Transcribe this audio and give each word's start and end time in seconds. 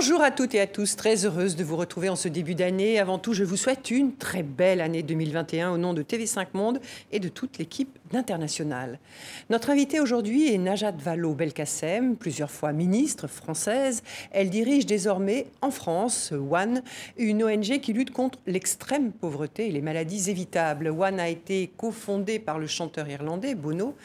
Bonjour 0.00 0.22
à 0.22 0.30
toutes 0.30 0.54
et 0.54 0.60
à 0.60 0.68
tous, 0.68 0.94
très 0.94 1.26
heureuse 1.26 1.56
de 1.56 1.64
vous 1.64 1.74
retrouver 1.74 2.08
en 2.08 2.14
ce 2.14 2.28
début 2.28 2.54
d'année. 2.54 3.00
Avant 3.00 3.18
tout, 3.18 3.32
je 3.32 3.42
vous 3.42 3.56
souhaite 3.56 3.90
une 3.90 4.14
très 4.14 4.44
belle 4.44 4.80
année 4.80 5.02
2021 5.02 5.72
au 5.72 5.76
nom 5.76 5.92
de 5.92 6.04
TV5 6.04 6.46
Monde 6.54 6.80
et 7.10 7.18
de 7.18 7.28
toute 7.28 7.58
l'équipe 7.58 7.98
d'International. 8.12 9.00
Notre 9.50 9.70
invitée 9.70 9.98
aujourd'hui 9.98 10.54
est 10.54 10.58
Najat 10.58 10.92
Vallaud-Belkacem, 10.92 12.14
plusieurs 12.14 12.52
fois 12.52 12.72
ministre 12.72 13.26
française. 13.26 14.04
Elle 14.30 14.50
dirige 14.50 14.86
désormais 14.86 15.48
en 15.62 15.72
France 15.72 16.32
One, 16.32 16.82
une 17.16 17.42
ONG 17.42 17.80
qui 17.80 17.92
lutte 17.92 18.12
contre 18.12 18.38
l'extrême 18.46 19.10
pauvreté 19.10 19.66
et 19.66 19.72
les 19.72 19.82
maladies 19.82 20.30
évitables. 20.30 20.94
One 20.96 21.18
a 21.18 21.28
été 21.28 21.72
cofondée 21.76 22.38
par 22.38 22.60
le 22.60 22.68
chanteur 22.68 23.08
irlandais 23.08 23.56
Bono 23.56 23.96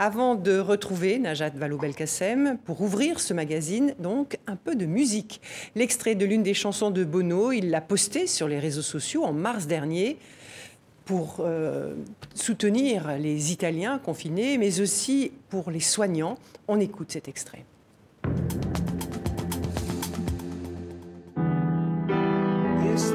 avant 0.00 0.34
de 0.34 0.58
retrouver 0.58 1.18
Najat 1.18 1.50
Vallaud-Belkacem 1.50 2.56
pour 2.64 2.80
ouvrir 2.80 3.20
ce 3.20 3.34
magazine, 3.34 3.94
donc 3.98 4.38
un 4.46 4.56
peu 4.56 4.74
de 4.74 4.86
musique. 4.86 5.42
L'extrait 5.76 6.14
de 6.14 6.24
l'une 6.24 6.42
des 6.42 6.54
chansons 6.54 6.90
de 6.90 7.04
Bono, 7.04 7.52
il 7.52 7.68
l'a 7.68 7.82
posté 7.82 8.26
sur 8.26 8.48
les 8.48 8.58
réseaux 8.58 8.80
sociaux 8.80 9.24
en 9.24 9.34
mars 9.34 9.66
dernier 9.66 10.16
pour 11.04 11.40
euh, 11.40 11.92
soutenir 12.34 13.18
les 13.18 13.52
Italiens 13.52 13.98
confinés, 13.98 14.56
mais 14.56 14.80
aussi 14.80 15.32
pour 15.50 15.70
les 15.70 15.80
soignants. 15.80 16.38
On 16.66 16.80
écoute 16.80 17.12
cet 17.12 17.28
extrait. 17.28 17.66
Yes, 22.86 23.12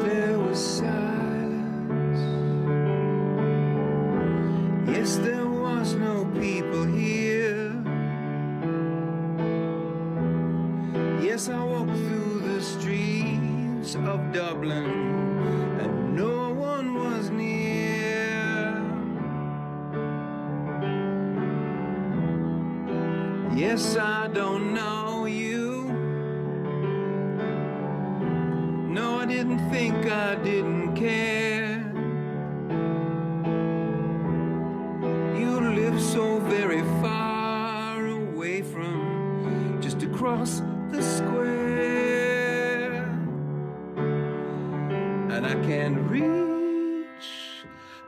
I 11.48 11.64
walked 11.64 11.92
through 11.92 12.40
the 12.40 12.60
streets 12.60 13.94
of 13.96 14.34
Dublin 14.34 14.86
and 15.80 16.16
no 16.16 16.52
one 16.54 16.96
was 16.96 17.30
near. 17.30 18.82
Yes, 23.56 23.96
I 23.96 24.28
don't 24.30 24.74
know 24.74 25.26
you. 25.26 25.84
No, 28.90 29.20
I 29.20 29.26
didn't 29.28 29.70
think 29.70 30.08
I 30.08 30.34
didn't 30.36 30.96
care. 30.96 31.55
Very 36.48 36.82
far 37.02 38.06
away 38.06 38.62
from 38.62 39.80
just 39.82 40.04
across 40.04 40.62
the 40.92 41.02
square, 41.02 41.44
and 45.32 45.46
I 45.46 45.56
can't 45.66 45.98
reach, 46.10 47.28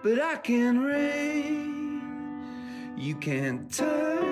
but 0.04 0.22
I 0.22 0.36
can 0.38 0.80
reach. 0.84 1.74
You 2.98 3.16
can't 3.16 3.72
touch, 3.74 4.27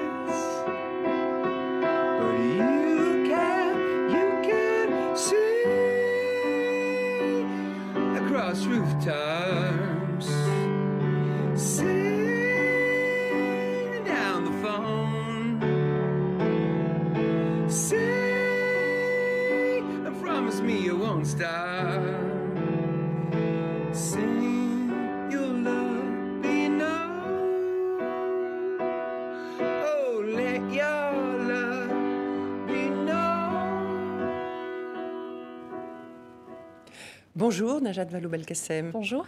Najat 37.86 38.06
Vallaud-Belkacem. 38.06 38.90
Bonjour. 38.92 39.28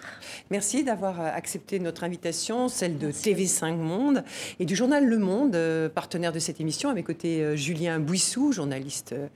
Merci 0.49 0.83
d'avoir 0.83 1.21
accepté 1.21 1.79
notre 1.79 2.03
invitation, 2.03 2.69
celle 2.69 2.97
de 2.97 3.11
TV5 3.11 3.75
Monde 3.77 4.23
et 4.59 4.65
du 4.65 4.75
journal 4.75 5.05
Le 5.05 5.19
Monde, 5.19 5.55
euh, 5.55 5.89
partenaire 5.89 6.31
de 6.33 6.39
cette 6.39 6.59
émission. 6.59 6.89
À 6.89 6.95
mes 6.95 7.03
côtés, 7.03 7.43
euh, 7.43 7.55
Julien 7.55 7.99
Bouissou, 7.99 8.51
journaliste 8.51 9.13
euh, 9.13 9.27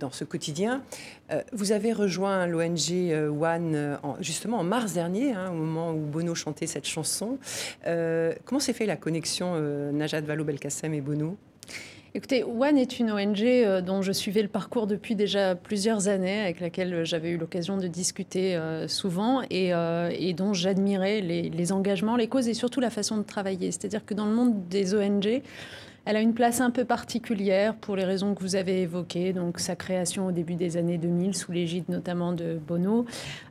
dans 0.00 0.10
ce 0.10 0.24
quotidien. 0.24 0.82
Euh, 1.30 1.42
Vous 1.52 1.72
avez 1.72 1.92
rejoint 1.92 2.46
l'ONG 2.46 2.90
euh, 2.90 3.28
One 3.28 3.74
euh, 3.74 3.96
en- 4.02 4.16
justement 4.22 4.58
en 4.60 4.64
mars 4.64 4.94
dernier, 4.94 5.32
hein, 5.34 5.50
au 5.50 5.54
moment 5.54 5.92
où 5.92 5.98
Bono 5.98 6.34
chantait 6.34 6.66
cette 6.66 6.86
chanson. 6.86 7.38
Euh, 7.86 8.32
comment 8.46 8.60
s'est 8.60 8.72
fait 8.72 8.86
la 8.86 8.96
connexion 8.96 9.52
euh, 9.56 9.92
Najat 9.92 10.22
Vallaud-Belkacem 10.22 10.94
et 10.94 11.02
Bono? 11.02 11.36
Écoutez, 12.16 12.44
One 12.44 12.78
est 12.78 13.00
une 13.00 13.10
ONG 13.10 13.42
euh, 13.42 13.80
dont 13.80 14.00
je 14.00 14.12
suivais 14.12 14.42
le 14.42 14.48
parcours 14.48 14.86
depuis 14.86 15.16
déjà 15.16 15.56
plusieurs 15.56 16.06
années, 16.06 16.42
avec 16.42 16.60
laquelle 16.60 17.04
j'avais 17.04 17.30
eu 17.30 17.36
l'occasion 17.36 17.76
de 17.76 17.88
discuter 17.88 18.54
euh, 18.54 18.86
souvent 18.86 19.42
et, 19.50 19.74
euh, 19.74 20.12
et 20.16 20.32
dont 20.32 20.52
j'admirais 20.52 21.20
les, 21.20 21.50
les 21.50 21.72
engagements, 21.72 22.14
les 22.14 22.28
causes 22.28 22.46
et 22.46 22.54
surtout 22.54 22.78
la 22.78 22.90
façon 22.90 23.16
de 23.16 23.24
travailler. 23.24 23.72
C'est-à-dire 23.72 24.06
que 24.06 24.14
dans 24.14 24.26
le 24.26 24.32
monde 24.32 24.68
des 24.68 24.94
ONG, 24.94 25.42
elle 26.06 26.16
a 26.16 26.20
une 26.20 26.34
place 26.34 26.60
un 26.60 26.70
peu 26.70 26.84
particulière 26.84 27.74
pour 27.74 27.96
les 27.96 28.04
raisons 28.04 28.34
que 28.34 28.42
vous 28.42 28.56
avez 28.56 28.82
évoquées, 28.82 29.32
donc 29.32 29.58
sa 29.58 29.74
création 29.74 30.26
au 30.26 30.32
début 30.32 30.54
des 30.54 30.76
années 30.76 30.98
2000 30.98 31.34
sous 31.34 31.52
l'égide 31.52 31.88
notamment 31.88 32.32
de 32.32 32.58
Bono, 32.66 33.06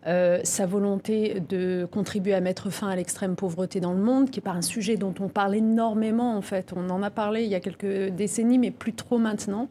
euh, 0.05 0.39
sa 0.43 0.65
volonté 0.65 1.41
de 1.49 1.87
contribuer 1.91 2.35
à 2.35 2.41
mettre 2.41 2.69
fin 2.69 2.89
à 2.89 2.95
l'extrême 2.95 3.35
pauvreté 3.35 3.79
dans 3.79 3.93
le 3.93 4.01
monde, 4.01 4.29
qui 4.29 4.39
n'est 4.39 4.43
pas 4.43 4.51
un 4.51 4.61
sujet 4.61 4.97
dont 4.97 5.15
on 5.19 5.29
parle 5.29 5.55
énormément 5.55 6.37
en 6.37 6.41
fait. 6.41 6.73
On 6.75 6.89
en 6.89 7.01
a 7.01 7.09
parlé 7.09 7.43
il 7.43 7.49
y 7.49 7.55
a 7.55 7.59
quelques 7.59 8.09
décennies, 8.09 8.59
mais 8.59 8.71
plus 8.71 8.93
trop 8.93 9.17
maintenant, 9.17 9.67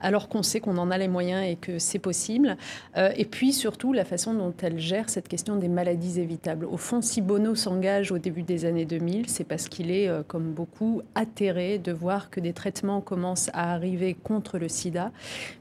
alors 0.00 0.28
qu'on 0.28 0.42
sait 0.42 0.60
qu'on 0.60 0.78
en 0.78 0.90
a 0.90 0.98
les 0.98 1.08
moyens 1.08 1.44
et 1.46 1.56
que 1.56 1.78
c'est 1.78 1.98
possible. 1.98 2.56
Euh, 2.96 3.12
et 3.16 3.24
puis 3.24 3.52
surtout 3.52 3.92
la 3.92 4.04
façon 4.04 4.34
dont 4.34 4.54
elle 4.62 4.78
gère 4.78 5.10
cette 5.10 5.28
question 5.28 5.56
des 5.56 5.68
maladies 5.68 6.20
évitables. 6.20 6.64
Au 6.64 6.76
fond, 6.76 7.00
si 7.00 7.20
Bono 7.20 7.54
s'engage 7.54 8.12
au 8.12 8.18
début 8.18 8.42
des 8.42 8.64
années 8.64 8.84
2000, 8.84 9.28
c'est 9.28 9.44
parce 9.44 9.68
qu'il 9.68 9.90
est, 9.90 10.08
euh, 10.08 10.22
comme 10.26 10.52
beaucoup, 10.52 11.02
atterré 11.14 11.78
de 11.78 11.92
voir 11.92 12.30
que 12.30 12.40
des 12.40 12.52
traitements 12.52 13.00
commencent 13.00 13.50
à 13.52 13.72
arriver 13.72 14.14
contre 14.14 14.58
le 14.58 14.68
sida, 14.68 15.12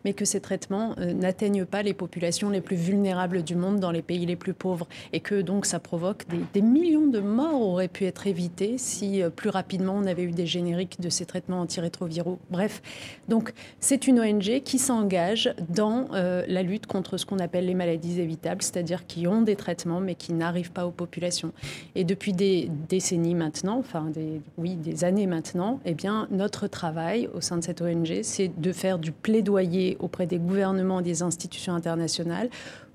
mais 0.05 0.13
que 0.13 0.25
ces 0.25 0.41
traitements 0.41 0.95
euh, 0.99 1.13
n'atteignent 1.13 1.65
pas 1.65 1.83
les 1.83 1.93
populations 1.93 2.49
les 2.49 2.61
plus 2.61 2.75
vulnérables 2.75 3.43
du 3.43 3.55
monde 3.55 3.79
dans 3.79 3.91
les 3.91 4.01
pays 4.01 4.25
les 4.25 4.35
plus 4.35 4.53
pauvres, 4.53 4.87
et 5.13 5.19
que 5.19 5.41
donc 5.41 5.65
ça 5.65 5.79
provoque 5.79 6.27
des, 6.27 6.39
des 6.53 6.61
millions 6.61 7.07
de 7.07 7.19
morts 7.19 7.61
auraient 7.61 7.87
pu 7.87 8.05
être 8.05 8.27
évitées 8.27 8.77
si 8.77 9.21
plus 9.35 9.49
rapidement 9.49 9.93
on 9.95 10.05
avait 10.05 10.23
eu 10.23 10.31
des 10.31 10.45
génériques 10.45 10.99
de 10.99 11.09
ces 11.09 11.25
traitements 11.25 11.61
antirétroviraux. 11.61 12.39
Bref, 12.49 12.81
donc 13.27 13.53
c'est 13.79 14.07
une 14.07 14.19
ONG 14.19 14.28
qui 14.37 14.77
s'engage 14.77 15.53
dans 15.69 16.07
euh, 16.13 16.43
la 16.47 16.61
lutte 16.61 16.85
contre 16.85 17.17
ce 17.17 17.25
qu'on 17.25 17.39
appelle 17.39 17.65
les 17.65 17.73
maladies 17.73 18.21
évitables, 18.21 18.61
c'est-à-dire 18.61 19.07
qui 19.07 19.27
ont 19.27 19.41
des 19.41 19.55
traitements 19.55 19.99
mais 19.99 20.15
qui 20.15 20.33
n'arrivent 20.33 20.71
pas 20.71 20.85
aux 20.85 20.91
populations. 20.91 21.51
Et 21.95 22.03
depuis 22.03 22.33
des 22.33 22.69
décennies 22.87 23.35
maintenant, 23.35 23.77
enfin 23.79 24.05
des, 24.13 24.41
oui, 24.57 24.75
des 24.75 25.03
années 25.03 25.27
maintenant, 25.27 25.79
eh 25.85 25.93
bien 25.93 26.27
notre 26.31 26.67
travail 26.67 27.27
au 27.33 27.41
sein 27.41 27.57
de 27.57 27.63
cette 27.63 27.81
ONG, 27.81 28.19
c'est 28.21 28.51
de 28.55 28.71
faire 28.71 28.99
du 28.99 29.11
plaidoyer 29.11 29.97
auprès 29.99 30.27
des 30.27 30.37
gouvernements 30.37 31.01
des 31.01 31.23
institutions 31.23 31.73
internationales 31.73 32.49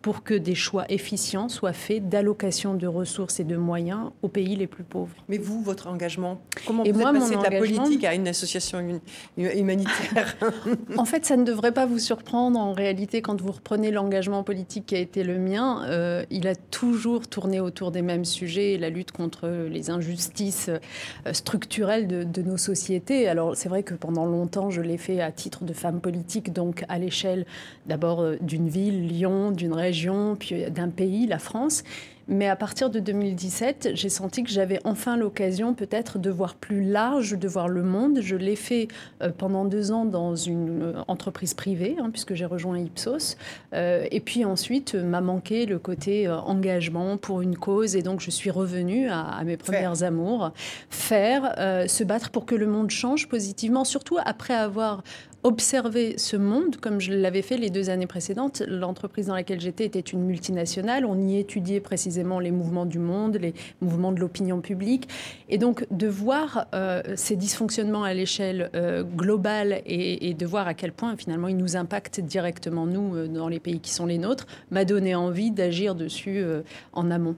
pour 0.04 0.22
que 0.22 0.34
des 0.34 0.54
choix 0.54 0.84
efficients 0.90 1.48
soient 1.48 1.72
faits 1.72 2.10
d'allocation 2.10 2.74
de 2.74 2.86
ressources 2.86 3.40
et 3.40 3.44
de 3.44 3.56
moyens 3.56 4.10
aux 4.20 4.28
pays 4.28 4.54
les 4.54 4.66
plus 4.66 4.84
pauvres. 4.84 5.16
Mais 5.30 5.38
vous, 5.38 5.62
votre 5.62 5.86
engagement, 5.86 6.42
comment 6.66 6.84
Et 6.84 6.92
vous 6.92 7.00
moi, 7.00 7.08
êtes 7.14 7.20
passé 7.20 7.36
de 7.36 7.42
la 7.42 7.58
politique 7.58 8.04
à 8.04 8.12
une 8.12 8.28
association 8.28 8.80
hum- 8.80 9.00
humanitaire 9.38 10.36
En 10.98 11.06
fait, 11.06 11.24
ça 11.24 11.38
ne 11.38 11.44
devrait 11.44 11.72
pas 11.72 11.86
vous 11.86 11.98
surprendre. 11.98 12.60
En 12.60 12.74
réalité, 12.74 13.22
quand 13.22 13.40
vous 13.40 13.52
reprenez 13.52 13.90
l'engagement 13.90 14.42
politique 14.42 14.84
qui 14.84 14.94
a 14.94 14.98
été 14.98 15.24
le 15.24 15.38
mien, 15.38 15.86
euh, 15.86 16.22
il 16.30 16.48
a 16.48 16.54
toujours 16.54 17.26
tourné 17.26 17.60
autour 17.60 17.90
des 17.90 18.02
mêmes 18.02 18.26
sujets, 18.26 18.76
la 18.76 18.90
lutte 18.90 19.10
contre 19.10 19.48
les 19.48 19.88
injustices 19.88 20.68
euh, 20.68 21.32
structurelles 21.32 22.08
de, 22.08 22.24
de 22.24 22.42
nos 22.42 22.58
sociétés. 22.58 23.26
Alors, 23.26 23.56
c'est 23.56 23.70
vrai 23.70 23.82
que 23.82 23.94
pendant 23.94 24.26
longtemps, 24.26 24.68
je 24.68 24.82
l'ai 24.82 24.98
fait 24.98 25.22
à 25.22 25.32
titre 25.32 25.64
de 25.64 25.72
femme 25.72 26.02
politique, 26.02 26.52
donc 26.52 26.84
à 26.90 26.98
l'échelle 26.98 27.46
d'abord 27.86 28.20
euh, 28.20 28.36
d'une 28.42 28.68
ville, 28.68 29.08
Lyon, 29.08 29.50
d'une 29.50 29.72
région, 29.72 29.93
puis 30.36 30.64
euh, 30.64 30.70
d'un 30.70 30.88
pays, 30.88 31.26
la 31.26 31.38
France. 31.38 31.84
Mais 32.26 32.48
à 32.48 32.56
partir 32.56 32.90
de 32.90 33.00
2017, 33.00 33.90
j'ai 33.94 34.08
senti 34.08 34.42
que 34.42 34.50
j'avais 34.50 34.80
enfin 34.84 35.16
l'occasion 35.16 35.74
peut-être 35.74 36.18
de 36.18 36.30
voir 36.30 36.54
plus 36.54 36.82
large, 36.82 37.38
de 37.38 37.48
voir 37.48 37.68
le 37.68 37.82
monde. 37.82 38.20
Je 38.20 38.36
l'ai 38.36 38.56
fait 38.56 38.88
euh, 39.22 39.30
pendant 39.36 39.64
deux 39.64 39.92
ans 39.92 40.04
dans 40.04 40.34
une 40.34 40.82
euh, 40.82 41.02
entreprise 41.06 41.54
privée, 41.54 41.96
hein, 42.00 42.10
puisque 42.10 42.34
j'ai 42.34 42.46
rejoint 42.46 42.78
Ipsos. 42.78 43.36
Euh, 43.74 44.06
et 44.10 44.20
puis 44.20 44.44
ensuite, 44.44 44.94
m'a 44.94 45.20
manqué 45.20 45.66
le 45.66 45.78
côté 45.78 46.28
engagement 46.28 47.18
pour 47.18 47.42
une 47.42 47.56
cause. 47.56 47.94
Et 47.96 48.02
donc, 48.02 48.20
je 48.20 48.30
suis 48.30 48.50
revenue 48.50 49.08
à, 49.08 49.42
mes 49.44 49.56
premières 49.56 50.02
amours. 50.02 50.52
Faire, 50.88 51.54
se 51.88 52.04
battre 52.04 52.30
pour 52.30 52.46
que 52.46 52.54
le 52.54 52.66
monde 52.66 52.90
change 52.90 53.28
positivement, 53.28 53.84
surtout 53.84 54.16
après 54.24 54.54
avoir 54.54 55.02
observer 55.44 56.16
ce 56.16 56.36
monde, 56.36 56.76
comme 56.76 57.00
je 57.00 57.12
l'avais 57.12 57.42
fait 57.42 57.58
les 57.58 57.68
deux 57.68 57.90
années 57.90 58.06
précédentes. 58.06 58.62
L'entreprise 58.66 59.26
dans 59.26 59.34
laquelle 59.34 59.60
j'étais 59.60 59.84
était 59.84 60.00
une 60.00 60.24
multinationale. 60.24 61.04
On 61.04 61.20
y 61.20 61.38
étudiait 61.38 61.80
précisément 61.80 62.13
les 62.40 62.50
mouvements 62.50 62.86
du 62.86 62.98
monde, 62.98 63.36
les 63.36 63.54
mouvements 63.80 64.12
de 64.12 64.20
l'opinion 64.20 64.60
publique. 64.60 65.08
Et 65.48 65.58
donc, 65.58 65.86
de 65.90 66.06
voir 66.06 66.66
euh, 66.74 67.02
ces 67.16 67.36
dysfonctionnements 67.36 68.04
à 68.04 68.14
l'échelle 68.14 68.70
euh, 68.74 69.02
globale 69.02 69.82
et, 69.86 70.34
de 70.34 70.46
voir 70.46 70.66
à 70.66 70.74
quel 70.74 70.92
point, 70.92 71.16
finalement, 71.16 71.48
ils 71.48 71.56
nous 71.56 71.76
impactent 71.76 72.20
directement, 72.20 72.86
nous, 72.86 73.16
euh, 73.16 73.28
dans 73.28 73.48
les 73.48 73.60
pays 73.60 73.80
qui 73.80 73.90
sont 73.90 74.06
les 74.06 74.18
nôtres, 74.18 74.46
m'a 74.70 74.84
donné 74.84 75.14
envie 75.14 75.50
d'agir 75.50 75.94
dessus 75.94 76.44
en 76.92 77.10
amont. 77.10 77.36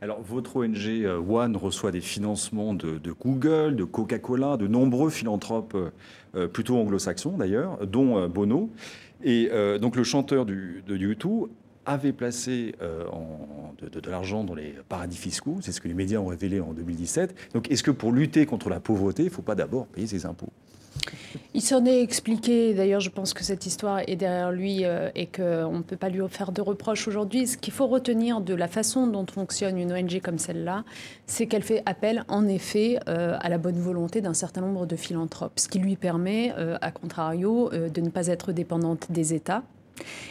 Alors, 0.00 0.20
votre 0.22 0.56
ONG 0.56 1.06
One 1.28 1.56
reçoit 1.56 1.90
des 1.90 2.00
financements 2.00 2.74
de, 2.74 2.98
Google, 3.12 3.76
de 3.76 3.84
Coca-Cola, 3.84 4.56
de 4.56 4.66
nombreux 4.66 5.10
philanthropes 5.10 5.76
plutôt 6.52 6.76
anglo-saxons 6.76 7.36
d'ailleurs, 7.38 7.86
dont 7.86 8.28
Bono. 8.28 8.70
Et 9.24 9.50
donc 9.80 9.96
le 9.96 10.04
chanteur 10.04 10.44
de 10.44 10.82
U2 10.88 11.48
avait 11.86 12.12
placé 12.12 12.74
de, 12.80 14.10
l'argent 14.10 14.44
dans 14.44 14.54
les 14.54 14.74
paradis 14.88 15.16
fiscaux. 15.16 15.58
C'est 15.60 15.72
ce 15.72 15.80
que 15.80 15.88
les 15.88 15.94
médias 15.94 16.18
ont 16.18 16.26
révélé 16.26 16.60
en 16.60 16.72
2017. 16.72 17.52
Donc, 17.54 17.70
est-ce 17.70 17.82
que 17.82 17.90
pour 17.90 18.12
lutter 18.12 18.46
contre 18.46 18.68
la 18.68 18.80
pauvreté, 18.80 19.22
il 19.22 19.26
ne 19.26 19.30
faut 19.30 19.42
pas 19.42 19.54
d'abord 19.54 19.86
payer 19.86 20.06
ses 20.06 20.26
impôts? 20.26 20.50
Il 21.54 21.62
s'en 21.62 21.84
est 21.84 22.02
expliqué, 22.02 22.74
d'ailleurs 22.74 23.00
je 23.00 23.10
pense 23.10 23.32
que 23.32 23.44
cette 23.44 23.66
histoire 23.66 24.00
est 24.06 24.16
derrière 24.16 24.52
lui 24.52 24.84
euh, 24.84 25.10
et 25.14 25.26
qu'on 25.26 25.78
ne 25.78 25.82
peut 25.82 25.96
pas 25.96 26.08
lui 26.08 26.20
faire 26.28 26.52
de 26.52 26.60
reproches 26.60 27.08
aujourd'hui. 27.08 27.46
Ce 27.46 27.56
qu'il 27.56 27.72
faut 27.72 27.86
retenir 27.86 28.40
de 28.40 28.54
la 28.54 28.68
façon 28.68 29.06
dont 29.06 29.26
fonctionne 29.26 29.78
une 29.78 29.92
ONG 29.92 30.20
comme 30.22 30.38
celle-là, 30.38 30.84
c'est 31.26 31.46
qu'elle 31.46 31.62
fait 31.62 31.82
appel 31.86 32.24
en 32.28 32.46
effet 32.46 32.98
euh, 33.08 33.36
à 33.40 33.48
la 33.48 33.58
bonne 33.58 33.78
volonté 33.78 34.20
d'un 34.20 34.34
certain 34.34 34.60
nombre 34.60 34.86
de 34.86 34.96
philanthropes, 34.96 35.58
ce 35.58 35.68
qui 35.68 35.78
lui 35.78 35.96
permet, 35.96 36.52
euh, 36.58 36.76
à 36.80 36.90
contrario, 36.90 37.70
de 37.70 38.00
ne 38.00 38.10
pas 38.10 38.26
être 38.26 38.52
dépendante 38.52 39.10
des 39.10 39.34
États 39.34 39.62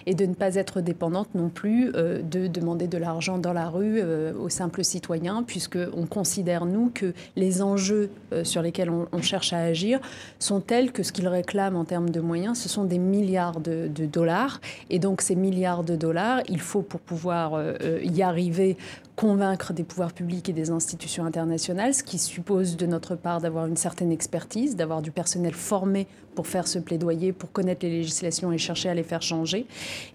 et 0.05 0.13
de 0.13 0.25
ne 0.25 0.33
pas 0.33 0.55
être 0.55 0.81
dépendante 0.81 1.29
non 1.35 1.49
plus 1.49 1.91
euh, 1.95 2.21
de 2.21 2.47
demander 2.47 2.87
de 2.87 2.97
l'argent 2.97 3.37
dans 3.37 3.53
la 3.53 3.69
rue 3.69 3.99
euh, 4.01 4.33
aux 4.33 4.49
simples 4.49 4.83
citoyens, 4.83 5.43
puisqu'on 5.43 6.05
considère, 6.05 6.65
nous, 6.65 6.91
que 6.93 7.13
les 7.35 7.61
enjeux 7.61 8.09
euh, 8.33 8.43
sur 8.43 8.61
lesquels 8.61 8.89
on, 8.89 9.21
cherche 9.21 9.53
à 9.53 9.59
agir 9.59 9.99
sont 10.37 10.61
tels 10.61 10.91
que 10.91 11.01
ce 11.01 11.11
qu'ils 11.11 11.27
réclament 11.27 11.77
en 11.77 11.85
termes 11.85 12.11
de 12.11 12.19
moyens, 12.19 12.59
ce 12.59 12.69
sont 12.69 12.83
des 12.83 12.99
milliards 12.99 13.59
de, 13.59 13.87
de, 13.87 14.05
dollars. 14.05 14.61
Et 14.91 14.99
donc 14.99 15.21
ces 15.21 15.35
milliards 15.35 15.83
de 15.83 15.95
dollars, 15.95 16.41
il 16.47 16.59
faut 16.59 16.83
pour 16.83 16.99
pouvoir 16.99 17.59
y 18.03 18.21
arriver 18.21 18.77
convaincre 19.15 19.73
des 19.73 19.83
pouvoirs 19.83 20.13
publics 20.13 20.49
et 20.49 20.53
des 20.53 20.71
institutions 20.71 21.25
internationales, 21.25 21.93
ce 21.93 22.03
qui 22.03 22.17
suppose 22.17 22.75
de 22.75 22.85
notre 22.85 23.15
part 23.15 23.39
d'avoir 23.39 23.65
une 23.65 23.77
certaine 23.77 24.11
expertise, 24.11 24.75
d'avoir 24.75 25.01
du 25.01 25.11
personnel 25.11 25.53
formé 25.53 26.07
pour 26.35 26.47
faire 26.47 26.67
ce 26.67 26.79
plaidoyer, 26.79 27.31
pour 27.31 27.51
connaître 27.51 27.85
les 27.85 27.91
législations 27.91 28.51
et 28.51 28.57
chercher 28.57 28.89
à 28.89 28.93
les 28.93 29.03
faire 29.03 29.21
changer. 29.21 29.65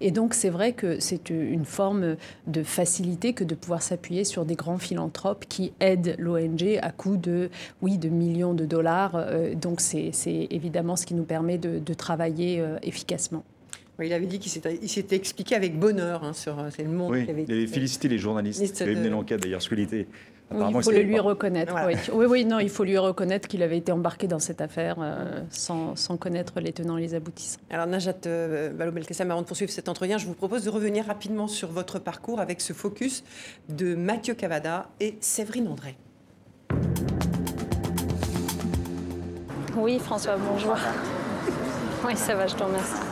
Et 0.02 0.10
donc 0.10 0.34
c'est 0.34 0.50
vrai 0.50 0.72
que 0.72 1.00
c'est 1.00 1.30
une 1.30 1.64
forme 1.64 2.16
de 2.46 2.62
facilité 2.62 3.32
que 3.32 3.44
de 3.44 3.54
pouvoir 3.54 3.82
s'appuyer 3.82 4.24
sur 4.24 4.44
des 4.44 4.54
grands 4.54 4.78
philanthropes 4.78 5.46
qui 5.48 5.72
aident 5.80 6.14
l'ONG 6.18 6.78
à 6.82 6.90
coût 6.90 7.16
de, 7.16 7.50
oui, 7.80 7.96
de 7.96 8.10
millions 8.10 8.54
de 8.54 8.66
dollars. 8.66 9.12
Euh, 9.14 9.54
donc 9.54 9.80
c'est 9.80 10.12
évidemment 10.50 10.96
ce 10.96 11.06
qui 11.06 11.14
nous 11.14 11.24
permet 11.24 11.58
de, 11.58 11.94
travailler 11.94 12.60
euh, 12.60 12.78
il 14.06 14.12
avait 14.12 14.26
dit 14.26 14.38
qu'il 14.38 14.50
s'était 14.50 15.16
expliqué 15.16 15.54
avec 15.54 15.78
bonheur 15.78 16.24
hein, 16.24 16.32
sur 16.32 16.58
euh, 16.58 16.68
c'est 16.74 16.82
le 16.82 16.90
monde. 16.90 17.12
Oui, 17.12 17.28
avait, 17.28 17.44
il 17.46 17.52
avait 17.52 17.66
félicité 17.66 18.08
les 18.08 18.18
journalistes 18.18 18.74
qui 18.74 18.82
avaient 18.82 18.94
mené 18.94 19.10
l'enquête 19.10 19.40
d'ailleurs, 19.40 19.62
ce 19.62 19.68
qu'il 19.68 19.80
était. 19.80 20.06
il 20.52 20.82
faut 20.82 20.90
le 20.90 21.02
lui 21.02 21.18
reconnaître. 21.18 21.74
Oui. 22.12 22.26
oui. 22.26 22.44
non, 22.44 22.58
il 22.58 22.70
faut 22.70 22.84
lui 22.84 22.98
reconnaître 22.98 23.48
qu'il 23.48 23.62
avait 23.62 23.78
été 23.78 23.92
embarqué 23.92 24.26
dans 24.26 24.38
cette 24.38 24.60
affaire 24.60 24.96
euh, 25.00 25.40
sans, 25.50 25.96
sans, 25.96 26.16
connaître 26.16 26.60
les 26.60 26.72
tenants 26.72 26.98
et 26.98 27.02
les 27.02 27.14
aboutissants. 27.14 27.60
Alors, 27.70 27.86
Najat 27.86 28.14
euh, 28.26 28.70
Vallaud-Belkacem, 28.74 29.30
avant 29.30 29.42
de 29.42 29.46
poursuivre 29.46 29.70
cet 29.70 29.88
entretien, 29.88 30.18
je 30.18 30.26
vous 30.26 30.34
propose 30.34 30.64
de 30.64 30.70
revenir 30.70 31.06
rapidement 31.06 31.48
sur 31.48 31.68
votre 31.68 31.98
parcours 31.98 32.40
avec 32.40 32.60
ce 32.60 32.72
focus 32.72 33.24
de 33.68 33.94
Mathieu 33.94 34.34
Cavada 34.34 34.88
et 35.00 35.16
Séverine 35.20 35.68
André. 35.68 35.96
Oui, 39.76 39.98
François, 39.98 40.36
bonjour. 40.36 40.76
Oui, 42.06 42.16
ça 42.16 42.34
va, 42.34 42.46
je 42.46 42.54
te 42.54 42.62
remercie. 42.62 43.09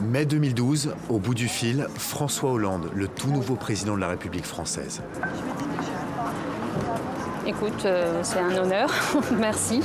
Mai 0.00 0.24
2012, 0.24 0.94
au 1.08 1.18
bout 1.18 1.34
du 1.34 1.48
fil, 1.48 1.86
François 1.96 2.50
Hollande, 2.52 2.90
le 2.94 3.08
tout 3.08 3.28
nouveau 3.28 3.56
président 3.56 3.94
de 3.94 4.00
la 4.00 4.08
République 4.08 4.44
française. 4.46 5.02
Écoute, 7.46 7.84
euh, 7.84 8.20
c'est 8.22 8.38
un 8.38 8.56
honneur. 8.56 8.90
Merci. 9.38 9.80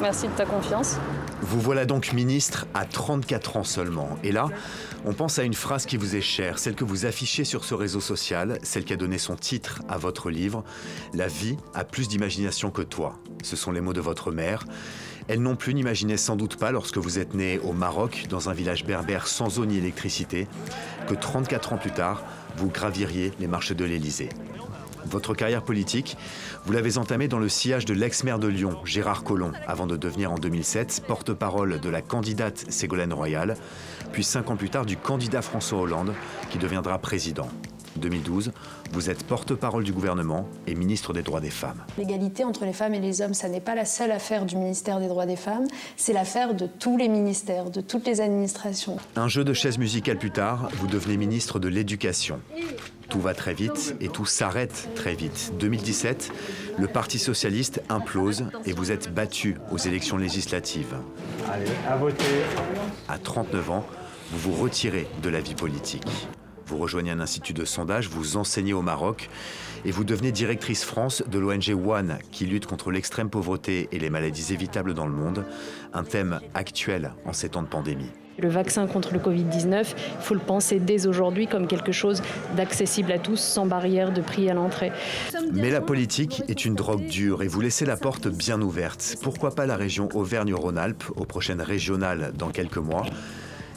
Merci 0.00 0.28
de 0.28 0.32
ta 0.32 0.46
confiance. 0.46 0.96
Vous 1.42 1.60
voilà 1.60 1.84
donc 1.84 2.12
ministre 2.12 2.66
à 2.72 2.84
34 2.86 3.58
ans 3.58 3.64
seulement. 3.64 4.08
Et 4.22 4.32
là, 4.32 4.48
on 5.04 5.12
pense 5.12 5.38
à 5.38 5.44
une 5.44 5.54
phrase 5.54 5.84
qui 5.84 5.98
vous 5.98 6.16
est 6.16 6.22
chère, 6.22 6.58
celle 6.58 6.74
que 6.74 6.84
vous 6.84 7.04
affichez 7.04 7.44
sur 7.44 7.64
ce 7.64 7.74
réseau 7.74 8.00
social, 8.00 8.58
celle 8.62 8.84
qui 8.84 8.94
a 8.94 8.96
donné 8.96 9.18
son 9.18 9.36
titre 9.36 9.82
à 9.88 9.98
votre 9.98 10.30
livre. 10.30 10.64
La 11.12 11.28
vie 11.28 11.56
a 11.74 11.84
plus 11.84 12.08
d'imagination 12.08 12.70
que 12.70 12.82
toi. 12.82 13.18
Ce 13.42 13.56
sont 13.56 13.72
les 13.72 13.82
mots 13.82 13.92
de 13.92 14.00
votre 14.00 14.32
mère. 14.32 14.64
Elle 15.26 15.40
non 15.40 15.56
plus 15.56 15.72
n'imaginait 15.72 16.18
sans 16.18 16.36
doute 16.36 16.56
pas, 16.56 16.70
lorsque 16.70 16.98
vous 16.98 17.18
êtes 17.18 17.34
né 17.34 17.58
au 17.58 17.72
Maroc, 17.72 18.26
dans 18.28 18.50
un 18.50 18.52
village 18.52 18.84
berbère 18.84 19.26
sans 19.26 19.58
eau 19.58 19.64
ni 19.64 19.78
électricité, 19.78 20.46
que 21.08 21.14
34 21.14 21.72
ans 21.72 21.78
plus 21.78 21.92
tard, 21.92 22.22
vous 22.56 22.68
graviriez 22.68 23.32
les 23.40 23.46
marches 23.46 23.72
de 23.72 23.84
l'Élysée. 23.84 24.28
Votre 25.06 25.34
carrière 25.34 25.62
politique, 25.62 26.16
vous 26.66 26.72
l'avez 26.72 26.98
entamée 26.98 27.28
dans 27.28 27.38
le 27.38 27.48
sillage 27.48 27.84
de 27.84 27.94
l'ex-maire 27.94 28.38
de 28.38 28.48
Lyon, 28.48 28.78
Gérard 28.84 29.24
Collomb, 29.24 29.52
avant 29.66 29.86
de 29.86 29.96
devenir 29.96 30.32
en 30.32 30.36
2007 30.36 31.04
porte-parole 31.06 31.80
de 31.80 31.88
la 31.88 32.02
candidate 32.02 32.66
Ségolène 32.68 33.12
Royal, 33.12 33.56
puis 34.12 34.24
cinq 34.24 34.50
ans 34.50 34.56
plus 34.56 34.70
tard 34.70 34.86
du 34.86 34.96
candidat 34.96 35.42
François 35.42 35.80
Hollande, 35.80 36.14
qui 36.50 36.58
deviendra 36.58 36.98
président. 36.98 37.48
2012, 37.96 38.52
vous 38.92 39.10
êtes 39.10 39.24
porte-parole 39.24 39.84
du 39.84 39.92
gouvernement 39.92 40.48
et 40.66 40.74
ministre 40.74 41.12
des 41.12 41.22
droits 41.22 41.40
des 41.40 41.50
femmes. 41.50 41.84
L'égalité 41.98 42.44
entre 42.44 42.64
les 42.64 42.72
femmes 42.72 42.94
et 42.94 43.00
les 43.00 43.22
hommes, 43.22 43.34
ça 43.34 43.48
n'est 43.48 43.60
pas 43.60 43.74
la 43.74 43.84
seule 43.84 44.12
affaire 44.12 44.44
du 44.44 44.56
ministère 44.56 45.00
des 45.00 45.08
droits 45.08 45.26
des 45.26 45.36
femmes, 45.36 45.66
c'est 45.96 46.12
l'affaire 46.12 46.54
de 46.54 46.66
tous 46.66 46.96
les 46.96 47.08
ministères, 47.08 47.70
de 47.70 47.80
toutes 47.80 48.06
les 48.06 48.20
administrations. 48.20 48.96
Un 49.16 49.28
jeu 49.28 49.44
de 49.44 49.52
chaises 49.52 49.78
musicales 49.78 50.18
plus 50.18 50.30
tard, 50.30 50.68
vous 50.74 50.86
devenez 50.86 51.16
ministre 51.16 51.58
de 51.58 51.68
l'Éducation. 51.68 52.40
Tout 53.08 53.20
va 53.20 53.34
très 53.34 53.54
vite 53.54 53.94
et 54.00 54.08
tout 54.08 54.26
s'arrête 54.26 54.88
très 54.94 55.14
vite. 55.14 55.52
2017, 55.60 56.32
le 56.78 56.88
Parti 56.88 57.18
socialiste 57.18 57.82
implose 57.88 58.46
et 58.66 58.72
vous 58.72 58.90
êtes 58.90 59.12
battu 59.12 59.56
aux 59.70 59.78
élections 59.78 60.16
législatives. 60.16 60.96
Allez, 61.52 61.70
à 61.88 61.96
voter. 61.96 62.24
À 63.08 63.18
39 63.18 63.70
ans, 63.70 63.84
vous 64.32 64.52
vous 64.52 64.62
retirez 64.62 65.06
de 65.22 65.28
la 65.28 65.40
vie 65.40 65.54
politique. 65.54 66.28
Vous 66.66 66.78
rejoignez 66.78 67.10
un 67.10 67.20
institut 67.20 67.52
de 67.52 67.64
sondage, 67.64 68.08
vous 68.08 68.36
enseignez 68.36 68.72
au 68.72 68.82
Maroc 68.82 69.28
et 69.84 69.90
vous 69.90 70.04
devenez 70.04 70.32
directrice 70.32 70.84
France 70.84 71.22
de 71.30 71.38
l'ONG 71.38 71.70
One 71.86 72.18
qui 72.30 72.46
lutte 72.46 72.66
contre 72.66 72.90
l'extrême 72.90 73.30
pauvreté 73.30 73.88
et 73.92 73.98
les 73.98 74.10
maladies 74.10 74.52
évitables 74.52 74.94
dans 74.94 75.06
le 75.06 75.12
monde, 75.12 75.44
un 75.92 76.04
thème 76.04 76.40
actuel 76.54 77.12
en 77.26 77.32
ces 77.32 77.50
temps 77.50 77.62
de 77.62 77.68
pandémie. 77.68 78.10
Le 78.38 78.48
vaccin 78.48 78.88
contre 78.88 79.12
le 79.12 79.20
Covid-19, 79.20 79.94
il 79.94 80.22
faut 80.22 80.34
le 80.34 80.40
penser 80.40 80.80
dès 80.80 81.06
aujourd'hui 81.06 81.46
comme 81.46 81.68
quelque 81.68 81.92
chose 81.92 82.20
d'accessible 82.56 83.12
à 83.12 83.18
tous, 83.18 83.38
sans 83.38 83.66
barrière 83.66 84.12
de 84.12 84.20
prix 84.20 84.50
à 84.50 84.54
l'entrée. 84.54 84.90
Mais 85.52 85.70
la 85.70 85.80
politique 85.80 86.42
est 86.48 86.64
une 86.64 86.74
drogue 86.74 87.06
dure 87.06 87.42
et 87.42 87.48
vous 87.48 87.60
laissez 87.60 87.84
la 87.84 87.96
porte 87.96 88.26
bien 88.26 88.60
ouverte. 88.60 89.16
Pourquoi 89.22 89.54
pas 89.54 89.66
la 89.66 89.76
région 89.76 90.08
Auvergne-Rhône-Alpes 90.14 91.04
aux 91.14 91.26
prochaines 91.26 91.62
régionales 91.62 92.32
dans 92.36 92.50
quelques 92.50 92.78
mois? 92.78 93.04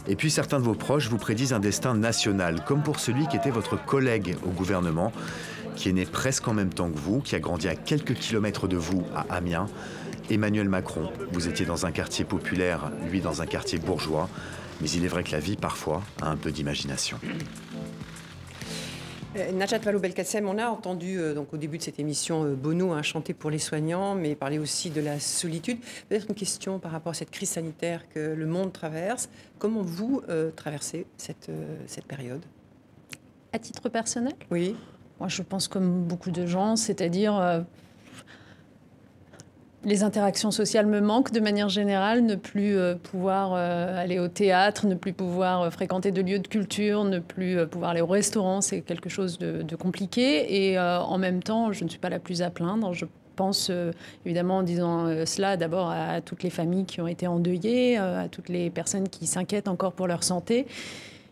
Et 0.07 0.15
puis 0.15 0.31
certains 0.31 0.59
de 0.59 0.63
vos 0.63 0.73
proches 0.73 1.09
vous 1.09 1.17
prédisent 1.17 1.53
un 1.53 1.59
destin 1.59 1.93
national, 1.93 2.63
comme 2.65 2.83
pour 2.83 2.99
celui 2.99 3.27
qui 3.27 3.35
était 3.35 3.49
votre 3.49 3.83
collègue 3.83 4.35
au 4.45 4.49
gouvernement, 4.49 5.11
qui 5.75 5.89
est 5.89 5.93
né 5.93 6.05
presque 6.05 6.47
en 6.47 6.53
même 6.53 6.73
temps 6.73 6.89
que 6.89 6.97
vous, 6.97 7.21
qui 7.21 7.35
a 7.35 7.39
grandi 7.39 7.67
à 7.67 7.75
quelques 7.75 8.15
kilomètres 8.15 8.67
de 8.67 8.77
vous 8.77 9.03
à 9.15 9.35
Amiens. 9.35 9.67
Emmanuel 10.29 10.69
Macron, 10.69 11.09
vous 11.31 11.47
étiez 11.47 11.65
dans 11.65 11.85
un 11.85 11.91
quartier 11.91 12.25
populaire, 12.25 12.91
lui 13.09 13.21
dans 13.21 13.41
un 13.41 13.45
quartier 13.45 13.79
bourgeois, 13.79 14.29
mais 14.81 14.89
il 14.89 15.05
est 15.05 15.07
vrai 15.07 15.23
que 15.23 15.31
la 15.31 15.39
vie 15.39 15.55
parfois 15.55 16.01
a 16.21 16.29
un 16.29 16.35
peu 16.35 16.51
d'imagination. 16.51 17.19
Euh, 19.37 19.51
Najat 19.51 19.79
Vallaud-Belkacem, 19.79 20.47
on 20.47 20.57
a 20.57 20.67
entendu 20.67 21.19
euh, 21.19 21.33
donc 21.33 21.53
au 21.53 21.57
début 21.57 21.77
de 21.77 21.83
cette 21.83 21.99
émission 21.99 22.43
euh, 22.43 22.55
Bono 22.55 22.91
hein, 22.91 23.01
chanter 23.01 23.33
pour 23.33 23.49
les 23.49 23.59
soignants, 23.59 24.15
mais 24.15 24.35
parler 24.35 24.57
aussi 24.57 24.89
de 24.89 25.01
la 25.01 25.19
solitude. 25.19 25.79
Peut-être 26.09 26.27
une 26.29 26.35
question 26.35 26.79
par 26.79 26.91
rapport 26.91 27.11
à 27.11 27.13
cette 27.13 27.31
crise 27.31 27.49
sanitaire 27.49 28.07
que 28.09 28.19
le 28.19 28.45
monde 28.45 28.73
traverse. 28.73 29.29
Comment 29.59 29.81
vous 29.81 30.21
traversez 30.55 31.05
cette, 31.17 31.49
cette 31.87 32.05
période? 32.05 32.43
À 33.53 33.59
titre 33.59 33.89
personnel? 33.89 34.33
Oui. 34.51 34.75
Moi, 35.19 35.29
je 35.29 35.41
pense 35.41 35.67
comme 35.67 36.03
beaucoup 36.03 36.31
de 36.31 36.45
gens, 36.45 36.75
c'est-à-dire 36.75 37.65
les 39.87 40.03
interactions 40.03 40.51
sociales 40.51 40.85
me 40.85 40.99
manquent 40.99 41.31
de 41.31 41.39
manière 41.39 41.69
générale, 41.69 42.21
ne 42.25 42.35
plus 42.35 42.77
euh, 42.77 42.95
pouvoir 42.95 43.53
euh, 43.53 43.97
aller 43.97 44.19
au 44.19 44.27
théâtre, 44.27 44.85
ne 44.85 44.95
plus 44.95 45.13
pouvoir 45.13 45.61
euh, 45.61 45.69
fréquenter 45.69 46.11
de 46.11 46.21
lieux 46.21 46.39
de 46.39 46.47
culture, 46.47 47.05
ne 47.05 47.19
plus 47.19 47.65
pouvoir 47.67 47.91
aller 47.91 48.01
au 48.01 48.07
restaurant, 48.07 48.59
c'est 48.59 48.81
quelque 48.81 49.09
chose 49.09 49.39
de, 49.39 49.75
compliqué. 49.77 50.71
Et 50.71 50.79
en 50.79 51.17
même 51.17 51.41
temps, 51.41 51.71
je 51.71 51.83
ne 51.83 51.89
suis 51.89 51.99
pas 51.99 52.09
la 52.09 52.19
plus 52.19 52.41
à 52.41 52.49
plaindre. 52.49 52.93
Je 52.93 53.05
pense 53.35 53.71
évidemment 54.25 54.57
en 54.57 54.63
disant 54.63 55.07
cela 55.25 55.55
d'abord 55.55 55.91
à 55.91 56.19
toutes 56.21 56.41
les 56.41 56.49
familles 56.49 56.85
qui 56.85 56.99
ont 56.99 57.07
été 57.07 57.27
endeuillées, 57.27 57.97
à 57.97 58.27
toutes 58.29 58.49
les 58.49 58.71
personnes 58.71 59.07
qui 59.07 59.27
s'inquiètent 59.27 59.67
encore 59.67 59.93
pour 59.93 60.07
leur 60.07 60.23
santé. 60.23 60.65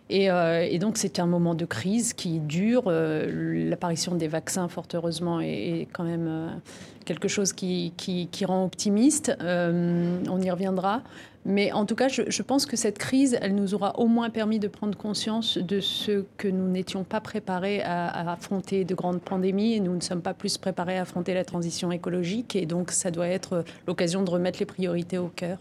Et, 0.09 0.77
donc 0.79 0.97
c'est 0.97 1.19
un 1.19 1.25
moment 1.25 1.55
de 1.55 1.65
crise 1.65 2.13
qui 2.13 2.39
dure. 2.39 2.91
L'apparition 2.91 4.15
des 4.15 4.27
vaccins, 4.27 4.67
fort 4.67 4.87
heureusement, 4.93 5.39
est 5.41 5.87
quand 5.93 6.03
même 6.03 6.51
quelque 7.05 7.27
chose 7.27 7.53
qui, 7.53 7.93
rend 8.45 8.65
optimiste. 8.65 9.31
Euh, 9.41 10.17
on 10.29 10.41
y 10.41 10.51
reviendra. 10.51 11.01
Mais 11.47 11.71
en 11.71 11.85
tout 11.85 11.93
cas, 11.93 12.07
je, 12.07 12.41
pense 12.41 12.65
que 12.65 12.75
cette 12.75 12.97
crise, 12.97 13.37
elle 13.39 13.53
nous 13.53 13.75
aura 13.75 13.99
au 13.99 14.07
moins 14.07 14.31
permis 14.31 14.57
de 14.57 14.67
prendre 14.67 14.97
conscience 14.97 15.59
de 15.59 15.79
ce 15.79 16.25
que 16.37 16.47
nous 16.47 16.67
n'étions 16.67 17.03
pas 17.03 17.21
préparés 17.21 17.83
à, 17.83 18.07
à, 18.07 18.33
affronter 18.33 18.83
de 18.83 18.95
grandes 18.95 19.21
pandémies 19.21 19.75
et 19.75 19.79
nous 19.79 19.95
ne 19.95 20.01
sommes 20.01 20.23
pas 20.23 20.33
plus 20.33 20.57
préparés 20.57 20.97
à 20.97 21.03
affronter 21.03 21.35
la 21.35 21.45
transition 21.45 21.91
écologique. 21.91 22.55
Et 22.55 22.65
donc, 22.65 22.89
ça 22.89 23.11
doit 23.11 23.27
être 23.27 23.63
l'occasion 23.85 24.23
de 24.23 24.29
remettre 24.31 24.57
les 24.59 24.65
priorités 24.65 25.19
au 25.19 25.27
cœur 25.27 25.59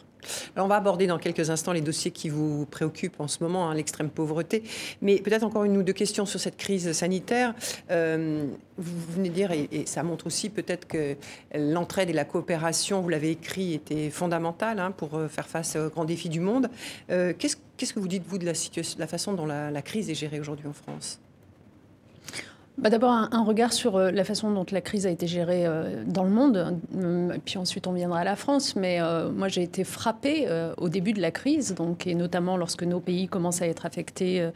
on 0.57 0.67
va 0.67 0.77
aborder 0.77 1.07
dans 1.07 1.19
quelques 1.19 1.51
instants 1.51 1.73
les 1.73 1.81
dossiers 1.81 2.11
qui 2.11 2.29
vous 2.29 2.67
préoccupent 2.67 3.21
en 3.21 3.29
ce 3.29 3.43
moment, 3.43 3.71
hein, 3.71 3.75
l'extrême 3.75 4.11
pauvreté. 4.11 4.63
Mais 5.03 5.21
peut-être 5.21 5.45
encore 5.45 5.65
une 5.65 5.77
ou 5.77 5.83
deux 5.83 5.93
questions 5.93 6.27
sur 6.27 6.41
cette 6.41 6.57
crise 6.57 6.93
sanitaire. 6.93 7.55
Euh, 7.91 8.47
vous 8.77 9.13
venez 9.13 9.29
de 9.29 9.35
dire, 9.35 9.53
et, 9.53 9.87
ça 9.87 10.03
montre 10.03 10.27
aussi 10.27 10.51
peut-être 10.51 10.87
que 10.87 11.17
l'entraide 11.55 12.11
et 12.11 12.13
la 12.13 12.25
coopération, 12.25 13.01
vous 13.01 13.09
l'avez 13.09 13.31
écrit, 13.31 13.75
étaient 13.75 14.11
fondamentales 14.11 14.79
hein, 14.79 14.91
pour 14.91 15.15
euh, 15.15 15.29
faire 15.29 15.49
face 15.49 15.77
aux 15.77 15.89
grands 15.89 16.05
défis 16.05 16.29
du 16.29 16.41
monde. 16.41 16.69
Euh, 17.11 17.33
qu'est-ce, 17.39 17.95
que 17.95 18.01
vous 18.01 18.09
dites, 18.09 18.25
vous, 18.27 18.39
de 18.39 18.47
la, 18.47 18.55
situation, 18.55 18.97
la 18.99 19.07
façon 19.07 19.33
dont 19.35 19.47
la 19.47 19.83
crise 19.83 20.11
est 20.11 20.15
gérée 20.15 20.41
aujourd'hui 20.41 20.67
en 20.67 20.73
France? 20.73 21.21
Bah 22.77 22.91
D'abord, 22.91 23.13
un, 23.13 23.45
regard 23.45 23.73
sur 23.73 23.97
euh, 23.97 24.11
la 24.11 24.25
façon 24.25 24.51
dont 24.51 24.67
la 24.73 24.81
crise 24.81 25.07
a 25.07 25.11
été 25.11 25.29
gérée 25.29 25.65
euh, 25.65 26.03
dans 26.05 26.25
le 26.25 26.31
monde, 26.31 26.77
euh, 26.97 27.39
puis 27.45 27.57
ensuite 27.57 27.87
on 27.87 27.93
viendra 27.93 28.21
à 28.21 28.25
la 28.25 28.35
France. 28.35 28.75
Mais 28.75 29.01
moi, 29.33 29.49
j'ai 29.49 29.63
été 29.63 29.85
frappée 29.85 30.49
au 30.77 30.89
début 30.89 31.13
de 31.13 31.21
la 31.21 31.31
crise, 31.31 31.75
donc, 31.75 32.07
et 32.07 32.15
notamment 32.15 32.57
lorsque 32.57 32.83
nos 32.83 33.01
pays 33.01 33.29
commencent 33.29 33.63
à 33.63 33.69
être 33.69 33.87
affectés 33.87 34.49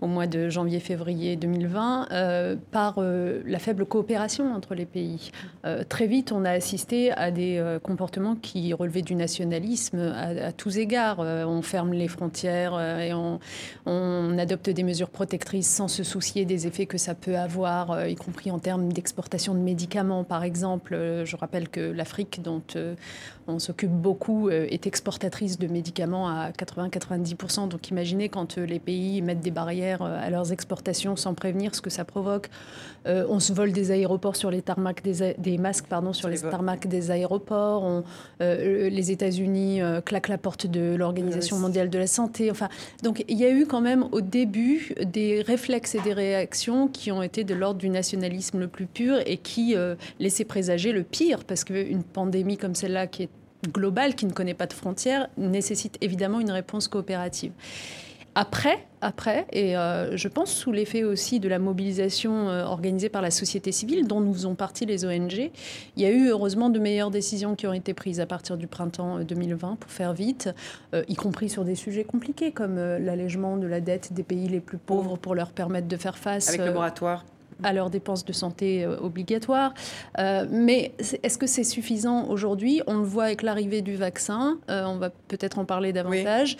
au 0.00 0.06
mois 0.06 0.26
de 0.26 0.48
janvier-février 0.50 1.36
2020 1.36 2.08
euh, 2.12 2.56
par 2.70 2.96
euh, 2.98 3.42
la 3.46 3.58
faible 3.58 3.86
coopération 3.86 4.54
entre 4.54 4.74
les 4.74 4.84
pays. 4.84 5.30
Euh, 5.64 5.84
très 5.88 6.06
vite, 6.06 6.32
on 6.32 6.44
a 6.44 6.50
assisté 6.50 7.12
à 7.12 7.30
des 7.30 7.62
comportements 7.82 8.36
qui 8.36 8.72
relevaient 8.72 9.02
du 9.02 9.14
nationalisme 9.14 9.98
à, 9.98 10.52
tous 10.52 10.78
égards. 10.78 11.20
on 11.20 11.62
ferme 11.62 11.92
les 11.92 12.08
frontières 12.08 12.78
et 13.00 13.12
on, 13.14 13.38
on, 13.86 14.38
adopte 14.38 14.70
des 14.70 14.82
mesures 14.82 15.08
protectrices 15.10 15.68
sans 15.68 15.88
se 15.88 16.02
soucier 16.02 16.44
des 16.44 16.66
effets 16.66 16.86
que 16.86 16.98
ça 16.98 17.14
peut 17.14 17.36
avoir, 17.36 18.06
y 18.06 18.14
compris 18.14 18.50
en 18.50 18.58
termes 18.58 18.92
d'exportation 18.92 19.54
de 19.54 19.60
médicaments, 19.60 20.24
par 20.24 20.44
exemple. 20.44 20.94
je 21.24 21.36
rappelle 21.36 21.68
que 21.68 21.80
l'Afrique, 21.80 22.42
dont 22.42 22.62
on 23.46 23.58
s'occupe 23.58 23.90
beaucoup, 23.90 24.50
est 24.50 24.86
exportatrice 24.86 25.58
de 25.58 25.66
médicaments 25.66 26.28
à 26.28 26.50
80-90%. 26.50 27.68
Donc 27.68 27.88
imaginez 27.88 28.28
quand 28.28 28.58
les 28.58 28.78
pays 28.78 29.22
mettent 29.22 29.40
des 29.40 29.50
barrières 29.50 29.85
euh, 29.94 30.26
à 30.26 30.30
leurs 30.30 30.52
exportations 30.52 31.16
sans 31.16 31.34
prévenir 31.34 31.74
ce 31.74 31.80
que 31.80 31.90
ça 31.90 32.04
provoque. 32.04 32.48
Euh, 33.06 33.24
on 33.28 33.40
se 33.40 33.52
vole 33.52 33.72
des 33.72 33.90
aéroports 33.90 34.36
sur 34.36 34.50
les 34.50 34.62
tarmacs 34.62 35.02
des, 35.02 35.34
des 35.38 35.58
masques 35.58 35.86
pardon 35.86 36.12
sur 36.12 36.28
les 36.28 36.40
tarmacs 36.40 36.86
des 36.86 37.10
aéroports. 37.10 37.84
On, 37.84 38.04
euh, 38.40 38.90
les 38.90 39.10
États-Unis 39.10 39.80
claquent 40.04 40.28
la 40.28 40.38
porte 40.38 40.66
de 40.66 40.94
l'Organisation 40.94 41.58
mondiale 41.58 41.90
de 41.90 41.98
la 41.98 42.06
santé. 42.06 42.50
Enfin, 42.50 42.68
donc 43.02 43.24
il 43.28 43.38
y 43.38 43.44
a 43.44 43.50
eu 43.50 43.66
quand 43.66 43.80
même 43.80 44.06
au 44.12 44.20
début 44.20 44.94
des 45.04 45.42
réflexes 45.42 45.94
et 45.94 46.00
des 46.00 46.12
réactions 46.12 46.88
qui 46.88 47.12
ont 47.12 47.22
été 47.22 47.44
de 47.44 47.54
l'ordre 47.54 47.78
du 47.78 47.88
nationalisme 47.88 48.58
le 48.58 48.68
plus 48.68 48.86
pur 48.86 49.18
et 49.24 49.36
qui 49.36 49.74
laissaient 50.18 50.44
présager 50.44 50.92
le 50.92 51.02
pire 51.02 51.44
parce 51.44 51.64
qu'une 51.64 52.02
pandémie 52.02 52.56
comme 52.56 52.74
celle-là 52.74 53.06
qui 53.06 53.24
est 53.24 53.30
globale, 53.72 54.14
qui 54.14 54.26
ne 54.26 54.32
connaît 54.32 54.54
pas 54.54 54.66
de 54.66 54.72
frontières, 54.72 55.28
nécessite 55.36 55.98
évidemment 56.00 56.40
une 56.40 56.50
réponse 56.50 56.88
coopérative. 56.88 57.52
Après, 58.38 58.86
après, 59.00 59.46
et 59.50 59.78
euh, 59.78 60.14
je 60.14 60.28
pense 60.28 60.52
sous 60.52 60.70
l'effet 60.70 61.04
aussi 61.04 61.40
de 61.40 61.48
la 61.48 61.58
mobilisation 61.58 62.50
euh, 62.50 62.64
organisée 62.64 63.08
par 63.08 63.22
la 63.22 63.30
société 63.30 63.72
civile, 63.72 64.06
dont 64.06 64.20
nous 64.20 64.34
faisons 64.34 64.54
partie 64.54 64.84
les 64.84 65.06
ONG, 65.06 65.50
il 65.96 66.02
y 66.02 66.04
a 66.04 66.10
eu 66.10 66.28
heureusement 66.28 66.68
de 66.68 66.78
meilleures 66.78 67.10
décisions 67.10 67.56
qui 67.56 67.66
ont 67.66 67.72
été 67.72 67.94
prises 67.94 68.20
à 68.20 68.26
partir 68.26 68.58
du 68.58 68.66
printemps 68.66 69.20
2020 69.20 69.72
euh, 69.72 69.74
pour 69.76 69.90
faire 69.90 70.12
vite, 70.12 70.50
y 71.08 71.14
compris 71.14 71.48
sur 71.48 71.64
des 71.64 71.74
sujets 71.74 72.04
compliqués 72.04 72.52
comme 72.52 72.76
l'allègement 72.76 73.56
de 73.56 73.66
la 73.66 73.80
dette 73.80 74.12
des 74.12 74.22
pays 74.22 74.48
les 74.48 74.60
plus 74.60 74.76
pauvres 74.76 75.16
pour 75.16 75.34
leur 75.34 75.52
permettre 75.52 75.88
de 75.88 75.96
faire 75.96 76.18
face. 76.18 76.50
Avec 76.50 76.60
le 76.60 76.74
moratoire 76.74 77.24
à 77.62 77.72
leurs 77.72 77.90
dépenses 77.90 78.24
de 78.24 78.32
santé 78.32 78.86
obligatoires. 78.86 79.72
Euh, 80.18 80.46
mais 80.50 80.92
est-ce 81.22 81.38
que 81.38 81.46
c'est 81.46 81.64
suffisant 81.64 82.28
aujourd'hui? 82.28 82.82
On 82.86 82.98
le 82.98 83.04
voit 83.04 83.24
avec 83.24 83.42
l'arrivée 83.42 83.82
du 83.82 83.96
vaccin, 83.96 84.58
euh, 84.70 84.84
on 84.84 84.96
va 84.98 85.10
peut-être 85.10 85.58
en 85.58 85.64
parler 85.64 85.92
davantage. 85.92 86.56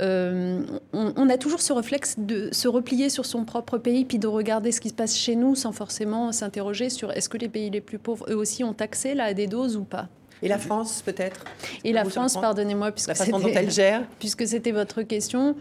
On, 0.00 1.28
a 1.28 1.38
toujours 1.38 1.60
ce 1.60 1.72
réflexe 1.72 2.16
de 2.18 2.48
se 2.52 2.68
replier 2.68 3.08
sur 3.08 3.26
son 3.26 3.44
propre 3.44 3.78
pays, 3.78 4.04
puis 4.04 4.18
de 4.18 4.26
regarder 4.26 4.72
ce 4.72 4.80
qui 4.80 4.88
se 4.88 4.94
passe 4.94 5.16
chez 5.16 5.36
nous 5.36 5.54
sans 5.54 5.72
forcément 5.72 6.32
s'interroger 6.32 6.90
sur 6.90 7.12
est-ce 7.12 7.28
que 7.28 7.38
les 7.38 7.48
pays 7.48 7.70
les 7.70 7.80
plus 7.80 7.98
pauvres, 7.98 8.26
eux 8.30 8.36
aussi, 8.36 8.64
ont 8.64 8.76
accès 8.78 9.14
là, 9.14 9.24
à 9.24 9.34
des 9.34 9.46
doses 9.46 9.76
ou 9.76 9.84
pas. 9.84 10.08
Et 10.42 10.48
la 10.48 10.58
France, 10.58 11.02
peut-être? 11.02 11.44
Et 11.84 11.92
la 11.92 12.04
France, 12.04 12.34
pardonnez-moi, 12.34 12.92
puisque 12.92 13.08
la 13.08 13.14
façon 13.14 13.38
dont 13.38 13.48
elle 13.48 13.70
gère? 13.70 14.02
Puisque 14.18 14.46
c'était 14.46 14.72
votre 14.72 15.02
question. 15.02 15.54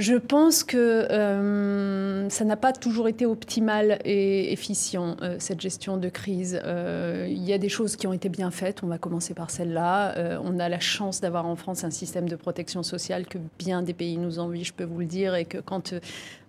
Je 0.00 0.14
pense 0.14 0.64
que 0.64 0.78
euh, 0.78 2.26
ça 2.30 2.46
n'a 2.46 2.56
pas 2.56 2.72
toujours 2.72 3.06
été 3.06 3.26
optimal 3.26 3.98
et 4.06 4.50
efficient, 4.50 5.18
euh, 5.20 5.36
cette 5.38 5.60
gestion 5.60 5.98
de 5.98 6.08
crise. 6.08 6.58
Euh, 6.64 7.26
il 7.28 7.44
y 7.44 7.52
a 7.52 7.58
des 7.58 7.68
choses 7.68 7.96
qui 7.96 8.06
ont 8.06 8.14
été 8.14 8.30
bien 8.30 8.50
faites, 8.50 8.82
on 8.82 8.86
va 8.86 8.96
commencer 8.96 9.34
par 9.34 9.50
celle-là. 9.50 10.40
on 10.42 10.58
a 10.58 10.70
la 10.70 10.80
chance 10.80 11.20
d'avoir 11.20 11.46
en 11.46 11.54
France 11.54 11.84
un 11.84 11.90
système 11.90 12.30
de 12.30 12.36
protection 12.36 12.82
sociale 12.82 13.26
que 13.26 13.36
bien 13.58 13.82
des 13.82 13.92
pays 13.92 14.16
nous 14.16 14.38
envient, 14.38 14.64
je 14.64 14.72
peux 14.72 14.84
vous 14.84 15.00
le 15.00 15.04
dire, 15.04 15.34
et 15.34 15.44
que 15.44 15.58
quand 15.58 15.92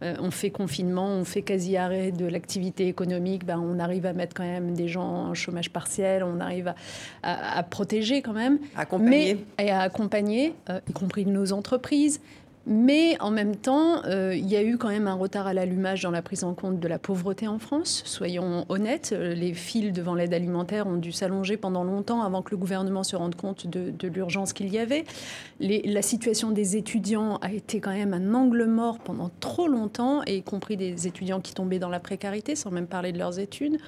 on 0.01 0.31
fait 0.31 0.49
confinement, 0.49 1.09
on 1.09 1.25
fait 1.25 1.41
quasi-arrêt 1.41 2.11
de 2.11 2.25
l'activité 2.25 2.87
économique, 2.87 3.45
ben, 3.45 3.59
on 3.59 3.79
arrive 3.79 4.05
à 4.05 4.13
mettre 4.13 4.33
quand 4.33 4.43
même 4.43 4.73
des 4.73 4.87
gens 4.87 5.03
en 5.03 5.33
chômage 5.33 5.71
partiel, 5.71 6.23
on 6.23 6.39
arrive 6.39 6.73
à, 7.23 7.63
protéger 7.63 8.21
quand 8.21 8.33
même. 8.33 8.59
Accompagner. 8.77 9.37
Mais, 9.57 9.65
et 9.65 9.71
à 9.71 9.81
accompagner, 9.81 10.53
y 10.87 10.93
compris 10.93 11.25
nos 11.25 11.51
entreprises. 11.51 12.21
Mais 12.67 13.19
en 13.19 13.31
même 13.31 13.55
temps, 13.55 14.05
euh, 14.05 14.35
il 14.35 14.47
y 14.47 14.55
a 14.55 14.61
eu 14.61 14.77
quand 14.77 14.89
même 14.89 15.07
un 15.07 15.15
retard 15.15 15.47
à 15.47 15.53
l'allumage 15.53 16.03
dans 16.03 16.11
la 16.11 16.21
prise 16.21 16.43
en 16.43 16.53
compte 16.53 16.79
de 16.79 16.87
la 16.87 16.99
pauvreté 16.99 17.47
en 17.47 17.57
France. 17.57 18.03
Soyons 18.05 18.65
honnêtes, 18.69 19.13
euh, 19.13 19.33
les 19.33 19.53
files 19.53 19.91
devant 19.93 20.13
l'aide 20.13 20.33
alimentaire 20.33 20.85
ont 20.85 20.97
dû 20.97 21.11
s'allonger 21.11 21.57
pendant 21.57 21.83
longtemps 21.83 22.21
avant 22.21 22.43
que 22.43 22.51
le 22.51 22.57
gouvernement 22.57 23.03
se 23.03 23.15
rende 23.15 23.35
compte 23.35 23.65
de, 23.65 24.07
l'urgence 24.07 24.53
qu'il 24.53 24.69
y 24.71 24.77
avait. 24.77 25.05
la 25.59 26.01
situation 26.01 26.51
des 26.51 26.75
étudiants 26.75 27.37
a 27.37 27.51
été 27.51 27.79
quand 27.79 27.93
même 27.93 28.13
un 28.13 28.33
angle 28.35 28.65
mort 28.65 28.99
pendant 28.99 29.31
trop 29.39 29.67
longtemps, 29.67 30.21
y 30.23 30.43
compris 30.43 30.77
des 30.77 31.07
étudiants 31.07 31.39
qui 31.39 31.53
tombaient 31.53 31.79
dans 31.79 31.89
la 31.89 31.99
précarité, 31.99 32.55
sans 32.55 32.69
même 32.69 32.87
parler 32.87 33.11
de 33.11 33.17
leurs 33.17 33.39
études. 33.39 33.79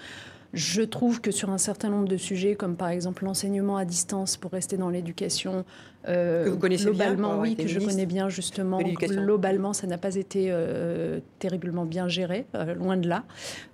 Je 0.54 0.84
trouve 0.84 1.20
que 1.20 1.32
sur 1.32 1.50
un 1.50 1.58
certain 1.58 1.90
nombre 1.90 2.08
de 2.08 2.18
sujets, 2.18 2.54
comme 2.54 2.76
par 2.76 2.90
exemple 2.90 3.26
l'enseignement 3.26 3.76
à 3.76 3.86
distance 3.86 4.38
pour 4.38 4.52
rester 4.52 4.78
dans 4.78 4.90
l'éducation, 4.90 5.66
euh, 6.08 6.46
que 6.46 6.50
vous 6.52 6.60
connaissez 6.60 6.86
globalement, 6.86 7.40
oui, 7.40 7.56
que 7.56 7.68
je 7.68 7.80
connais 7.80 8.06
bien 8.06 8.30
justement. 8.30 8.78
Globalement, 8.78 9.74
ça 9.74 9.88
n'a 9.88 9.98
pas 9.98 10.16
été 10.16 10.50
euh, 10.52 11.20
terriblement 11.40 11.86
bien 11.86 12.08
géré, 12.08 12.46
euh, 12.54 12.76
loin 12.76 12.98
de 12.98 13.10
là. 13.10 13.24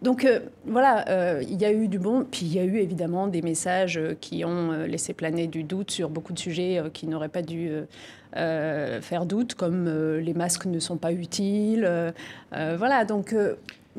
Donc 0.01 0.25
voilà, 0.65 1.41
il 1.41 1.59
y 1.61 1.65
a 1.65 1.73
eu 1.73 1.89
du 1.89 1.99
bon, 1.99 2.25
puis 2.29 2.45
il 2.45 2.53
y 2.53 2.59
a 2.59 2.63
eu 2.63 2.77
évidemment 2.77 3.27
des 3.27 3.41
messages 3.41 3.99
qui 4.21 4.45
ont 4.45 4.71
laissé 4.85 5.13
planer 5.13 5.47
du 5.47 5.63
doute 5.63 5.91
sur 5.91 6.09
beaucoup 6.09 6.31
de 6.31 6.39
sujets 6.39 6.81
qui 6.93 7.07
n'auraient 7.07 7.27
pas 7.27 7.41
dû 7.41 7.71
faire 8.33 9.25
doute, 9.25 9.55
comme 9.55 9.89
les 10.17 10.33
masques 10.33 10.65
ne 10.65 10.79
sont 10.79 10.97
pas 10.97 11.11
utiles. 11.11 12.13
voilà, 12.51 13.03
donc 13.03 13.35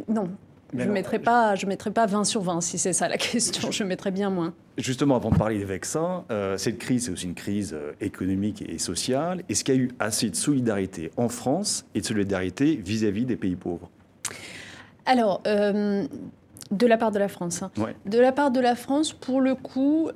non, 0.09 0.31
je 0.77 0.85
ne 0.85 0.93
mettrai, 0.93 1.19
pas, 1.19 1.55
je 1.55 1.67
mettrai 1.67 1.91
pas 1.91 2.07
20 2.07 2.25
sur 2.25 2.43
20 2.43 2.61
si 2.61 2.79
c'est 2.79 2.93
ça 2.93 3.09
la 3.09 3.17
question, 3.19 3.71
je 3.71 3.85
mettrai 3.85 4.11
bien 4.11 4.31
moins. 4.31 4.55
Justement, 4.79 5.17
avant 5.17 5.31
de 5.31 5.37
parler 5.37 5.59
des 5.59 5.65
vaccins, 5.65 6.25
euh, 6.31 6.57
cette 6.57 6.79
crise, 6.79 7.07
c'est 7.07 7.13
aussi 7.13 7.27
une 7.27 7.35
crise 7.35 7.75
euh, 7.75 7.93
économique 8.01 8.65
et 8.67 8.79
sociale. 8.79 9.43
Est-ce 9.49 9.65
qu'il 9.65 9.75
y 9.75 9.79
a 9.79 9.81
eu 9.81 9.91
assez 9.99 10.31
de 10.31 10.37
solidarité 10.37 11.11
en 11.17 11.29
France 11.29 11.85
et 11.95 12.01
de 12.01 12.07
solidarité 12.07 12.77
vis-à-vis 12.77 13.25
des 13.25 13.37
pays 13.37 13.57
pauvres? 13.57 13.91
Alors, 15.07 15.43
euh, 15.47 16.07
de 16.71 16.87
la 16.87 16.97
part 16.97 17.11
de 17.11 17.19
la 17.19 17.29
France. 17.29 17.63
Hein. 17.63 17.71
De 18.07 18.19
la 18.19 18.33
part 18.33 18.51
de 18.51 18.61
la 18.61 18.77
France, 18.77 19.13
pour 19.13 19.41
le 19.41 19.55
coup, 19.55 20.09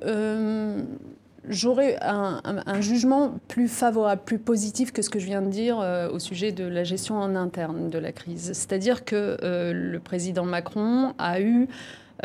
j'aurais 1.49 1.97
un, 2.01 2.81
jugement 2.81 3.35
plus 3.47 3.67
favorable, 3.67 4.21
plus 4.25 4.39
positif 4.39 4.91
que 4.91 5.01
ce 5.01 5.09
que 5.09 5.19
je 5.19 5.25
viens 5.25 5.41
de 5.41 5.49
dire 5.49 5.79
euh, 5.79 6.09
au 6.09 6.19
sujet 6.19 6.51
de 6.51 6.65
la 6.65 6.83
gestion 6.83 7.17
en 7.17 7.35
interne 7.35 7.89
de 7.89 7.97
la 7.97 8.11
crise. 8.11 8.51
C'est-à-dire 8.53 9.05
que 9.05 9.37
euh, 9.43 9.73
le 9.73 9.99
président 9.99 10.45
Macron 10.45 11.13
a 11.17 11.41
eu 11.41 11.67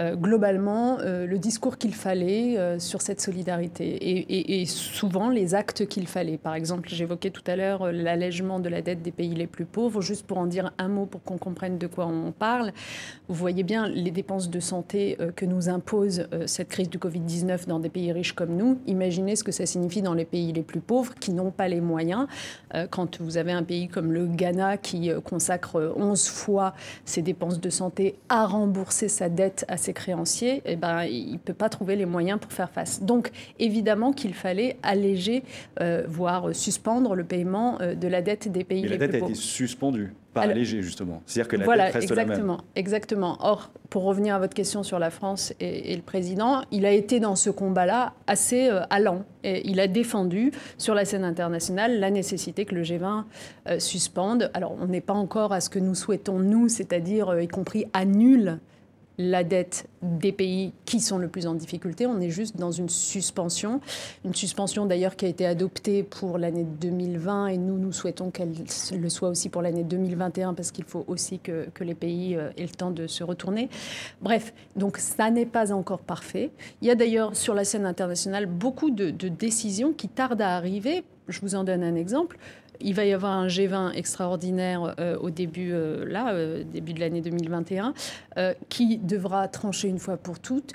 euh, 0.01 0.17
globalement 0.17 0.99
euh, 1.01 1.27
le 1.27 1.39
discours 1.39 1.77
qu'il 1.77 1.95
fallait 1.95 2.57
euh, 2.59 2.79
sur 2.79 3.03
cette 3.03 3.21
solidarité 3.21 3.99
et, 4.63 4.65
souvent 4.65 5.29
les 5.29 5.55
actes 5.55 5.87
qu'il 5.87 6.07
fallait. 6.07 6.39
Par 6.39 6.55
exemple, 6.55 6.89
j'évoquais 6.89 7.31
tout 7.31 7.43
à 7.47 7.57
l'heure 7.57 7.93
l'allègement 7.93 8.61
de 8.61 8.69
la 8.69 8.83
dette 8.83 9.03
des 9.03 9.11
pays 9.11 9.35
les 9.35 9.47
plus 9.47 9.65
pauvres, 9.65 10.01
juste 10.01 10.27
pour 10.27 10.39
en 10.39 10.47
dire 10.47 10.73
un 10.79 10.89
mot 10.89 11.07
pour 11.07 11.23
qu'on 11.23 11.39
comprenne 11.39 11.79
de 11.79 11.87
quoi 11.87 12.07
on 12.07 12.33
parle. 12.33 12.73
Vous 13.29 13.35
voyez 13.35 13.63
bien 13.63 13.89
les 13.89 14.11
dépenses 14.11 14.51
de 14.51 14.61
santé 14.61 15.17
que 15.37 15.45
nous 15.45 15.69
impose 15.69 16.29
cette 16.47 16.69
crise 16.69 16.89
du 16.89 16.99
Covid-19 16.99 17.67
dans 17.67 17.81
des 17.81 17.89
pays 17.89 18.13
riches 18.13 18.33
comme 18.33 18.57
nous. 18.57 18.79
Imaginez 18.87 19.37
ce 19.37 19.45
que 19.45 19.53
ça 19.53 19.67
signifie 19.67 20.03
dans 20.03 20.15
les 20.15 20.25
pays 20.25 20.53
les 20.53 20.63
plus 20.63 20.81
pauvres 20.81 21.15
qui 21.15 21.33
n'ont 21.33 21.51
pas 21.51 21.69
les 21.69 21.81
moyens. 21.81 22.27
Quand 22.91 23.21
vous 23.21 23.37
avez 23.37 23.53
un 23.53 23.63
pays 23.63 23.89
comme 23.89 24.13
le 24.13 24.27
Ghana 24.27 24.77
qui 24.77 25.11
consacre 25.25 25.95
11 25.97 26.29
fois 26.29 26.75
ses 27.05 27.23
dépenses 27.23 27.61
de 27.61 27.71
santé 27.71 28.17
à 28.29 28.47
rembourser 28.47 29.09
sa 29.09 29.29
dette 29.29 29.65
à 29.69 29.77
ses 29.77 29.90
créanciers, 29.93 30.63
eh 30.65 30.77
ben, 30.77 31.05
il 31.05 31.33
ne 31.33 31.39
peut 31.39 31.55
pas 31.55 31.69
trouver 31.69 31.97
les 31.97 32.07
moyens 32.07 32.39
pour 32.41 32.53
faire 32.53 32.71
face. 32.71 33.03
Donc, 33.03 33.31
évidemment 33.59 34.13
qu'il 34.13 34.35
fallait 34.35 34.77
alléger, 34.83 35.43
euh, 35.81 36.05
voire 36.09 36.55
suspendre 36.55 37.15
le 37.15 37.25
paiement 37.25 37.79
euh, 37.81 37.95
de 37.95 38.09
la 38.09 38.23
dette 38.23 38.51
des 38.51 38.65
pays 38.65 38.83
Mais 38.83 38.89
les 38.89 38.99
la 38.99 39.07
dette 39.07 39.23
a 39.23 39.27
été 39.27 39.35
suspendue, 39.35 40.13
pas 40.35 40.43
allégée, 40.43 40.83
justement. 40.83 41.23
C'est-à-dire 41.27 41.49
que 41.49 41.57
la 41.57 41.65
voilà, 41.65 41.85
dette 41.87 41.95
reste 41.95 42.11
exactement, 42.11 42.53
la 42.53 42.59
même. 42.59 42.67
Exactement. 42.77 43.37
Or, 43.41 43.71
pour 43.89 44.05
revenir 44.05 44.35
à 44.35 44.39
votre 44.39 44.55
question 44.55 44.83
sur 44.83 44.99
la 44.99 45.11
France 45.11 45.53
et, 45.61 45.95
le 45.95 46.03
président, 46.03 46.63
il 46.71 46.87
a 46.87 46.93
été 46.93 47.21
dans 47.21 47.37
ce 47.37 47.51
combat-là 47.51 48.15
assez 48.27 48.69
euh, 48.69 48.83
allant. 48.91 49.25
Et 49.43 49.69
il 49.69 49.81
a 49.81 49.87
défendu 49.87 50.53
sur 50.77 50.95
la 50.95 51.05
scène 51.05 51.25
internationale 51.25 51.99
la 51.99 52.11
nécessité 52.11 52.65
que 52.65 52.75
le 52.75 52.83
G20 52.83 53.25
suspende. 53.79 54.51
Alors, 54.55 54.77
on 54.81 54.87
n'est 54.87 55.01
pas 55.01 55.15
encore 55.15 55.53
à 55.53 55.61
ce 55.61 55.71
que 55.71 55.79
nous 55.79 55.95
souhaitons, 55.95 56.39
nous, 56.39 56.69
c'est-à-dire, 56.69 57.41
y 57.41 57.49
compris 57.49 57.87
annule 57.95 58.59
la 59.21 59.45
dette 59.45 59.87
des 60.03 60.33
pays 60.33 60.73
qui 60.87 61.01
sont 61.01 61.19
le 61.19 61.29
plus 61.29 61.47
en 61.47 61.55
difficulté. 61.55 62.07
On 62.07 62.21
est 62.21 62.31
juste 62.31 62.57
dans 62.57 62.71
une 62.71 62.89
suspension, 62.89 63.81
une 64.25 64.35
suspension 64.35 64.87
d'ailleurs 64.87 65.17
qui 65.17 65.27
a 65.27 65.29
été 65.29 65.47
adoptée 65.47 66.03
pour 66.03 66.39
l'année 66.39 66.65
2020 66.65 67.49
et 67.49 67.59
nous, 67.59 67.79
nous 67.79 67.93
souhaitons 67.93 68.31
qu'elle 68.31 68.55
le 68.93 69.09
soit 69.09 69.29
aussi 69.29 69.49
pour 69.49 69.63
l'année 69.63 69.85
2021 69.85 70.55
parce 70.55 70.71
qu'il 70.71 70.85
faut 70.85 71.05
aussi 71.07 71.39
que, 71.39 71.69
les 71.81 71.95
pays 71.95 72.37
euh, 72.37 72.51
aient 72.59 72.63
le 72.63 72.69
temps 72.69 72.91
de 72.91 73.07
se 73.07 73.25
retourner. 73.25 73.71
Bref, 74.21 74.53
donc 74.77 74.99
ça 74.99 75.31
n'est 75.31 75.47
pas 75.47 75.73
encore 75.73 76.01
parfait. 76.01 76.51
Il 76.83 76.89
y 76.89 76.91
a 76.91 76.95
d'ailleurs 76.95 77.35
sur 77.37 77.55
la 77.55 77.65
scène 77.65 77.87
internationale 77.87 78.47
beaucoup 78.47 78.91
de, 78.91 79.11
de 79.11 79.29
décisions 79.29 79.93
qui 79.93 80.09
tardent 80.09 80.43
à 80.43 80.57
arriver. 80.57 81.05
Je 81.29 81.41
vous 81.41 81.55
en 81.55 81.65
donne 81.65 81.83
un 81.83 81.95
exemple 81.95 82.39
il 82.81 82.95
va 82.95 83.05
y 83.05 83.13
avoir 83.13 83.33
un 83.33 83.47
G20 83.47 83.93
extraordinaire 83.95 84.95
euh, 84.99 85.17
au 85.19 85.31
début, 85.31 85.71
euh, 85.73 86.05
là, 86.07 86.33
euh, 86.33 86.65
début 86.65 86.93
de 86.93 87.01
l'année 87.01 87.21
2021, 87.21 87.95
qui 88.69 88.99
devra 88.99 89.49
trancher 89.49 89.89
une 89.89 89.99
fois 89.99 90.17
pour 90.17 90.39
toutes 90.39 90.75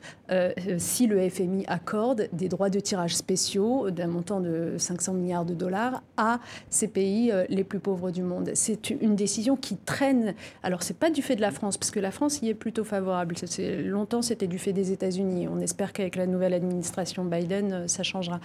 si 0.78 1.08
le 1.08 1.30
FMI 1.30 1.66
accorde 1.68 2.30
des 2.32 2.50
droits 2.50 2.70
de 2.70 2.80
tirage 2.80 3.16
spéciaux 3.16 3.90
d'un 3.92 4.08
montant 4.08 4.40
de 4.40 4.76
500 4.78 5.14
milliards 5.14 5.46
de 5.46 5.54
dollars 5.54 6.04
à 6.18 6.40
ces 6.70 6.88
pays 6.88 7.32
les 7.50 7.64
plus 7.64 7.80
pauvres 7.80 8.12
du 8.12 8.22
monde. 8.22 8.52
C'est 8.54 8.90
une 8.90 9.16
décision 9.16 9.56
qui 9.56 9.78
traîne. 9.78 10.36
Alors, 10.64 10.84
c'est 10.84 10.98
pas 10.98 11.10
du 11.10 11.22
fait 11.22 11.36
de 11.36 11.42
la 11.42 11.52
France, 11.52 11.78
parce 11.78 11.92
que 11.92 12.00
la 12.00 12.12
France 12.12 12.42
y 12.42 12.50
est 12.50 12.54
plutôt 12.56 12.84
favorable. 12.84 13.36
Longtemps, 13.84 14.22
c'était 14.22 14.48
du 14.48 14.60
fait 14.60 14.74
des 14.74 14.92
États-Unis. 14.92 15.48
On 15.48 15.60
espère 15.60 15.94
qu'avec 15.94 16.16
la 16.16 16.28
nouvelle 16.28 16.54
administration 16.54 17.26
Biden, 17.26 17.88
ça 17.88 18.04
changera. 18.04 18.40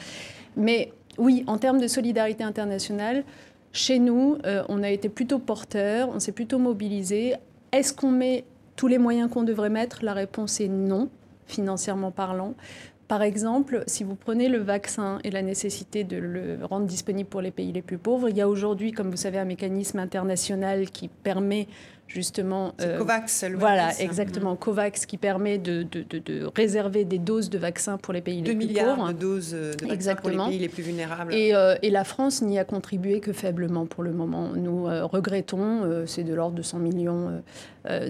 Mais 0.56 0.92
oui, 1.18 1.44
en 1.46 1.58
termes 1.58 1.80
de 1.80 1.86
solidarité 1.86 2.44
internationale, 2.44 3.24
chez 3.72 3.98
nous, 3.98 4.38
euh, 4.46 4.64
on 4.68 4.82
a 4.82 4.90
été 4.90 5.08
plutôt 5.08 5.38
porteur, 5.38 6.08
on 6.08 6.18
s'est 6.18 6.32
plutôt 6.32 6.58
mobilisé. 6.58 7.34
Est-ce 7.72 7.92
qu'on 7.92 8.10
met 8.10 8.44
tous 8.76 8.88
les 8.88 8.98
moyens 8.98 9.30
qu'on 9.30 9.44
devrait 9.44 9.70
mettre? 9.70 10.04
La 10.04 10.12
réponse 10.12 10.60
est 10.60 10.68
non, 10.68 11.08
financièrement 11.46 12.10
parlant. 12.10 12.54
Par 13.06 13.22
exemple, 13.22 13.82
si 13.86 14.04
vous 14.04 14.14
prenez 14.14 14.48
le 14.48 14.58
vaccin 14.58 15.18
et 15.24 15.30
la 15.30 15.42
nécessité 15.42 16.04
de 16.04 16.16
le 16.16 16.58
rendre 16.64 16.86
disponible 16.86 17.28
pour 17.28 17.40
les 17.40 17.50
pays 17.50 17.72
les 17.72 17.82
plus 17.82 17.98
pauvres, 17.98 18.28
il 18.28 18.36
y 18.36 18.40
a 18.40 18.48
aujourd'hui, 18.48 18.92
comme 18.92 19.10
vous 19.10 19.16
savez, 19.16 19.38
un 19.38 19.44
mécanisme 19.44 19.98
international 19.98 20.90
qui 20.90 21.08
permet 21.08 21.66
justement. 22.10 22.74
Euh, 22.80 22.98
COVAX, 22.98 23.44
le 23.44 23.56
Voilà, 23.56 23.98
exactement. 24.00 24.56
COVAX 24.56 25.06
qui 25.06 25.16
permet 25.16 25.58
de, 25.58 25.86
réserver 26.54 27.04
des 27.04 27.18
doses 27.18 27.50
de 27.50 27.58
vaccins 27.58 27.96
pour 27.96 28.12
les 28.12 28.20
pays 28.20 28.42
les 28.42 28.42
plus 28.42 28.56
milliards 28.56 28.96
pauvres. 28.96 29.12
de 29.12 29.18
doses 29.18 29.52
de 29.52 29.86
vaccins 29.86 30.16
pour 30.16 30.30
les 30.30 30.36
pays 30.36 30.58
les 30.58 30.68
plus 30.68 30.82
vulnérables. 30.82 31.32
Et, 31.32 31.54
euh, 31.54 31.76
et 31.82 31.90
la 31.90 32.04
France 32.04 32.42
n'y 32.42 32.58
a 32.58 32.64
contribué 32.64 33.20
que 33.20 33.32
faiblement 33.32 33.86
pour 33.86 34.02
le 34.02 34.12
moment. 34.12 34.50
Nous 34.54 34.86
euh, 34.86 35.04
regrettons, 35.04 36.04
c'est 36.06 36.24
de 36.24 36.34
l'ordre 36.34 36.56
de 36.56 36.62
100 36.62 36.78
millions 36.78 37.42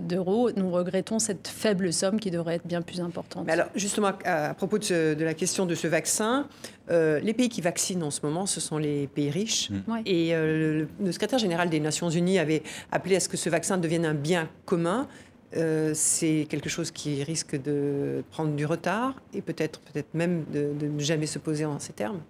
d'euros, 0.00 0.50
nous 0.56 0.70
regrettons 0.70 1.18
cette 1.18 1.46
faible 1.46 1.92
somme 1.92 2.18
qui 2.18 2.30
devrait 2.30 2.56
être 2.56 2.66
bien 2.66 2.82
plus 2.82 3.00
importante. 3.00 3.44
Mais 3.46 3.52
alors, 3.52 3.68
justement, 3.74 4.10
à, 4.24 4.54
propos 4.54 4.78
de, 4.78 5.14
de, 5.14 5.24
la 5.24 5.34
question 5.34 5.66
de 5.66 5.74
ce 5.74 5.86
vaccin, 5.86 6.48
les 6.90 7.35
pays 7.35 7.48
qui 7.48 7.61
vaccinent 7.61 8.03
en 8.03 8.11
ce 8.11 8.20
moment, 8.24 8.46
ce 8.46 8.61
sont 8.61 8.79
les 8.79 9.07
pays 9.07 9.31
riches. 9.31 9.70
Mmh. 9.70 10.03
Et 10.07 10.33
le, 10.33 10.88
le 11.00 11.12
secrétaire 11.12 11.38
général 11.38 11.70
des 11.70 11.81
Nations 11.81 12.11
Unies 12.11 12.38
avait 12.38 12.62
appelé 12.90 13.16
à 13.16 13.20
ce 13.20 13.29
que 13.29 13.37
ce 13.37 13.48
vaccin 13.48 13.79
devienne 13.79 14.05
un 14.05 14.14
bien 14.14 14.48
commun, 14.64 15.09
euh, 15.57 15.92
c'est 15.94 16.46
quelque 16.48 16.68
chose 16.68 16.90
qui 16.90 17.24
risque 17.24 17.61
de 17.61 18.22
prendre 18.31 18.55
du 18.55 18.66
retard 18.66 19.14
et 19.35 19.42
peut-être 19.42 19.81
peut-être 19.81 20.14
même 20.14 20.44
de, 20.53 20.72
de 20.79 20.87
ne 20.87 21.00
jamais 21.00 21.26
se 21.26 21.38
poser 21.38 21.64
en 21.64 21.79
ces 21.81 21.92
termes. 21.92 22.20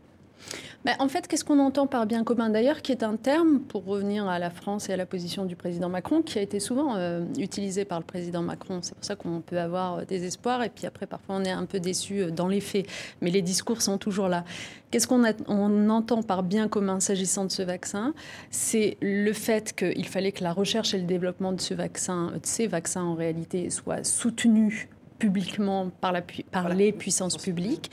Ben, 0.84 0.94
en 0.98 1.08
fait, 1.08 1.28
qu'est-ce 1.28 1.44
qu'on 1.44 1.58
entend 1.58 1.86
par 1.86 2.06
bien 2.06 2.24
commun 2.24 2.48
D'ailleurs, 2.48 2.80
qui 2.80 2.92
est 2.92 3.02
un 3.02 3.16
terme, 3.16 3.60
pour 3.60 3.84
revenir 3.84 4.26
à 4.28 4.38
la 4.38 4.50
France 4.50 4.88
et 4.88 4.92
à 4.92 4.96
la 4.96 5.06
position 5.06 5.44
du 5.44 5.54
président 5.54 5.88
Macron, 5.88 6.22
qui 6.22 6.38
a 6.38 6.42
été 6.42 6.58
souvent 6.58 6.96
euh, 6.96 7.24
utilisé 7.38 7.84
par 7.84 7.98
le 7.98 8.04
président 8.04 8.42
Macron. 8.42 8.78
C'est 8.82 8.94
pour 8.94 9.04
ça 9.04 9.14
qu'on 9.16 9.40
peut 9.40 9.60
avoir 9.60 9.98
euh, 9.98 10.04
des 10.04 10.24
espoirs 10.24 10.62
et 10.62 10.70
puis 10.70 10.86
après, 10.86 11.06
parfois, 11.06 11.36
on 11.36 11.44
est 11.44 11.50
un 11.50 11.66
peu 11.66 11.80
déçu 11.80 12.22
euh, 12.22 12.30
dans 12.30 12.48
les 12.48 12.60
faits. 12.60 12.86
Mais 13.20 13.30
les 13.30 13.42
discours 13.42 13.82
sont 13.82 13.98
toujours 13.98 14.28
là. 14.28 14.44
Qu'est-ce 14.90 15.06
qu'on 15.06 15.22
on 15.48 15.90
entend 15.90 16.22
par 16.22 16.42
bien 16.42 16.66
commun 16.68 16.98
s'agissant 16.98 17.44
de 17.44 17.50
ce 17.50 17.62
vaccin? 17.62 18.14
C'est 18.50 18.96
le 19.02 19.32
fait 19.32 19.74
qu'il 19.74 20.06
fallait 20.06 20.32
que 20.32 20.42
la 20.42 20.52
recherche 20.52 20.94
et 20.94 20.98
le 20.98 21.04
développement 21.04 21.52
de, 21.52 21.60
ce 21.60 21.74
vaccin, 21.74 22.32
de 22.32 22.40
ces 22.42 22.66
vaccins, 22.66 23.04
en 23.04 23.14
réalité, 23.14 23.70
soient 23.70 24.02
soutenus 24.02 24.88
publiquement 25.18 25.90
par, 26.00 26.12
la, 26.12 26.22
par 26.50 26.70
les 26.70 26.90
puissances 26.90 27.36
publiques. 27.36 27.90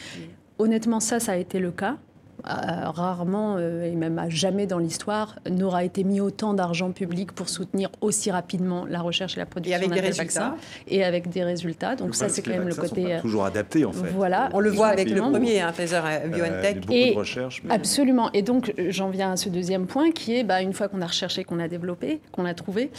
Honnêtement, 0.57 0.99
ça, 0.99 1.19
ça 1.19 1.33
a 1.33 1.35
été 1.35 1.59
le 1.59 1.71
cas. 1.71 1.97
Euh, 2.45 2.89
rarement 2.91 3.55
euh, 3.57 3.83
et 3.83 3.95
même 3.95 4.19
à 4.19 4.29
jamais 4.29 4.67
dans 4.67 4.77
l'histoire 4.77 5.39
n'aura 5.49 5.83
été 5.83 6.03
mis 6.03 6.21
autant 6.21 6.53
d'argent 6.53 6.91
public 6.91 7.31
pour 7.31 7.49
soutenir 7.49 7.89
aussi 7.99 8.29
rapidement 8.29 8.85
la 8.85 9.01
recherche 9.01 9.35
et 9.35 9.39
la 9.39 9.47
production 9.47 9.73
et 9.73 9.83
avec 9.83 9.91
des 9.91 9.99
résultats 9.99 10.55
et 10.87 11.03
avec 11.03 11.29
des 11.29 11.43
résultats. 11.43 11.95
Donc 11.95 12.13
ça 12.13 12.29
c'est 12.29 12.43
quand 12.43 12.51
même 12.51 12.67
le 12.67 12.75
côté 12.75 13.15
euh, 13.15 13.21
toujours 13.21 13.43
adapté 13.43 13.85
en 13.85 13.91
fait. 13.91 14.09
voilà. 14.11 14.49
On 14.53 14.59
le 14.59 14.69
voit 14.69 14.87
avec 14.87 15.09
le 15.09 15.19
premier 15.19 15.61
hein, 15.61 15.71
Pfizer 15.73 16.03
BioNTech. 16.31 16.85
et 16.91 17.11
de 17.11 17.17
recherche 17.17 17.63
absolument. 17.69 18.31
Et 18.33 18.43
donc 18.43 18.71
j'en 18.89 19.09
viens 19.09 19.31
à 19.31 19.35
ce 19.35 19.49
deuxième 19.49 19.87
point 19.87 20.11
qui 20.11 20.35
est 20.35 20.43
bah, 20.43 20.61
une 20.61 20.73
fois 20.73 20.89
qu'on 20.89 21.01
a 21.01 21.07
recherché 21.07 21.43
qu'on 21.43 21.59
a 21.59 21.67
développé 21.67 22.21
qu'on 22.31 22.45
a 22.45 22.53
trouvé 22.53 22.91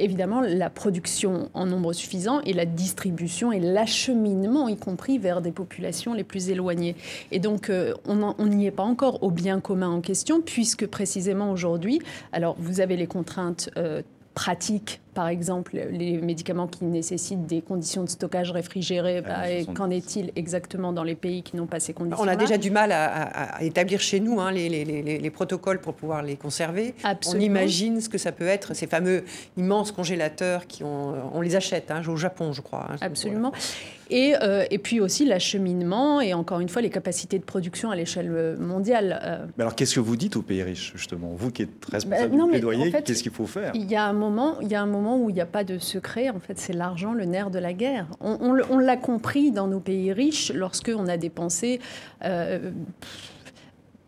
évidemment 0.00 0.40
la 0.40 0.70
production 0.70 1.50
en 1.54 1.66
nombre 1.66 1.92
suffisant 1.92 2.40
et 2.40 2.52
la 2.52 2.66
distribution 2.66 3.52
et 3.52 3.60
l'acheminement 3.60 4.66
y 4.68 4.76
compris 4.76 5.18
vers 5.18 5.40
des 5.40 5.52
populations 5.52 6.14
les 6.14 6.24
plus 6.24 6.50
éloignées. 6.50 6.96
Et 7.30 7.38
donc 7.38 7.70
on 8.06 8.46
n'y 8.46 8.66
est 8.66 8.71
pas 8.72 8.82
encore 8.82 9.22
au 9.22 9.30
bien 9.30 9.60
commun 9.60 9.90
en 9.90 10.00
question, 10.00 10.40
puisque 10.40 10.86
précisément 10.86 11.52
aujourd'hui, 11.52 12.00
alors 12.32 12.56
vous 12.58 12.80
avez 12.80 12.96
les 12.96 13.06
contraintes 13.06 13.70
euh, 13.76 14.02
pratiques 14.34 15.01
par 15.14 15.28
exemple, 15.28 15.78
les 15.90 16.18
médicaments 16.18 16.66
qui 16.66 16.84
nécessitent 16.84 17.46
des 17.46 17.60
conditions 17.60 18.02
de 18.02 18.08
stockage 18.08 18.50
réfrigérées, 18.50 19.22
ah, 19.26 19.42
bah, 19.42 19.72
qu'en 19.74 19.90
est-il 19.90 20.32
exactement 20.36 20.92
dans 20.92 21.04
les 21.04 21.14
pays 21.14 21.42
qui 21.42 21.56
n'ont 21.56 21.66
pas 21.66 21.80
ces 21.80 21.92
conditions 21.92 22.24
On 22.24 22.28
a 22.28 22.36
déjà 22.36 22.56
du 22.56 22.70
mal 22.70 22.92
à, 22.92 23.62
établir 23.62 24.00
chez 24.00 24.20
nous 24.20 24.40
hein, 24.40 24.50
les, 24.50 25.30
protocoles 25.30 25.80
pour 25.80 25.94
pouvoir 25.94 26.22
les 26.22 26.36
conserver. 26.36 26.94
On 27.26 27.38
imagine 27.38 28.00
ce 28.00 28.08
que 28.08 28.18
ça 28.18 28.32
peut 28.32 28.46
être, 28.46 28.74
ces 28.74 28.86
fameux 28.86 29.24
immenses 29.56 29.92
congélateurs 29.92 30.66
qui 30.66 30.84
ont, 30.84 31.14
on 31.34 31.40
les 31.40 31.56
achète 31.56 31.90
hein, 31.90 32.02
au 32.08 32.16
Japon, 32.16 32.52
je 32.52 32.60
crois. 32.60 32.86
Hein, 32.90 32.96
Absolument. 33.00 33.52
Et, 34.12 34.34
euh, 34.42 34.64
et, 34.70 34.78
puis 34.78 35.00
aussi 35.00 35.24
l'acheminement 35.24 36.20
et 36.20 36.34
encore 36.34 36.60
une 36.60 36.68
fois 36.68 36.82
les 36.82 36.90
capacités 36.90 37.38
de 37.38 37.44
production 37.44 37.90
à 37.90 37.96
l'échelle 37.96 38.30
euh, 38.30 38.58
mondiale. 38.58 39.18
Euh. 39.24 39.46
Mais 39.56 39.62
alors 39.62 39.74
qu'est-ce 39.74 39.94
que 39.94 40.00
vous 40.00 40.16
dites 40.16 40.36
aux 40.36 40.42
pays 40.42 40.62
riches 40.62 40.92
justement? 40.94 41.32
Vous 41.34 41.50
qui 41.50 41.62
êtes 41.62 41.84
responsable 41.90 42.36
bah, 42.36 42.44
du 42.44 42.50
plaidoyer, 42.50 42.92
qu'est-ce 43.04 43.22
qu'il 43.22 43.32
faut 43.32 43.46
faire? 43.46 43.72
Il 43.74 43.90
y 43.90 43.96
a 43.96 44.04
un 44.04 44.12
moment, 44.12 44.60
il 44.60 44.68
y 44.68 44.74
a 44.74 44.82
un 44.82 44.86
moment 44.86 45.01
où 45.06 45.30
il 45.30 45.34
n'y 45.34 45.40
a 45.40 45.46
pas 45.46 45.64
de 45.64 45.78
secret. 45.78 46.30
En 46.30 46.40
fait, 46.40 46.58
c'est 46.58 46.72
l'argent, 46.72 47.12
le 47.12 47.24
nerf 47.24 47.50
de 47.50 47.58
la 47.58 47.72
guerre. 47.72 48.06
On, 48.20 48.78
l'a 48.78 48.96
compris 48.96 49.50
dans 49.50 49.66
nos 49.66 49.80
pays 49.80 50.12
riches 50.12 50.52
lorsque 50.52 50.90
on 50.94 51.06
a 51.08 51.16
dépensé. 51.16 51.80
Euh, 52.24 52.70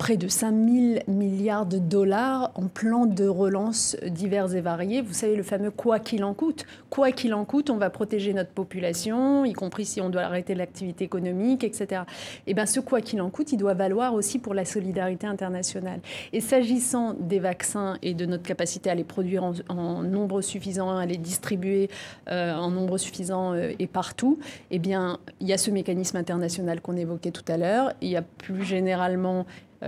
près 0.05 0.19
de 0.19 0.29
5 0.29 0.55
000 0.55 0.99
milliards 1.09 1.65
de 1.65 1.79
dollars 1.79 2.53
en 2.57 2.67
plans 2.67 3.07
de 3.07 3.27
relance 3.27 3.97
divers 4.07 4.55
et 4.55 4.61
variés. 4.61 5.01
Vous 5.01 5.15
savez, 5.15 5.35
le 5.35 5.43
fameux 5.43 5.71
quoi 5.71 5.99
qu'il 5.99 6.25
en 6.25 6.35
coûte. 6.35 6.67
Quoi 6.91 7.11
qu'il 7.11 7.33
en 7.33 7.47
coûte, 7.47 7.71
on 7.71 7.79
va 7.79 7.89
protéger 7.89 8.35
notre 8.35 8.51
population, 8.51 9.47
y 9.47 9.55
compris 9.55 9.87
si 9.87 10.03
on 10.03 10.11
doit 10.11 10.21
arrêter 10.21 10.55
l'activité 10.55 11.05
économique, 11.05 11.65
etc. 11.65 12.03
Et 12.47 12.51
eh 12.51 12.55
bien, 12.55 12.67
ce 12.67 12.81
quoi 12.81 13.01
qu'il 13.01 13.23
en 13.23 13.31
coûte, 13.31 13.53
il 13.53 13.57
doit 13.57 13.73
valoir 13.73 14.13
aussi 14.13 14.39
pour 14.39 14.53
la 14.53 14.67
solidarité 14.67 15.27
internationale. 15.27 16.01
Et 16.35 16.43
s'agissant 16.43 17.15
des 17.15 17.39
vaccins 17.39 17.97
et 18.03 18.13
de 18.13 18.27
notre 18.27 18.43
capacité 18.43 18.91
à 18.91 18.95
les 18.95 19.05
produire 19.05 19.43
en, 19.71 20.03
nombre 20.03 20.43
suffisant, 20.43 20.99
à 20.99 21.07
les 21.07 21.17
distribuer 21.17 21.89
euh, 22.29 22.55
en 22.55 22.71
nombre 22.71 22.99
suffisant 22.99 23.55
euh, 23.55 23.73
et 23.79 23.87
partout, 23.87 24.39
eh 24.71 24.79
bien, 24.79 25.19
il 25.41 25.49
y 25.49 25.55
a 25.55 25.59
ce 25.59 25.71
mécanisme 25.71 26.19
international 26.19 26.83
qu'on 26.83 26.99
évoquait 26.99 27.31
tout 27.31 27.51
à 27.51 27.57
l'heure. 27.57 27.95
Il 28.03 28.11
y 28.11 28.17
a 28.17 28.23
plus 28.23 28.65
généralement 28.65 29.47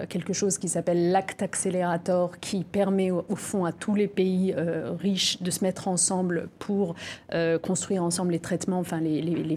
quelque 0.08 0.32
chose 0.32 0.58
qui 0.58 0.68
s'appelle 0.68 1.10
l'Act 1.10 1.42
Accélérateur, 1.42 2.38
qui 2.40 2.64
permet 2.64 3.10
au, 3.10 3.24
fond 3.34 3.64
à 3.64 3.72
tous 3.72 3.94
les 3.94 4.08
pays 4.08 4.54
euh, 4.56 4.92
riches 4.98 5.42
de 5.42 5.50
se 5.50 5.64
mettre 5.64 5.88
ensemble 5.88 6.48
pour 6.58 6.94
euh, 7.32 7.58
construire 7.58 8.02
ensemble 8.02 8.32
les 8.32 8.38
traitements, 8.38 8.78
enfin 8.78 9.00
les, 9.00 9.56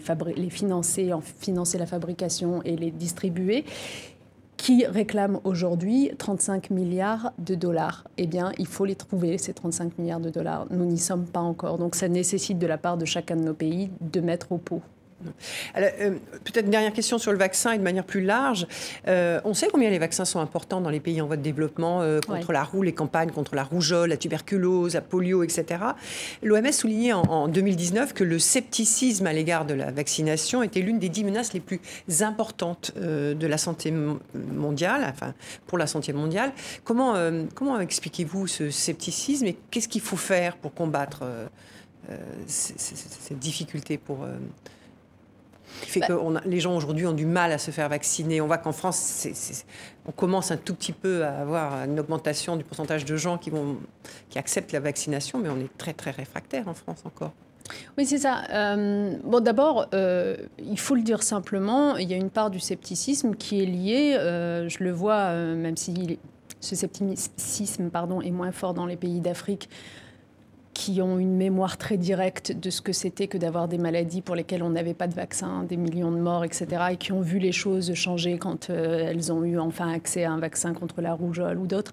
financer, 0.49 1.11
financer 1.39 1.77
la 1.77 1.85
fabrication 1.85 2.61
et 2.63 2.75
les 2.75 2.91
distribuer 2.91 3.65
qui 4.57 4.85
réclame 4.85 5.39
aujourd'hui 5.45 6.11
35 6.17 6.69
milliards 6.69 7.31
de 7.37 7.55
dollars. 7.55 8.03
Eh 8.17 8.27
bien, 8.27 8.51
il 8.57 8.67
faut 8.67 8.83
les 8.83 8.95
trouver, 8.95 9.37
ces 9.37 9.53
35 9.53 9.97
milliards 9.97 10.19
de 10.19 10.29
dollars. 10.29 10.67
Nous 10.69 10.85
n'y 10.85 10.97
sommes 10.97 11.25
pas 11.25 11.39
encore. 11.39 11.77
Donc, 11.77 11.95
ça 11.95 12.09
nécessite 12.09 12.59
de 12.59 12.67
la 12.67 12.77
part 12.77 12.97
de 12.97 13.05
chacun 13.05 13.37
de 13.37 13.41
nos 13.41 13.53
pays 13.53 13.89
de 14.01 14.19
mettre 14.19 14.51
au 14.51 14.57
pot. 14.57 14.81
Euh, 15.77 16.11
peut-être 16.43 16.65
une 16.65 16.71
dernière 16.71 16.93
question 16.93 17.17
sur 17.17 17.31
le 17.31 17.37
vaccin 17.37 17.71
et 17.71 17.77
de 17.77 17.83
manière 17.83 18.03
plus 18.03 18.21
large. 18.21 18.67
Euh, 19.07 19.41
on 19.43 19.53
sait 19.53 19.67
combien 19.71 19.89
les 19.89 19.99
vaccins 19.99 20.25
sont 20.25 20.39
importants 20.39 20.81
dans 20.81 20.89
les 20.89 20.99
pays 20.99 21.21
en 21.21 21.27
voie 21.27 21.37
de 21.37 21.41
développement 21.41 22.01
euh, 22.01 22.19
contre 22.21 22.51
la 22.51 22.63
roue, 22.63 22.81
les 22.81 22.93
campagnes 22.93 23.31
contre 23.31 23.55
la 23.55 23.63
rougeole, 23.63 24.09
la 24.09 24.17
tuberculose, 24.17 24.93
la 24.93 25.01
polio, 25.01 25.43
etc. 25.43 25.83
L'OMS 26.43 26.71
soulignait 26.71 27.13
en, 27.13 27.47
2019 27.47 28.13
que 28.13 28.23
le 28.23 28.39
scepticisme 28.39 29.27
à 29.27 29.33
l'égard 29.33 29.65
de 29.65 29.73
la 29.73 29.91
vaccination 29.91 30.63
était 30.63 30.81
l'une 30.81 30.99
des 30.99 31.09
dix 31.09 31.23
menaces 31.23 31.53
les 31.53 31.59
plus 31.59 31.79
importantes 32.21 32.93
de 32.95 33.47
la 33.47 33.57
santé 33.57 33.93
mondiale, 34.33 35.05
enfin 35.09 35.33
pour 35.67 35.77
la 35.77 35.87
santé 35.87 36.13
mondiale. 36.13 36.51
Comment, 36.83 37.15
comment 37.55 37.79
expliquez-vous 37.79 38.47
ce 38.47 38.69
scepticisme 38.69 39.47
et 39.47 39.57
qu'est-ce 39.71 39.87
qu'il 39.87 40.01
faut 40.01 40.17
faire 40.17 40.57
pour 40.57 40.73
combattre 40.73 41.23
cette 42.47 43.39
difficulté 43.39 43.97
pour 43.97 44.25
qui 45.81 45.89
fait 45.89 45.99
bah 46.01 46.07
que 46.07 46.47
les 46.49 46.59
gens 46.59 46.75
aujourd'hui 46.75 47.05
ont 47.05 47.13
du 47.13 47.25
mal 47.25 47.51
à 47.51 47.57
se 47.57 47.71
faire 47.71 47.89
vacciner. 47.89 48.41
On 48.41 48.47
voit 48.47 48.57
qu'en 48.57 48.71
France, 48.71 49.27
on 50.05 50.11
commence 50.11 50.51
un 50.51 50.57
tout 50.57 50.75
petit 50.75 50.93
peu 50.93 51.23
à 51.25 51.39
avoir 51.41 51.85
une 51.85 51.99
augmentation 51.99 52.55
du 52.55 52.63
pourcentage 52.63 53.05
de 53.05 53.15
gens 53.15 53.37
qui, 53.37 53.49
vont, 53.49 53.77
qui 54.29 54.39
acceptent 54.39 54.71
la 54.71 54.79
vaccination, 54.79 55.39
mais 55.39 55.49
on 55.49 55.57
est 55.57 55.77
très 55.77 55.93
très 55.93 56.11
réfractaire 56.11 56.67
en 56.67 56.73
France 56.73 57.03
encore. 57.05 57.31
Oui, 57.97 58.05
c'est 58.05 58.17
ça. 58.17 58.43
Euh, 58.51 59.15
bon, 59.23 59.41
d'abord, 59.41 59.87
euh, 59.93 60.35
il 60.57 60.79
faut 60.79 60.95
le 60.95 61.01
dire 61.01 61.23
simplement, 61.23 61.97
il 61.97 62.09
y 62.09 62.13
a 62.13 62.17
une 62.17 62.29
part 62.29 62.49
du 62.49 62.59
scepticisme 62.59 63.35
qui 63.35 63.61
est 63.61 63.65
liée, 63.65 64.15
euh, 64.17 64.67
je 64.69 64.83
le 64.83 64.91
vois, 64.91 65.33
même 65.33 65.77
si 65.77 66.19
ce 66.59 66.75
scepticisme 66.75 67.89
pardon, 67.89 68.21
est 68.21 68.31
moins 68.31 68.51
fort 68.51 68.73
dans 68.73 68.85
les 68.85 68.97
pays 68.97 69.19
d'Afrique, 69.19 69.69
qui 70.79 71.01
ont 71.01 71.19
une 71.19 71.35
mémoire 71.35 71.77
très 71.77 71.97
directe 71.97 72.53
de 72.53 72.69
ce 72.69 72.81
que 72.81 72.93
c'était 72.93 73.27
que 73.27 73.37
d'avoir 73.37 73.67
des 73.67 73.77
maladies 73.77 74.21
pour 74.21 74.33
lesquelles 74.33 74.63
on 74.63 74.69
n'avait 74.69 74.93
pas 74.93 75.07
de 75.07 75.13
vaccin, 75.13 75.65
des 75.67 75.75
millions 75.75 76.09
de 76.09 76.17
morts, 76.17 76.45
etc., 76.45 76.67
et 76.91 76.95
qui 76.95 77.11
ont 77.11 77.19
vu 77.19 77.37
les 77.37 77.51
choses 77.51 77.93
changer 77.95 78.37
quand 78.37 78.69
euh, 78.69 79.09
elles 79.09 79.29
ont 79.33 79.43
eu 79.43 79.59
enfin 79.59 79.91
accès 79.91 80.23
à 80.23 80.31
un 80.31 80.39
vaccin 80.39 80.73
contre 80.73 81.01
la 81.01 81.13
rougeole 81.13 81.57
ou 81.57 81.67
d'autres. 81.67 81.91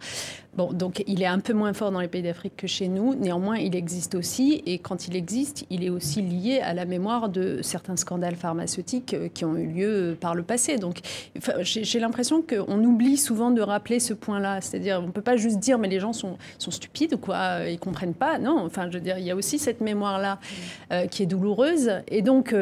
Bon, 0.56 0.72
donc 0.72 1.04
il 1.06 1.22
est 1.22 1.26
un 1.26 1.38
peu 1.38 1.52
moins 1.52 1.74
fort 1.74 1.92
dans 1.92 2.00
les 2.00 2.08
pays 2.08 2.22
d'Afrique 2.22 2.56
que 2.56 2.66
chez 2.66 2.88
nous. 2.88 3.14
Néanmoins, 3.14 3.58
il 3.58 3.76
existe 3.76 4.14
aussi, 4.14 4.62
et 4.64 4.78
quand 4.78 5.06
il 5.06 5.14
existe, 5.14 5.66
il 5.68 5.84
est 5.84 5.90
aussi 5.90 6.22
lié 6.22 6.60
à 6.60 6.72
la 6.72 6.86
mémoire 6.86 7.28
de 7.28 7.60
certains 7.60 7.96
scandales 7.96 8.36
pharmaceutiques 8.36 9.12
euh, 9.12 9.28
qui 9.28 9.44
ont 9.44 9.54
eu 9.54 9.66
lieu 9.66 9.88
euh, 9.90 10.14
par 10.14 10.34
le 10.34 10.42
passé. 10.42 10.78
Donc, 10.78 11.00
j'ai 11.60 12.00
l'impression 12.00 12.40
qu'on 12.42 12.82
oublie 12.82 13.18
souvent 13.18 13.50
de 13.50 13.60
rappeler 13.60 14.00
ce 14.00 14.14
point-là. 14.14 14.62
C'est-à-dire, 14.62 15.00
on 15.02 15.08
ne 15.08 15.12
peut 15.12 15.20
pas 15.20 15.36
juste 15.36 15.58
dire, 15.58 15.78
mais 15.78 15.88
les 15.88 16.00
gens 16.00 16.14
sont, 16.14 16.38
sont 16.58 16.70
stupides 16.70 17.12
ou 17.12 17.18
quoi, 17.18 17.68
ils 17.68 17.78
comprennent 17.78 18.14
pas. 18.14 18.38
Non, 18.38 18.64
enfin, 18.64 18.88
je 18.88 18.94
veux 18.96 19.04
dire, 19.04 19.18
il 19.18 19.26
y 19.26 19.30
a 19.30 19.36
aussi 19.36 19.58
cette 19.58 19.82
mémoire-là 19.82 20.38
euh, 20.90 21.06
qui 21.06 21.22
est 21.22 21.26
douloureuse. 21.26 21.90
Et 22.08 22.22
donc, 22.22 22.54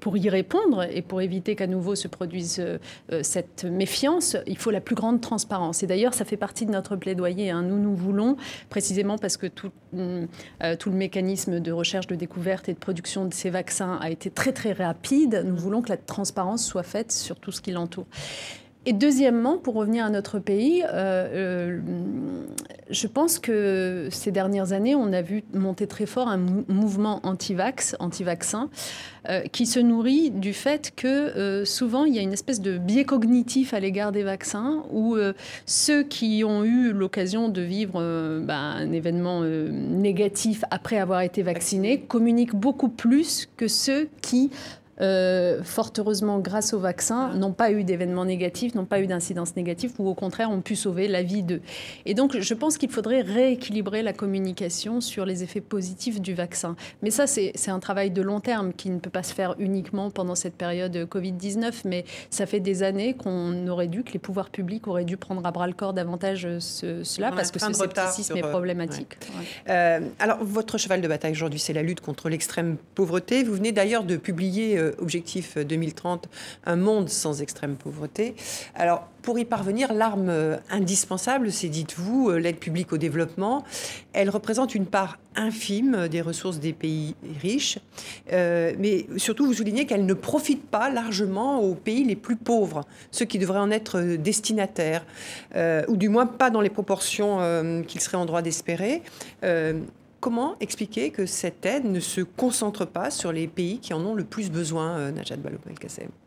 pour 0.00 0.16
y 0.18 0.28
répondre 0.28 0.82
et 0.82 1.00
pour 1.00 1.22
éviter 1.22 1.56
qu'à 1.56 1.66
nouveau 1.66 1.94
se 1.94 2.08
produise 2.08 2.62
cette 3.22 3.64
méfiance, 3.64 4.36
il 4.46 4.58
faut 4.58 4.70
la 4.70 4.80
plus 4.80 4.94
grande 4.94 5.20
transparence. 5.20 5.82
Et 5.82 5.86
d'ailleurs, 5.86 6.14
ça 6.14 6.24
fait 6.24 6.36
partie 6.36 6.66
de 6.66 6.72
notre 6.72 6.96
plaidoyer 6.96 7.21
Hein. 7.30 7.62
Nous, 7.62 7.78
nous 7.78 7.94
voulons, 7.94 8.36
précisément 8.70 9.18
parce 9.18 9.36
que 9.36 9.46
tout, 9.46 9.70
mm, 9.92 10.24
euh, 10.62 10.76
tout 10.76 10.90
le 10.90 10.96
mécanisme 10.96 11.60
de 11.60 11.72
recherche, 11.72 12.06
de 12.06 12.14
découverte 12.14 12.68
et 12.68 12.74
de 12.74 12.78
production 12.78 13.24
de 13.24 13.34
ces 13.34 13.50
vaccins 13.50 13.98
a 14.00 14.10
été 14.10 14.30
très 14.30 14.52
très 14.52 14.72
rapide, 14.72 15.42
nous 15.46 15.56
voulons 15.56 15.82
que 15.82 15.88
la 15.88 15.96
transparence 15.96 16.64
soit 16.64 16.82
faite 16.82 17.12
sur 17.12 17.38
tout 17.38 17.52
ce 17.52 17.60
qui 17.60 17.72
l'entoure. 17.72 18.06
Et 18.84 18.92
deuxièmement, 18.92 19.58
pour 19.58 19.74
revenir 19.74 20.04
à 20.04 20.10
notre 20.10 20.40
pays, 20.40 20.82
euh, 20.82 20.88
euh, 20.92 21.80
je 22.90 23.06
pense 23.06 23.38
que 23.38 24.08
ces 24.10 24.32
dernières 24.32 24.72
années, 24.72 24.96
on 24.96 25.12
a 25.12 25.22
vu 25.22 25.44
monter 25.54 25.86
très 25.86 26.04
fort 26.04 26.26
un 26.26 26.38
mouvement 26.66 27.20
anti-vax, 27.22 27.94
anti-vaccin, 28.00 28.70
euh, 29.28 29.42
qui 29.42 29.66
se 29.66 29.78
nourrit 29.78 30.32
du 30.32 30.52
fait 30.52 30.92
que 30.96 31.62
souvent 31.64 32.04
il 32.04 32.14
y 32.16 32.18
a 32.18 32.22
une 32.22 32.32
espèce 32.32 32.60
de 32.60 32.76
biais 32.76 33.04
cognitif 33.04 33.72
à 33.72 33.78
l'égard 33.78 34.10
des 34.10 34.24
vaccins, 34.24 34.82
où 34.90 35.16
ceux 35.64 36.02
qui 36.02 36.42
ont 36.44 36.64
eu 36.64 36.92
l'occasion 36.92 37.48
de 37.48 37.62
vivre 37.62 38.40
bah, 38.40 38.58
un 38.58 38.90
événement 38.90 39.42
négatif 39.42 40.64
après 40.72 40.98
avoir 40.98 41.20
été 41.20 41.42
vaccinés 41.44 42.00
communiquent 42.00 42.56
beaucoup 42.56 42.88
plus 42.88 43.48
que 43.56 43.68
ceux 43.68 44.08
qui 44.22 44.50
euh, 45.02 45.62
fort 45.62 45.92
heureusement, 45.98 46.38
grâce 46.38 46.72
au 46.72 46.78
vaccin, 46.78 47.34
n'ont 47.34 47.52
pas 47.52 47.72
eu 47.72 47.84
d'événements 47.84 48.24
négatifs, 48.24 48.74
n'ont 48.74 48.84
pas 48.84 49.00
eu 49.00 49.06
d'incidence 49.06 49.56
négative, 49.56 49.92
ou 49.98 50.08
au 50.08 50.14
contraire 50.14 50.50
ont 50.50 50.60
pu 50.60 50.76
sauver 50.76 51.08
la 51.08 51.22
vie 51.22 51.42
d'eux. 51.42 51.60
Et 52.06 52.14
donc, 52.14 52.38
je 52.38 52.54
pense 52.54 52.78
qu'il 52.78 52.90
faudrait 52.90 53.22
rééquilibrer 53.22 54.02
la 54.02 54.12
communication 54.12 55.00
sur 55.00 55.24
les 55.24 55.42
effets 55.42 55.60
positifs 55.60 56.20
du 56.20 56.34
vaccin. 56.34 56.76
Mais 57.02 57.10
ça, 57.10 57.26
c'est 57.26 57.52
un 57.68 57.80
travail 57.80 58.10
de 58.10 58.22
long 58.22 58.40
terme 58.40 58.72
qui 58.72 58.90
ne 58.90 58.98
peut 58.98 59.10
pas 59.10 59.22
se 59.22 59.34
faire 59.34 59.54
uniquement 59.58 60.10
pendant 60.10 60.34
cette 60.34 60.54
période 60.54 60.96
Covid-19, 60.96 61.82
mais 61.84 62.04
ça 62.30 62.46
fait 62.46 62.60
des 62.60 62.82
années 62.82 63.14
qu'on 63.14 63.66
aurait 63.68 63.88
dû, 63.88 64.04
que 64.04 64.12
les 64.12 64.18
pouvoirs 64.18 64.50
publics 64.50 64.86
auraient 64.86 65.04
dû 65.04 65.16
prendre 65.16 65.44
à 65.44 65.50
bras 65.50 65.66
le 65.66 65.72
corps 65.72 65.92
davantage 65.92 66.46
cela, 66.58 67.32
parce 67.32 67.50
que 67.50 67.58
ce 67.58 67.72
scepticisme 67.72 68.36
est 68.36 68.44
euh, 68.44 68.50
problématique. 68.50 69.18
Euh, 69.68 70.00
alors, 70.18 70.38
votre 70.42 70.78
cheval 70.78 71.00
de 71.00 71.08
bataille 71.08 71.32
aujourd'hui, 71.32 71.58
c'est 71.60 71.72
la 71.72 71.82
lutte 71.82 72.00
contre 72.00 72.28
l'extrême 72.28 72.76
pauvreté. 72.94 73.42
Vous 73.42 73.54
venez 73.54 73.72
d'ailleurs 73.72 74.04
de 74.04 74.16
publier 74.16 74.78
objectif 74.98 75.58
2030, 75.58 76.28
un 76.64 76.76
monde 76.76 77.08
sans 77.08 77.42
extrême 77.42 77.76
pauvreté. 77.76 78.34
Alors, 78.74 79.08
pour 79.22 79.38
y 79.38 79.44
parvenir, 79.44 79.92
l'arme 79.92 80.28
euh, 80.28 80.56
indispensable, 80.68 81.52
c'est, 81.52 81.68
dites-vous, 81.68 82.30
euh, 82.30 82.38
l'aide 82.38 82.56
publique 82.56 82.92
au 82.92 82.98
développement. 82.98 83.64
Elle 84.12 84.28
représente 84.30 84.74
une 84.74 84.86
part 84.86 85.18
infime 85.36 86.08
des 86.08 86.20
ressources 86.20 86.58
des 86.58 86.72
pays 86.72 87.14
riches, 87.40 87.78
euh, 88.32 88.74
mais 88.78 89.06
surtout, 89.16 89.46
vous 89.46 89.54
soulignez 89.54 89.86
qu'elle 89.86 90.04
ne 90.04 90.14
profite 90.14 90.66
pas 90.66 90.90
largement 90.90 91.60
aux 91.60 91.74
pays 91.74 92.04
les 92.04 92.16
plus 92.16 92.36
pauvres, 92.36 92.84
ceux 93.12 93.24
qui 93.24 93.38
devraient 93.38 93.60
en 93.60 93.70
être 93.70 94.00
destinataires, 94.16 95.06
ou 95.88 95.96
du 95.96 96.08
moins 96.08 96.26
pas 96.26 96.50
dans 96.50 96.60
les 96.60 96.68
proportions 96.68 97.82
qu'ils 97.86 98.00
seraient 98.00 98.18
en 98.18 98.26
droit 98.26 98.42
d'espérer. 98.42 99.02
Comment 100.22 100.54
expliquer 100.60 101.10
que 101.10 101.26
cette 101.26 101.66
aide 101.66 101.84
ne 101.84 101.98
se 101.98 102.20
concentre 102.20 102.84
pas 102.84 103.10
sur 103.10 103.32
les 103.32 103.48
pays 103.48 103.80
qui 103.80 103.92
en 103.92 104.06
ont 104.06 104.14
le 104.14 104.22
plus 104.22 104.52
besoin, 104.52 104.96
euh, 104.96 105.10
Najat 105.10 105.34
Vallaud-Belkacem 105.34 106.06
bah, 106.06 106.21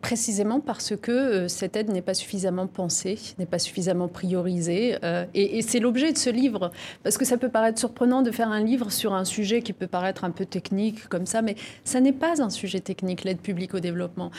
précisément 0.00 0.60
parce 0.60 0.96
que 0.96 1.12
euh, 1.12 1.48
cette 1.48 1.76
aide 1.76 1.90
n'est 1.90 2.02
pas 2.02 2.14
suffisamment 2.14 2.66
pensée, 2.66 3.18
n'est 3.38 3.46
pas 3.46 3.58
suffisamment 3.58 4.08
priorisée. 4.08 4.96
Euh, 5.04 5.24
et, 5.34 5.62
c'est 5.62 5.80
l'objet 5.80 6.12
de 6.12 6.18
ce 6.18 6.30
livre. 6.30 6.70
Parce 7.02 7.18
que 7.18 7.24
ça 7.24 7.36
peut 7.36 7.48
paraître 7.48 7.78
surprenant 7.78 8.22
de 8.22 8.30
faire 8.30 8.50
un 8.50 8.62
livre 8.62 8.90
sur 8.90 9.14
un 9.14 9.24
sujet 9.24 9.62
qui 9.62 9.72
peut 9.72 9.86
paraître 9.86 10.24
un 10.24 10.30
peu 10.30 10.44
technique 10.44 11.08
comme 11.08 11.26
ça, 11.26 11.42
mais 11.42 11.56
ça 11.84 12.00
n'est 12.00 12.12
pas 12.12 12.42
un 12.42 12.50
sujet 12.50 12.80
technique, 12.80 13.24
l'aide 13.24 13.40
publique 13.40 13.74
au 13.74 13.80
développement. 13.80 14.30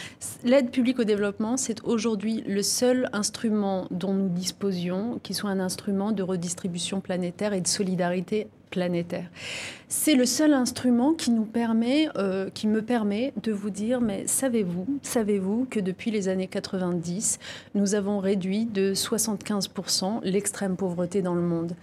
L'aide 0.43 0.71
publique 0.71 0.99
au 0.99 1.03
développement, 1.03 1.57
c'est 1.57 1.83
aujourd'hui 1.83 2.43
le 2.47 2.63
seul 2.63 3.09
instrument 3.13 3.87
dont 3.91 4.13
nous 4.13 4.29
disposions 4.29 5.19
qui 5.23 5.33
soit 5.33 5.49
un 5.49 5.59
instrument 5.59 6.11
de 6.11 6.23
redistribution 6.23 7.01
planétaire 7.01 7.53
et 7.53 7.61
de 7.61 7.67
solidarité 7.67 8.47
planétaire. 8.69 9.29
C'est 9.87 10.13
le 10.13 10.25
seul 10.25 10.53
instrument 10.53 11.13
qui 11.13 11.31
nous 11.31 11.45
permet, 11.45 12.09
euh, 12.15 12.49
me 12.65 12.81
permet 12.81 13.33
de 13.41 13.51
vous 13.51 13.71
dire, 13.71 14.01
mais 14.01 14.27
savez-vous, 14.27 14.85
savez-vous 15.01 15.65
que 15.69 15.79
depuis 15.79 16.11
les 16.11 16.27
années 16.27 16.47
90, 16.47 17.39
nous 17.73 17.95
avons 17.95 18.19
réduit 18.19 18.65
de 18.65 18.93
75% 18.93 20.19
l'extrême 20.23 20.75
pauvreté 20.75 21.21
dans 21.21 21.33
le 21.33 21.41
monde? 21.41 21.73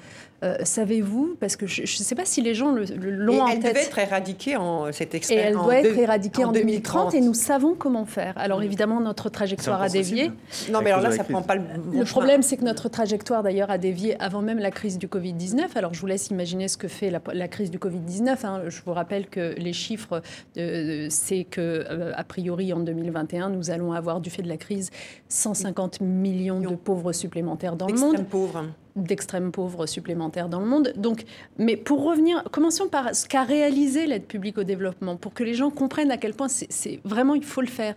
Euh, 0.42 0.57
savez-vous, 0.62 1.37
parce 1.40 1.57
que 1.57 1.66
je 1.66 1.83
ne 1.83 1.87
sais 1.87 2.14
pas 2.14 2.25
si 2.25 2.42
les 2.42 2.55
gens 2.55 2.72
l'ont 2.72 3.42
en 3.42 3.49
elle 3.49 3.61
tête. 3.61 3.75
devait 3.75 3.87
être 3.87 3.99
éradiquée 3.99 4.57
en 4.57 4.92
cette 4.92 5.14
Et 5.14 5.35
elle 5.35 5.55
doit 5.55 5.79
être 5.79 5.99
éradiquée 5.99 6.44
en, 6.44 6.53
2030, 6.53 7.14
et 7.14 7.20
nous 7.20 7.35
savons 7.35 7.75
comment 7.75 8.05
faire. 8.05 8.35
Alors 8.37 8.62
évidemment, 8.62 9.01
notre 9.01 9.31
trajectoire 9.31 9.81
a 9.81 9.88
dévié. 9.88 10.31
Non, 10.70 10.81
mais 10.83 10.90
alors 10.90 11.03
là, 11.03 11.11
ça 11.11 11.25
prend 11.25 11.42
pas 11.42 11.57
le. 11.57 11.62
le 11.92 12.05
problème, 12.05 12.42
c'est 12.42 12.57
que 12.57 12.64
notre 12.64 12.88
trajectoire 12.88 13.42
d'ailleurs 13.42 13.70
a 13.70 13.79
dévié 13.79 14.20
avant 14.20 14.42
même 14.42 14.59
la 14.59 14.70
crise 14.70 14.99
du 14.99 15.07
Covid-19. 15.07 15.68
Alors 15.75 15.94
je 15.94 16.01
vous 16.01 16.07
laisse 16.07 16.29
imaginer 16.29 16.68
ce 16.68 16.77
que 16.77 16.88
fait 16.88 17.11
la, 17.11 17.49
crise 17.49 17.70
du 17.70 17.79
Covid-19. 17.79 18.37
Hein. 18.44 18.62
Je 18.68 18.81
vous 18.85 18.92
rappelle 18.92 19.29
que 19.29 19.55
les 19.57 19.72
chiffres, 19.72 20.22
c'est 20.55 21.44
que 21.44 21.85
euh, 21.90 22.12
a 22.14 22.25
priori 22.25 22.72
en 22.72 22.81
2021, 22.81 23.51
nous 23.51 23.70
allons 23.70 23.92
avoir 23.92 24.20
du 24.20 24.31
fait 24.31 24.42
de 24.42 24.49
la 24.49 24.57
crise 24.57 24.90
150 25.29 26.01
millions 26.01 26.61
de 26.61 26.75
pauvres 26.75 27.12
supplémentaires 27.12 27.77
dans 27.77 27.87
le 27.87 27.94
monde. 27.94 28.25
pauvres 28.29 28.64
d'extrêmes 28.96 29.52
pauvres 29.52 29.87
supplémentaires 29.87 30.48
dans 30.48 30.61
le 30.61 30.66
monde. 30.66 30.92
Donc, 30.96 31.24
mais 31.59 31.76
pour 31.76 32.02
revenir, 32.04 32.42
commençons 32.50 32.88
par 32.88 33.14
ce 33.14 33.26
qu'a 33.26 33.44
réalisé 33.44 34.06
l'aide 34.06 34.24
publique 34.24 34.59
au 34.59 34.64
développement, 34.64 35.16
pour 35.16 35.35
que 35.35 35.44
les 35.44 35.54
gens 35.54 35.70
comprennent 35.70 36.11
à 36.11 36.16
quel 36.16 36.35
point 36.35 36.48
c'est 36.48 37.00
vraiment, 37.04 37.35
il 37.35 37.44
faut 37.44 37.61
le 37.61 37.66
faire. 37.66 37.94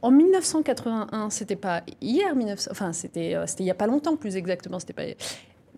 En 0.00 0.12
1981, 0.12 1.30
c'était 1.30 1.56
pas 1.56 1.82
hier, 2.00 2.36
19, 2.36 2.68
enfin 2.70 2.92
c'était 2.92 3.34
euh, 3.34 3.46
c'était 3.48 3.64
il 3.64 3.66
y 3.66 3.70
a 3.70 3.74
pas 3.74 3.88
longtemps 3.88 4.14
plus 4.14 4.36
exactement, 4.36 4.78
c'était 4.78 4.92
pas. 4.92 5.02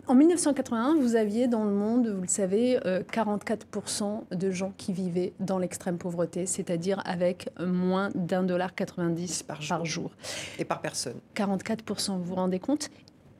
En 0.07 0.15
1981, 0.15 0.95
vous 0.95 1.15
aviez 1.15 1.47
dans 1.47 1.63
le 1.63 1.71
monde, 1.71 2.07
vous 2.07 2.21
le 2.21 2.27
savez, 2.27 2.79
44% 2.83 4.03
euh, 4.03 4.35
de 4.35 4.51
gens 4.51 4.73
qui 4.77 4.93
vivaient 4.93 5.33
dans 5.39 5.57
l'extrême 5.57 5.97
pauvreté, 5.97 6.45
c'est-à-dire 6.45 7.01
avec 7.05 7.49
moins 7.59 8.09
d'un 8.15 8.43
dollar 8.43 8.73
90 8.75 9.43
par 9.43 9.61
jour. 9.61 9.77
par 9.77 9.85
jour. 9.85 10.11
Et 10.59 10.65
par 10.65 10.81
personne. 10.81 11.19
44%, 11.35 12.17
vous 12.17 12.23
vous 12.23 12.35
rendez 12.35 12.59
compte? 12.59 12.89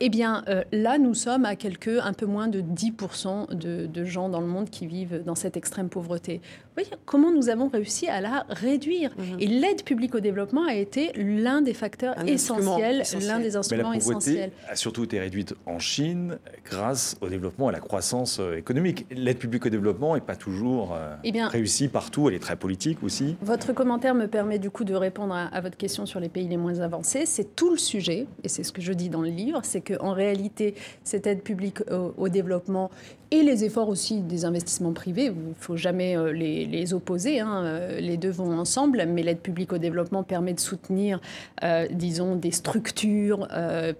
Eh 0.04 0.08
bien, 0.08 0.42
euh, 0.48 0.64
là, 0.72 0.98
nous 0.98 1.14
sommes 1.14 1.44
à 1.44 1.54
quelques, 1.54 1.86
un 1.86 2.12
peu 2.12 2.26
moins 2.26 2.48
de 2.48 2.60
10% 2.60 3.54
de, 3.54 4.04
gens 4.04 4.28
dans 4.28 4.40
le 4.40 4.48
monde 4.48 4.68
qui 4.68 4.84
vivent 4.88 5.22
dans 5.24 5.36
cette 5.36 5.56
extrême 5.56 5.88
pauvreté. 5.88 6.40
Vous 6.74 6.82
voyez 6.82 6.96
comment 7.04 7.30
nous 7.30 7.50
avons 7.50 7.68
réussi 7.68 8.08
à 8.08 8.22
la 8.22 8.46
réduire. 8.48 9.10
Mhm. 9.18 9.40
Et 9.40 9.46
l'aide 9.46 9.84
publique 9.84 10.14
au 10.14 10.20
développement 10.20 10.64
a 10.64 10.74
été 10.74 11.12
l'un 11.16 11.60
des 11.60 11.74
facteurs 11.74 12.14
essentiels, 12.26 13.02
l'un 13.26 13.40
des 13.40 13.56
instruments 13.56 13.92
essentiels. 13.92 14.52
a 14.68 14.76
surtout 14.76 15.04
été 15.04 15.20
réduite 15.20 15.54
en 15.66 15.78
Chine 15.78 16.38
grâce 16.64 17.16
au 17.20 17.28
développement 17.28 17.66
et 17.66 17.68
à 17.68 17.72
la 17.72 17.80
croissance 17.80 18.38
euh, 18.40 18.56
économique. 18.56 19.04
L'aide 19.10 19.36
publique 19.36 19.66
au 19.66 19.68
développement 19.68 20.14
n'est 20.14 20.22
pas 20.22 20.36
toujours 20.36 20.94
euh, 20.94 21.14
eh 21.24 21.42
réussie 21.42 21.88
partout, 21.88 22.28
elle 22.28 22.34
est 22.34 22.38
très 22.38 22.56
politique 22.56 23.02
aussi. 23.02 23.36
Votre 23.42 23.74
commentaire 23.74 24.14
me 24.14 24.26
permet 24.26 24.58
du 24.58 24.70
coup 24.70 24.84
de 24.84 24.94
répondre 24.94 25.34
à, 25.34 25.46
à 25.48 25.60
votre 25.60 25.76
question 25.76 26.06
sur 26.06 26.20
les 26.20 26.30
pays 26.30 26.48
les 26.48 26.56
moins 26.56 26.80
avancés. 26.80 27.26
C'est 27.26 27.54
tout 27.54 27.70
le 27.70 27.76
sujet, 27.76 28.26
et 28.44 28.48
c'est 28.48 28.62
ce 28.62 28.72
que 28.72 28.80
je 28.80 28.94
dis 28.94 29.10
dans 29.10 29.20
le 29.22 29.28
livre, 29.28 29.60
c'est 29.62 29.82
que 29.82 29.94
en 30.00 30.12
réalité, 30.12 30.74
cette 31.04 31.26
aide 31.26 31.42
publique 31.42 31.80
au, 31.90 32.28
développement 32.28 32.90
et 33.32 33.42
les 33.42 33.64
efforts 33.64 33.88
aussi 33.88 34.20
des 34.20 34.44
investissements 34.44 34.92
privés, 34.92 35.32
il 35.34 35.48
ne 35.48 35.54
faut 35.58 35.78
jamais 35.78 36.18
euh, 36.18 36.32
les, 36.32 36.92
opposer, 36.92 37.40
hein, 37.40 37.64
euh, 37.64 37.98
les 37.98 38.18
deux 38.18 38.28
vont 38.28 38.58
ensemble, 38.58 39.06
mais 39.08 39.22
l'aide 39.22 39.38
publique 39.38 39.72
au 39.72 39.78
développement 39.78 40.22
permet 40.22 40.52
de 40.52 40.60
soutenir, 40.60 41.18
euh, 41.64 41.88
disons, 41.90 42.36
des 42.36 42.50
structures, 42.50 43.48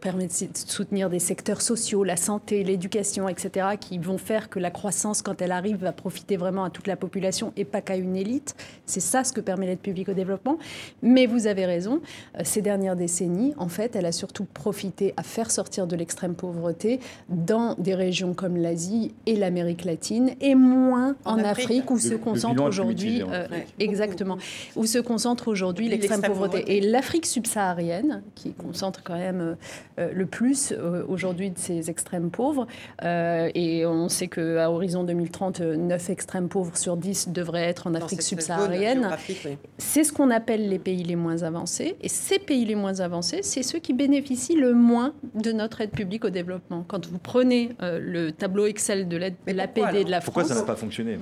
permet 0.02 0.26
de 0.26 0.32
soutenir 0.54 1.08
des 1.08 1.18
secteurs 1.18 1.62
sociaux, 1.62 2.04
la 2.04 2.18
santé, 2.18 2.62
l'éducation, 2.62 3.26
etc., 3.26 3.68
qui 3.80 3.96
vont 3.96 4.18
faire 4.18 4.50
que 4.50 4.58
la 4.58 4.70
croissance, 4.70 5.22
quand 5.22 5.40
elle 5.40 5.52
arrive, 5.52 5.78
va 5.78 5.92
profiter 5.92 6.36
vraiment 6.36 6.64
à 6.64 6.70
toute 6.70 6.86
la 6.86 6.96
population 6.96 7.54
et 7.56 7.64
pas 7.64 7.80
qu'à 7.80 7.96
une 7.96 8.16
élite. 8.16 8.54
C'est 8.84 9.00
ça 9.00 9.24
ce 9.24 9.32
que 9.32 9.40
permet 9.40 9.66
l'aide 9.66 9.78
publique 9.78 10.10
au 10.10 10.14
développement. 10.14 10.58
Mais 11.00 11.24
vous 11.24 11.46
avez 11.46 11.64
raison, 11.64 12.02
ces 12.44 12.60
dernières 12.60 12.96
décennies, 12.96 13.54
en 13.56 13.68
fait, 13.68 13.96
elle 13.96 14.06
a 14.06 14.12
surtout 14.12 14.44
profité 14.44 15.14
à 15.16 15.22
faire 15.22 15.50
sortir 15.50 15.86
de 15.86 15.96
l'extrême 15.96 16.34
pauvreté 16.34 17.00
dans 17.30 17.74
des 17.76 17.94
régions 17.94 18.34
comme 18.34 18.58
l'Asie 18.58 19.14
et 19.26 19.36
l'Amérique 19.36 19.84
latine, 19.84 20.34
et 20.40 20.54
moins 20.54 21.16
en, 21.24 21.38
Afrique, 21.38 21.90
où 21.90 21.98
se 21.98 22.14
concentre 22.14 22.62
aujourd'hui 22.62 23.22
euh, 23.22 23.46
exactement 23.78 24.38
où 24.76 24.86
se 24.86 24.98
concentre 24.98 25.48
aujourd'hui 25.48 25.88
l'extrême 25.88 26.22
pauvreté. 26.22 26.76
Et 26.76 26.80
l'Afrique 26.80 27.26
subsaharienne, 27.26 28.22
qui 28.34 28.52
concentre 28.52 29.02
quand 29.02 29.16
même 29.16 29.56
euh, 29.98 30.10
le 30.12 30.26
plus 30.26 30.72
euh, 30.72 31.04
aujourd'hui 31.08 31.50
de 31.50 31.58
ces 31.58 31.90
extrêmes 31.90 32.30
pauvres, 32.30 32.66
et 33.02 33.84
on 33.86 34.08
sait 34.08 34.28
qu'à 34.28 34.70
horizon 34.70 35.04
2030, 35.04 35.60
9 35.60 36.10
extrêmes 36.10 36.48
pauvres 36.48 36.76
sur 36.76 36.96
10 36.96 37.28
devraient 37.28 37.64
être 37.64 37.86
en 37.86 37.94
Afrique 37.94 38.22
subsaharienne. 38.22 39.08
C'est 39.78 40.04
ce 40.04 40.12
qu'on 40.12 40.30
appelle 40.30 40.68
les 40.68 40.78
pays 40.78 41.02
les 41.02 41.16
moins 41.16 41.42
avancés, 41.42 41.96
et 42.00 42.08
ces 42.08 42.38
pays 42.38 42.64
les 42.64 42.74
moins 42.74 43.00
avancés, 43.00 43.40
c'est 43.42 43.62
ceux 43.62 43.78
qui 43.78 43.92
bénéficient 43.92 44.56
le 44.56 44.74
moins 44.74 45.12
de 45.34 45.52
notre 45.52 45.80
aide 45.80 45.90
publique 45.90 46.24
au 46.24 46.30
développement. 46.30 46.84
Quand 46.86 47.06
vous 47.06 47.18
prenez 47.18 47.70
le 47.80 48.30
tableau 48.30 48.66
Excel 48.66 49.08
de 49.08 49.11
l'aide, 49.16 49.36
l'APD 49.46 50.04
de 50.04 50.10
la 50.10 50.20
France. 50.20 50.24
Pourquoi 50.24 50.44
ça 50.44 50.54
n'a 50.54 50.62
pas 50.62 50.76
fonctionné? 50.76 51.18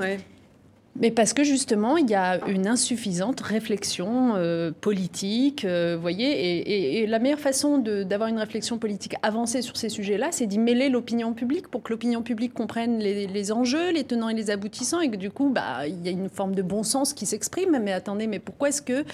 Mais 1.01 1.11
parce 1.11 1.33
que 1.33 1.45
justement, 1.45 1.97
il 1.97 2.11
y 2.11 2.15
a 2.15 2.47
une 2.47 2.67
insuffisante 2.67 3.41
réflexion 3.41 4.35
euh, 4.37 4.71
politique, 4.71 5.65
euh, 5.65 5.97
voyez, 5.99 7.01
et, 7.01 7.07
la 7.07 7.19
meilleure 7.19 7.41
façon 7.41 7.79
d'avoir 7.79 8.29
une 8.29 8.39
réflexion 8.39 8.77
politique 8.77 9.15
avancée 9.23 9.63
sur 9.63 9.79
ces 9.79 9.89
sujets-là, 9.89 10.29
c'est 10.31 10.47
d'y 10.47 10.59
mêler 10.59 10.91
l'opinion 10.91 11.33
publique 11.33 11.69
pour 11.69 11.83
que 11.83 11.93
l'opinion 11.93 12.21
publique 12.23 12.53
comprenne 12.53 12.99
les, 12.99 13.53
enjeux, 13.53 13.91
les 13.93 14.05
tenants 14.05 14.29
et 14.29 14.35
les 14.35 14.51
aboutissants, 14.51 15.01
et 15.01 15.11
que 15.11 15.17
du 15.17 15.31
coup, 15.31 15.49
bah, 15.49 15.87
il 15.87 16.05
y 16.05 16.09
a 16.09 16.13
une 16.13 16.29
forme 16.29 16.55
de 16.55 16.63
bon 16.63 16.83
sens 16.83 17.15
qui 17.15 17.25
s'exprime. 17.25 17.79
Mais 17.83 17.93
attendez, 17.93 18.27
mais 18.27 18.39
pourquoi 18.39 18.69
est-ce 18.69 18.83
que 18.83 19.05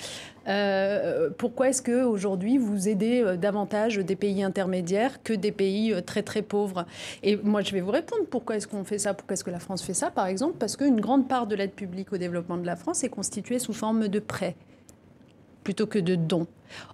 euh, 0.49 1.31
pourquoi 1.37 1.71
est-ce 1.71 1.83
qu'aujourd'hui, 1.83 2.57
vous 2.57 2.89
aidez 2.89 3.37
davantage 3.37 3.97
des 3.97 4.15
pays 4.15 4.45
intermédiaires 4.45 5.23
que 5.25 5.33
des 5.33 5.51
pays 5.53 5.95
très 6.05 6.23
très 6.23 6.43
pauvres? 6.43 6.87
Et 7.23 7.37
moi, 7.37 7.63
je 7.63 7.73
vais 7.73 7.81
vous 7.81 7.91
répondre. 7.91 8.25
Pourquoi 8.31 8.57
est-ce 8.57 8.69
qu'on 8.69 8.85
fait 8.85 8.99
ça? 8.99 9.15
Pourquoi 9.15 9.35
est-ce 9.35 9.45
que 9.45 9.51
la 9.51 9.59
France 9.59 9.83
fait 9.83 9.95
ça, 9.95 10.11
par 10.11 10.27
exemple? 10.27 10.57
Parce 10.59 10.77
qu'une 10.77 11.01
grande 11.01 11.29
part 11.29 11.47
de 11.47 11.55
l'aide 11.57 11.76
publique 11.77 12.13
au 12.13 12.17
développement 12.17 12.57
de 12.57 12.67
la 12.67 12.77
France 12.77 13.05
est 13.05 13.09
constituée 13.09 13.59
sous 13.59 13.73
forme 13.73 14.09
de 14.09 14.19
prêts 14.19 14.57
plutôt 15.63 15.87
que 15.87 15.99
de 15.99 16.15
dons. 16.15 16.47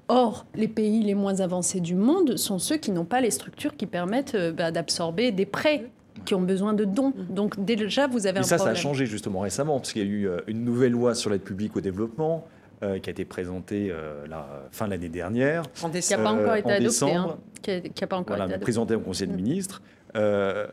Or, 0.08 0.46
les 0.54 0.68
pays 0.68 1.02
les 1.02 1.14
moins 1.14 1.40
avancés 1.40 1.80
du 1.80 1.94
monde 1.94 2.36
sont 2.36 2.58
ceux 2.58 2.76
qui 2.76 2.90
n'ont 2.90 3.04
pas 3.04 3.20
les 3.20 3.30
structures 3.30 3.76
qui 3.76 3.86
permettent 3.86 4.36
bah, 4.36 4.70
d'absorber 4.70 5.30
des 5.30 5.46
prêts 5.46 5.90
qui 6.24 6.34
ont 6.34 6.40
besoin 6.40 6.72
de 6.72 6.84
dons. 6.84 7.12
Donc 7.30 7.62
déjà, 7.62 8.06
vous 8.06 8.26
avez 8.26 8.40
un 8.40 8.42
ça, 8.42 8.56
problème. 8.56 8.74
Ça, 8.74 8.80
ça 8.80 8.88
a 8.88 8.90
changé 8.90 9.06
justement 9.06 9.40
récemment, 9.40 9.78
parce 9.78 9.92
qu'il 9.92 10.02
y 10.02 10.04
a 10.06 10.08
eu 10.08 10.28
une 10.46 10.64
nouvelle 10.64 10.92
loi 10.92 11.14
sur 11.14 11.30
l'aide 11.30 11.42
publique 11.42 11.76
au 11.76 11.80
développement 11.80 12.46
euh, 12.82 12.98
qui 12.98 13.10
a 13.10 13.12
été 13.12 13.24
présenté 13.24 13.90
euh, 13.92 14.26
la 14.26 14.44
fin 14.72 14.86
de 14.86 14.90
l'année 14.90 15.08
dernière. 15.08 15.62
En 15.84 15.88
décembre. 15.88 16.20
Qui 16.20 16.24
n'a 16.24 16.30
pas 16.30 16.42
encore 16.42 16.54
été 16.56 16.72
adopté. 16.72 17.14
Hein. 17.14 17.36
qui 17.62 18.00
n'a 18.00 18.06
pas 18.08 18.16
encore 18.16 18.42
été 18.42 18.58
présenté 18.58 18.96
au 18.96 19.00
Conseil 19.00 19.28
de 19.28 19.34
mm. 19.34 19.36
ministres. 19.36 19.82
Euh, 20.16 20.66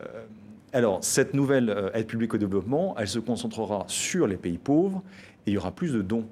alors, 0.72 0.98
cette 1.02 1.34
nouvelle 1.34 1.90
aide 1.94 2.06
publique 2.06 2.34
au 2.34 2.38
développement, 2.38 2.94
elle 2.98 3.08
se 3.08 3.18
concentrera 3.18 3.84
sur 3.88 4.26
les 4.26 4.36
pays 4.36 4.58
pauvres 4.58 5.02
et 5.46 5.50
il 5.50 5.54
y 5.54 5.58
aura 5.58 5.72
plus 5.72 5.92
de 5.92 6.02
dons. 6.02 6.26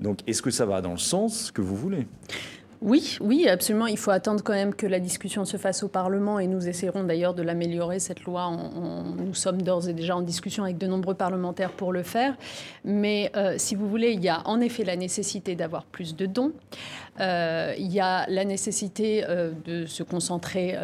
Donc, 0.00 0.18
est-ce 0.26 0.42
que 0.42 0.50
ça 0.50 0.66
va 0.66 0.80
dans 0.80 0.92
le 0.92 0.98
sens 0.98 1.50
que 1.52 1.60
vous 1.60 1.76
voulez? 1.76 2.06
Oui, 2.84 3.16
oui, 3.22 3.48
absolument. 3.48 3.86
Il 3.86 3.96
faut 3.96 4.10
attendre 4.10 4.42
quand 4.44 4.52
même 4.52 4.74
que 4.74 4.86
la 4.86 5.00
discussion 5.00 5.46
se 5.46 5.56
fasse 5.56 5.82
au 5.82 5.88
Parlement 5.88 6.38
et 6.38 6.46
nous 6.46 6.68
essaierons 6.68 7.04
d'ailleurs 7.04 7.32
de 7.32 7.42
l'améliorer, 7.42 7.98
cette 7.98 8.24
loi. 8.24 8.50
nous 9.16 9.32
sommes 9.32 9.62
d'ores 9.62 9.88
et 9.88 9.94
déjà 9.94 10.14
en 10.14 10.20
discussion 10.20 10.64
avec 10.64 10.76
de 10.76 10.86
nombreux 10.86 11.14
parlementaires 11.14 11.72
pour 11.72 11.94
le 11.94 12.02
faire. 12.02 12.36
Mais 12.84 13.32
euh, 13.36 13.54
si 13.56 13.74
vous 13.74 13.88
voulez, 13.88 14.10
il 14.10 14.22
y 14.22 14.28
a 14.28 14.42
en 14.46 14.60
effet 14.60 14.84
la 14.84 14.96
nécessité 14.96 15.56
d'avoir 15.56 15.84
plus 15.84 16.14
de 16.14 16.26
dons. 16.26 16.52
Euh, 17.20 17.74
il 17.78 17.92
y 17.92 18.00
a 18.00 18.26
la 18.28 18.44
nécessité 18.44 19.24
euh, 19.28 19.52
de 19.64 19.86
se 19.86 20.02
concentrer 20.02 20.76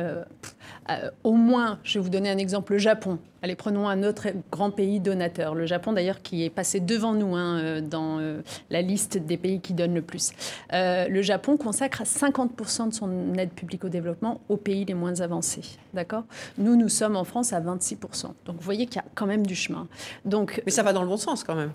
au 1.24 1.32
moins, 1.32 1.78
je 1.84 1.98
vais 1.98 2.02
vous 2.02 2.10
donner 2.10 2.30
un 2.30 2.38
exemple, 2.38 2.72
le 2.72 2.78
Japon. 2.78 3.18
Allez, 3.42 3.54
prenons 3.54 3.88
un 3.88 4.02
autre 4.02 4.28
grand 4.50 4.70
pays 4.70 5.00
donateur. 5.00 5.54
Le 5.54 5.66
Japon, 5.66 5.92
d'ailleurs, 5.92 6.20
qui 6.20 6.44
est 6.44 6.50
passé 6.50 6.80
devant 6.80 7.14
nous 7.14 7.36
hein, 7.36 7.58
euh, 7.58 7.80
dans 7.80 8.18
euh, 8.18 8.42
la 8.68 8.82
liste 8.82 9.16
des 9.16 9.36
pays 9.36 9.60
qui 9.60 9.72
donnent 9.72 9.94
le 9.94 10.02
plus. 10.02 10.32
Euh, 10.72 11.08
le 11.08 11.22
Japon 11.22 11.56
consacre 11.56 12.02
50% 12.02 12.88
de 12.88 12.94
son 12.94 13.34
aide 13.34 13.50
publique 13.50 13.84
au 13.84 13.88
développement 13.88 14.40
aux 14.48 14.56
pays 14.56 14.84
les 14.84 14.94
moins 14.94 15.20
avancés. 15.20 15.62
D'accord? 15.94 16.24
Nous, 16.58 16.76
nous 16.76 16.88
sommes 16.88 17.16
en 17.16 17.24
France 17.24 17.52
à 17.52 17.60
26%. 17.60 18.32
Donc, 18.44 18.56
vous 18.56 18.62
voyez 18.62 18.86
qu'il 18.86 18.96
y 18.96 19.04
a 19.04 19.08
quand 19.14 19.26
même 19.26 19.46
du 19.46 19.54
chemin. 19.54 19.88
Donc, 20.24 20.62
Mais 20.66 20.72
ça 20.72 20.82
va 20.82 20.92
dans 20.92 21.02
le 21.02 21.08
bon 21.08 21.16
sens 21.16 21.44
quand 21.44 21.54
même. 21.54 21.72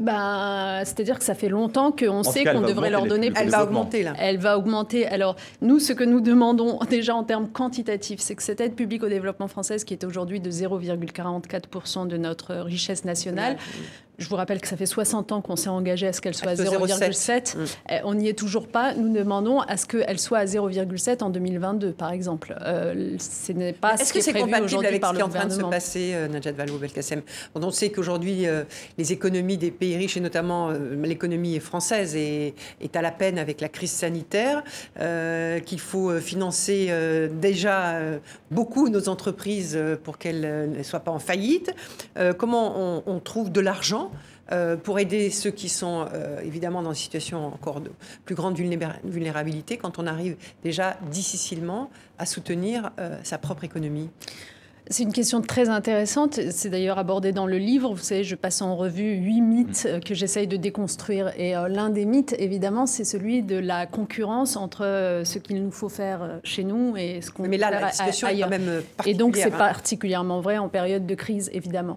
Bah, 0.00 0.80
C'est-à-dire 0.84 1.18
que 1.18 1.24
ça 1.24 1.34
fait 1.34 1.48
longtemps 1.48 1.92
qu'on 1.92 2.22
sait 2.22 2.44
qu'on 2.44 2.62
devrait 2.62 2.90
leur 2.90 3.06
donner 3.06 3.30
Elle 3.36 3.50
va 3.50 3.64
augmenter 3.64 4.02
là. 4.02 4.14
Elle 4.18 4.38
va 4.38 4.58
augmenter. 4.58 5.06
Alors 5.06 5.36
nous, 5.60 5.78
ce 5.78 5.92
que 5.92 6.04
nous 6.04 6.20
demandons 6.20 6.78
déjà 6.90 7.14
en 7.14 7.24
termes 7.24 7.48
quantitatifs, 7.48 8.20
c'est 8.20 8.34
que 8.34 8.42
cette 8.42 8.60
aide 8.60 8.74
publique 8.74 9.02
au 9.02 9.08
développement 9.08 9.48
française, 9.48 9.84
qui 9.84 9.94
est 9.94 10.04
aujourd'hui 10.04 10.40
de 10.40 10.50
0,44% 10.50 12.06
de 12.06 12.16
notre 12.16 12.54
richesse 12.54 13.04
nationale, 13.04 13.56
Je 14.20 14.28
vous 14.28 14.36
rappelle 14.36 14.60
que 14.60 14.68
ça 14.68 14.76
fait 14.76 14.84
60 14.84 15.32
ans 15.32 15.40
qu'on 15.40 15.56
s'est 15.56 15.70
engagé 15.70 16.06
à 16.06 16.12
ce 16.12 16.20
qu'elle 16.20 16.34
soit 16.34 16.50
à 16.50 16.54
0,7. 16.54 17.56
Mm. 17.56 17.64
Eh, 17.88 17.94
on 18.04 18.14
n'y 18.14 18.28
est 18.28 18.38
toujours 18.38 18.68
pas. 18.68 18.92
Nous 18.94 19.10
demandons 19.10 19.60
à 19.60 19.78
ce 19.78 19.86
qu'elle 19.86 20.18
soit 20.18 20.38
à 20.38 20.44
0,7 20.44 21.24
en 21.24 21.30
2022, 21.30 21.92
par 21.92 22.12
exemple. 22.12 22.54
Euh, 22.60 23.16
ce 23.18 23.52
n'est 23.52 23.72
pas 23.72 23.94
Est-ce 23.94 24.12
que 24.12 24.20
c'est 24.20 24.34
compatible 24.34 24.84
avec 24.84 25.02
ce 25.02 25.10
qui 25.10 25.18
est 25.18 25.22
en 25.22 25.28
train 25.30 25.46
de 25.46 25.52
se 25.54 25.62
passer, 25.62 26.10
euh, 26.12 26.28
Najat 26.28 26.52
Vallaud-Belkacem 26.52 27.22
On 27.54 27.70
sait 27.70 27.88
qu'aujourd'hui, 27.88 28.46
euh, 28.46 28.64
les 28.98 29.10
économies 29.14 29.56
des 29.56 29.70
pays 29.70 29.96
riches, 29.96 30.18
et 30.18 30.20
notamment 30.20 30.70
l'économie 31.02 31.58
française, 31.58 32.14
est, 32.14 32.54
est, 32.82 32.96
à 32.96 33.00
la 33.00 33.12
peine 33.12 33.38
avec 33.38 33.62
la 33.62 33.70
crise 33.70 33.92
sanitaire, 33.92 34.62
qu'il 35.64 35.80
faut 35.80 36.12
financer 36.18 36.92
déjà 37.40 37.98
beaucoup 38.50 38.88
nos 38.88 39.08
entreprises 39.08 39.78
pour 40.04 40.18
qu'elles 40.18 40.70
ne 40.70 40.82
soient 40.82 41.00
pas 41.00 41.10
en 41.10 41.18
faillite. 41.18 41.72
comment 42.36 43.02
on 43.06 43.20
trouve 43.20 43.50
de 43.50 43.60
l'argent 43.60 44.09
euh, 44.52 44.76
pour 44.76 44.98
aider 44.98 45.30
ceux 45.30 45.50
qui 45.50 45.68
sont 45.68 46.06
euh, 46.12 46.40
évidemment 46.40 46.82
dans 46.82 46.90
une 46.90 46.96
situation 46.96 47.46
encore 47.46 47.80
de 47.80 47.92
plus 48.24 48.34
grande 48.34 48.58
vulnérabilité 49.04 49.76
quand 49.76 50.00
on 50.00 50.06
arrive 50.06 50.36
déjà 50.64 50.96
difficilement 51.10 51.88
à 52.18 52.26
soutenir 52.26 52.90
euh, 52.98 53.16
sa 53.22 53.38
propre 53.38 53.64
économie 53.64 54.10
c'est 54.92 55.04
une 55.04 55.12
question 55.12 55.40
très 55.40 55.68
intéressante. 55.68 56.40
C'est 56.50 56.68
d'ailleurs 56.68 56.98
abordé 56.98 57.30
dans 57.30 57.46
le 57.46 57.58
livre. 57.58 57.94
Vous 57.94 58.02
savez, 58.02 58.24
je 58.24 58.34
passe 58.34 58.60
en 58.60 58.74
revue 58.74 59.14
huit 59.18 59.40
mythes 59.40 59.86
mm. 59.86 60.00
que 60.00 60.14
j'essaye 60.14 60.48
de 60.48 60.56
déconstruire. 60.56 61.30
Et 61.38 61.52
l'un 61.52 61.90
des 61.90 62.04
mythes, 62.04 62.34
évidemment, 62.40 62.86
c'est 62.86 63.04
celui 63.04 63.44
de 63.44 63.56
la 63.56 63.86
concurrence 63.86 64.56
entre 64.56 65.22
ce 65.24 65.38
qu'il 65.38 65.62
nous 65.62 65.70
faut 65.70 65.88
faire 65.88 66.40
chez 66.42 66.64
nous 66.64 66.96
et 66.96 67.20
ce 67.20 67.30
qu'on 67.30 67.46
Mais 67.46 67.56
là, 67.56 67.70
la 67.70 67.92
situation 67.92 68.26
est 68.26 68.40
quand 68.40 68.48
même 68.48 68.82
particulière. 68.96 69.06
Et 69.06 69.14
donc, 69.14 69.36
c'est 69.36 69.56
particulièrement 69.56 70.40
vrai 70.40 70.58
en 70.58 70.68
période 70.68 71.06
de 71.06 71.14
crise, 71.14 71.50
évidemment. 71.52 71.96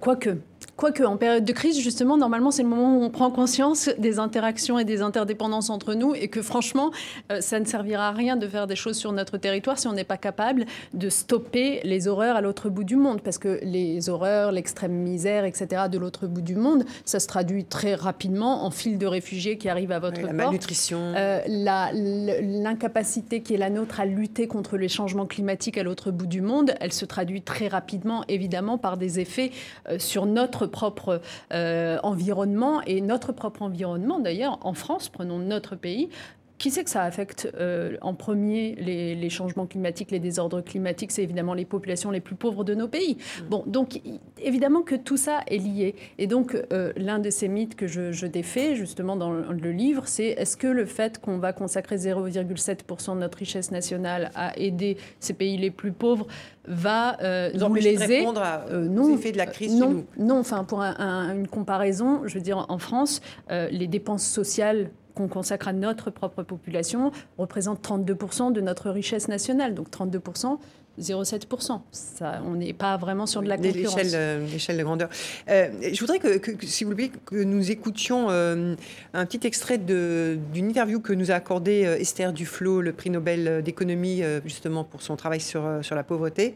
quoique, 0.00 0.38
Quoique, 0.76 1.02
en 1.02 1.16
période 1.16 1.44
de 1.44 1.52
crise, 1.52 1.80
justement, 1.80 2.18
normalement, 2.18 2.50
c'est 2.50 2.62
le 2.62 2.68
moment 2.68 2.98
où 2.98 3.02
on 3.02 3.08
prend 3.08 3.30
conscience 3.30 3.88
des 3.96 4.18
interactions 4.18 4.78
et 4.78 4.84
des 4.84 5.00
interdépendances 5.00 5.70
entre 5.70 5.94
nous 5.94 6.14
et 6.14 6.28
que, 6.28 6.42
franchement, 6.42 6.90
euh, 7.32 7.40
ça 7.40 7.58
ne 7.58 7.64
servira 7.64 8.08
à 8.08 8.12
rien 8.12 8.36
de 8.36 8.46
faire 8.46 8.66
des 8.66 8.76
choses 8.76 8.96
sur 8.98 9.10
notre 9.12 9.38
territoire 9.38 9.78
si 9.78 9.88
on 9.88 9.94
n'est 9.94 10.04
pas 10.04 10.18
capable 10.18 10.66
de 10.92 11.08
stopper 11.08 11.80
les 11.82 12.08
horreurs 12.08 12.36
à 12.36 12.42
l'autre 12.42 12.68
bout 12.68 12.84
du 12.84 12.96
monde. 12.96 13.22
Parce 13.22 13.38
que 13.38 13.58
les 13.62 14.10
horreurs, 14.10 14.52
l'extrême 14.52 14.92
misère, 14.92 15.46
etc., 15.46 15.84
de 15.90 15.96
l'autre 15.96 16.26
bout 16.26 16.42
du 16.42 16.56
monde, 16.56 16.84
ça 17.06 17.20
se 17.20 17.26
traduit 17.26 17.64
très 17.64 17.94
rapidement 17.94 18.66
en 18.66 18.70
fil 18.70 18.98
de 18.98 19.06
réfugiés 19.06 19.56
qui 19.56 19.70
arrivent 19.70 19.92
à 19.92 19.98
votre 19.98 20.20
oui, 20.20 20.26
la 20.26 20.32
malnutrition. 20.34 20.98
Euh, 21.16 21.40
l'incapacité 21.46 23.40
qui 23.40 23.54
est 23.54 23.58
la 23.58 23.70
nôtre 23.70 24.00
à 24.00 24.04
lutter 24.04 24.46
contre 24.46 24.76
les 24.76 24.88
changements 24.88 25.26
climatiques 25.26 25.78
à 25.78 25.82
l'autre 25.82 26.10
bout 26.10 26.26
du 26.26 26.42
monde, 26.42 26.74
elle 26.80 26.92
se 26.92 27.06
traduit 27.06 27.40
très 27.40 27.68
rapidement, 27.68 28.24
évidemment, 28.28 28.76
par 28.76 28.98
des 28.98 29.20
effets 29.20 29.52
euh, 29.88 29.98
sur 29.98 30.26
notre 30.26 30.65
propre 30.66 31.20
euh, 31.52 31.98
environnement 32.02 32.82
et 32.82 33.00
notre 33.00 33.32
propre 33.32 33.62
environnement, 33.62 34.18
d'ailleurs, 34.18 34.58
en 34.62 34.74
France, 34.74 35.08
prenons 35.08 35.38
notre 35.38 35.76
pays, 35.76 36.10
qui 36.58 36.70
sait 36.70 36.84
que 36.84 36.90
ça 36.90 37.02
affecte 37.02 37.48
euh, 37.58 37.96
en 38.00 38.14
premier 38.14 38.74
les, 38.76 39.30
changements 39.30 39.66
climatiques, 39.66 40.10
les 40.10 40.20
désordres 40.20 40.62
climatiques? 40.62 41.12
C'est 41.12 41.22
évidemment 41.22 41.54
les 41.54 41.64
populations 41.64 42.10
les 42.10 42.20
plus 42.20 42.34
pauvres 42.34 42.64
de 42.64 42.74
nos 42.74 42.88
pays. 42.88 43.16
Mm. 43.16 43.48
Bon, 43.48 43.64
donc 43.66 44.00
évidemment 44.42 44.82
que 44.82 44.94
tout 44.94 45.16
ça 45.16 45.40
est 45.48 45.58
lié. 45.58 45.94
Et 46.18 46.26
donc 46.26 46.56
euh, 46.72 46.92
l'un 46.96 47.18
de 47.18 47.30
ces 47.30 47.48
mythes 47.48 47.76
que 47.76 47.86
je, 47.86 48.12
je, 48.12 48.26
défais 48.26 48.74
justement 48.74 49.16
dans 49.16 49.32
le 49.32 49.70
livre, 49.70 50.04
c'est 50.06 50.28
est-ce 50.28 50.56
que 50.56 50.66
le 50.66 50.86
fait 50.86 51.20
qu'on 51.20 51.38
va 51.38 51.52
consacrer 51.52 51.96
0,7% 51.96 53.14
de 53.14 53.20
notre 53.20 53.38
richesse 53.38 53.70
nationale 53.70 54.30
à 54.34 54.58
aider 54.58 54.96
ces 55.20 55.34
pays 55.34 55.56
les 55.56 55.70
plus 55.70 55.92
pauvres 55.92 56.26
va 56.66 57.20
euh, 57.22 57.50
nous 57.52 57.74
léser? 57.74 58.18
répondre 58.18 58.42
euh, 58.70 58.88
non, 58.88 59.04
aux 59.04 59.14
effets 59.14 59.32
de 59.32 59.38
la 59.38 59.46
crise 59.46 59.74
non, 59.74 59.90
nous. 59.90 60.06
Non, 60.18 60.38
enfin 60.38 60.64
pour 60.64 60.80
une 60.80 61.48
comparaison, 61.48 62.22
je 62.24 62.34
veux 62.34 62.40
dire 62.40 62.66
en 62.68 62.78
France, 62.78 63.20
les 63.50 63.86
dépenses 63.86 64.26
sociales 64.26 64.90
qu'on 65.16 65.28
consacre 65.28 65.68
à 65.68 65.72
notre 65.72 66.10
propre 66.10 66.42
population 66.42 67.10
représente 67.38 67.84
32% 67.84 68.52
de 68.52 68.60
notre 68.60 68.90
richesse 68.90 69.28
nationale. 69.28 69.74
Donc 69.74 69.88
32%, 69.90 70.58
0,7%. 71.00 71.80
Ça, 71.90 72.42
on 72.44 72.54
n'est 72.54 72.74
pas 72.74 72.98
vraiment 72.98 73.26
sur 73.26 73.42
de 73.42 73.48
la 73.48 73.56
concurrence. 73.56 73.96
Euh, 74.14 74.46
l'échelle 74.46 74.76
de 74.76 74.82
grandeur. 74.82 75.08
Euh, 75.48 75.68
je 75.80 75.98
voudrais 76.00 76.18
que, 76.18 76.38
si 76.66 76.84
vous 76.84 76.90
voulez, 76.90 77.10
que 77.24 77.42
nous 77.42 77.70
écoutions 77.70 78.26
euh, 78.28 78.74
un 79.14 79.26
petit 79.26 79.46
extrait 79.46 79.78
d'une 79.78 80.68
interview 80.68 81.00
que 81.00 81.14
nous 81.14 81.30
a 81.30 81.34
accordée 81.34 81.80
Esther 81.98 82.32
Duflo, 82.34 82.82
le 82.82 82.92
prix 82.92 83.08
Nobel 83.08 83.62
d'économie, 83.62 84.22
justement 84.44 84.84
pour 84.84 85.00
son 85.00 85.16
travail 85.16 85.40
sur, 85.40 85.80
sur 85.82 85.94
la 85.94 86.04
pauvreté. 86.04 86.54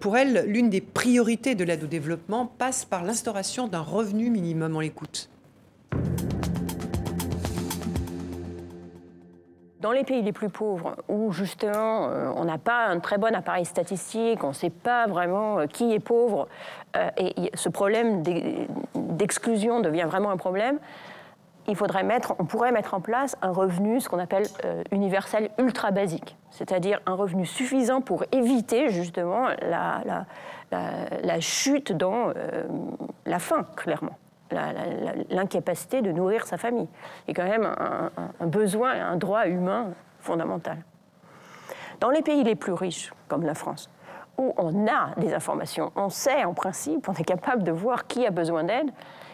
pour 0.00 0.16
elle, 0.16 0.44
l'une 0.46 0.70
des 0.70 0.80
priorités 0.80 1.54
de 1.54 1.62
l'aide 1.62 1.84
au 1.84 1.86
développement 1.86 2.46
passe 2.46 2.84
par 2.84 3.04
l'instauration 3.04 3.68
d'un 3.68 3.80
revenu 3.80 4.28
minimum. 4.28 4.74
On 4.74 4.80
l'écoute. 4.80 5.28
Dans 9.80 9.92
les 9.92 10.04
pays 10.04 10.20
les 10.20 10.32
plus 10.32 10.50
pauvres, 10.50 10.94
où 11.08 11.32
justement 11.32 12.08
euh, 12.08 12.30
on 12.36 12.44
n'a 12.44 12.58
pas 12.58 12.86
un 12.88 13.00
très 13.00 13.16
bon 13.16 13.34
appareil 13.34 13.64
statistique, 13.64 14.44
on 14.44 14.48
ne 14.48 14.52
sait 14.52 14.68
pas 14.68 15.06
vraiment 15.06 15.60
euh, 15.60 15.66
qui 15.66 15.94
est 15.94 16.00
pauvre, 16.00 16.48
euh, 16.96 17.08
et 17.16 17.50
ce 17.54 17.70
problème 17.70 18.22
d'exclusion 18.94 19.80
devient 19.80 20.04
vraiment 20.06 20.30
un 20.30 20.36
problème, 20.36 20.78
il 21.66 21.76
faudrait 21.76 22.02
mettre, 22.02 22.34
on 22.38 22.44
pourrait 22.44 22.72
mettre 22.72 22.92
en 22.92 23.00
place 23.00 23.38
un 23.40 23.52
revenu, 23.52 24.00
ce 24.00 24.08
qu'on 24.10 24.18
appelle 24.18 24.46
universel 24.90 25.50
ultra 25.58 25.92
basique, 25.92 26.36
c'est-à-dire 26.50 27.00
un 27.06 27.14
revenu 27.14 27.46
suffisant 27.46 28.00
pour 28.00 28.24
éviter 28.32 28.88
justement 28.88 29.48
la, 29.62 30.26
la 30.72 31.40
chute 31.40 31.92
dans 31.92 32.32
la 33.24 33.38
faim, 33.38 33.66
clairement 33.76 34.16
l'incapacité 34.50 36.02
de 36.02 36.12
nourrir 36.12 36.46
sa 36.46 36.56
famille. 36.56 36.88
est 37.28 37.34
quand 37.34 37.48
même 37.48 37.64
un, 37.64 38.10
un 38.40 38.46
besoin, 38.46 38.92
un 38.92 39.16
droit 39.16 39.46
humain 39.46 39.92
fondamental. 40.20 40.78
Dans 42.00 42.10
les 42.10 42.22
pays 42.22 42.42
les 42.44 42.54
plus 42.54 42.72
riches, 42.72 43.12
comme 43.28 43.44
la 43.44 43.54
France, 43.54 43.90
où 44.38 44.54
on 44.56 44.86
a 44.86 45.14
des 45.18 45.34
informations, 45.34 45.92
on 45.96 46.08
sait 46.08 46.44
en 46.44 46.54
principe, 46.54 47.08
on 47.08 47.12
est 47.12 47.24
capable 47.24 47.62
de 47.62 47.72
voir 47.72 48.06
qui 48.06 48.26
a 48.26 48.30
besoin 48.30 48.64
d'aide, 48.64 48.90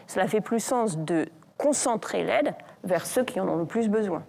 cela 0.06 0.26
fait 0.26 0.40
plus 0.40 0.60
sens 0.60 0.98
de 0.98 1.26
concentrer 1.58 2.24
l'aide 2.24 2.54
vers 2.84 3.06
ceux 3.06 3.24
qui 3.24 3.40
en 3.40 3.48
ont 3.48 3.56
le 3.56 3.64
plus 3.64 3.88
besoin. 3.88 4.22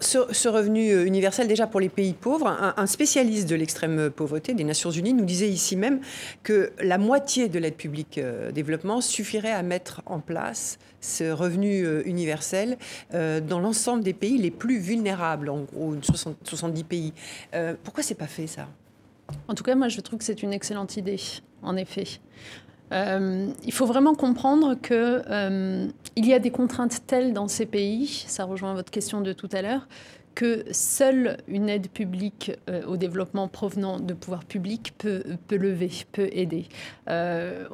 Ce, 0.00 0.48
revenu 0.48 0.92
euh, 0.92 1.06
universel, 1.06 1.48
déjà 1.48 1.66
pour 1.66 1.80
les 1.80 1.88
pays 1.88 2.12
pauvres, 2.12 2.46
un, 2.48 2.86
spécialiste 2.86 3.48
de 3.48 3.54
l'extrême 3.54 4.10
pauvreté 4.10 4.54
des 4.54 4.64
Nations 4.64 4.90
Unies 4.90 5.14
nous 5.14 5.24
disait 5.24 5.48
ici 5.48 5.76
même 5.76 6.00
que 6.42 6.72
la 6.80 6.98
moitié 6.98 7.48
de 7.48 7.58
l'aide 7.58 7.76
publique 7.76 8.18
euh, 8.18 8.52
développement 8.52 9.00
suffirait 9.00 9.52
à 9.52 9.62
mettre 9.62 10.02
en 10.06 10.20
place 10.20 10.78
ce 11.00 11.32
revenu 11.32 11.84
euh, 11.84 12.02
universel 12.06 12.76
dans 13.12 13.60
l'ensemble 13.60 14.02
des 14.02 14.12
pays 14.12 14.38
les 14.38 14.50
plus 14.50 14.78
vulnérables, 14.78 15.48
en 15.48 15.62
gros 15.62 15.94
70 16.02 16.84
pays. 16.84 17.12
pourquoi 17.82 18.02
c'est 18.02 18.14
pas 18.14 18.26
fait 18.26 18.46
ça? 18.46 18.68
En 19.48 19.54
tout 19.54 19.64
cas, 19.64 19.74
moi, 19.74 19.88
je 19.88 20.00
trouve 20.00 20.18
que 20.18 20.24
c'est 20.24 20.42
une 20.42 20.52
excellente 20.52 20.96
idée, 20.96 21.20
en 21.62 21.76
effet. 21.76 22.04
Euh, 22.92 23.50
il 23.64 23.72
faut 23.72 23.86
vraiment 23.86 24.14
comprendre 24.14 24.74
qu'il 24.74 25.92
euh, 26.18 26.22
y 26.24 26.32
a 26.32 26.38
des 26.38 26.50
contraintes 26.50 27.06
telles 27.06 27.32
dans 27.32 27.48
ces 27.48 27.66
pays, 27.66 28.24
ça 28.26 28.44
rejoint 28.44 28.74
votre 28.74 28.90
question 28.90 29.20
de 29.20 29.32
tout 29.32 29.48
à 29.52 29.62
l'heure, 29.62 29.86
que 30.34 30.64
seule 30.70 31.38
une 31.48 31.68
aide 31.68 31.88
publique 31.88 32.52
euh, 32.68 32.84
au 32.86 32.96
développement 32.96 33.48
provenant 33.48 34.00
de 34.00 34.14
pouvoirs 34.14 34.44
publics 34.44 34.94
peut, 34.98 35.22
peut 35.48 35.56
lever, 35.56 35.90
peut 36.12 36.28
aider. 36.32 36.66
Euh, 37.08 37.66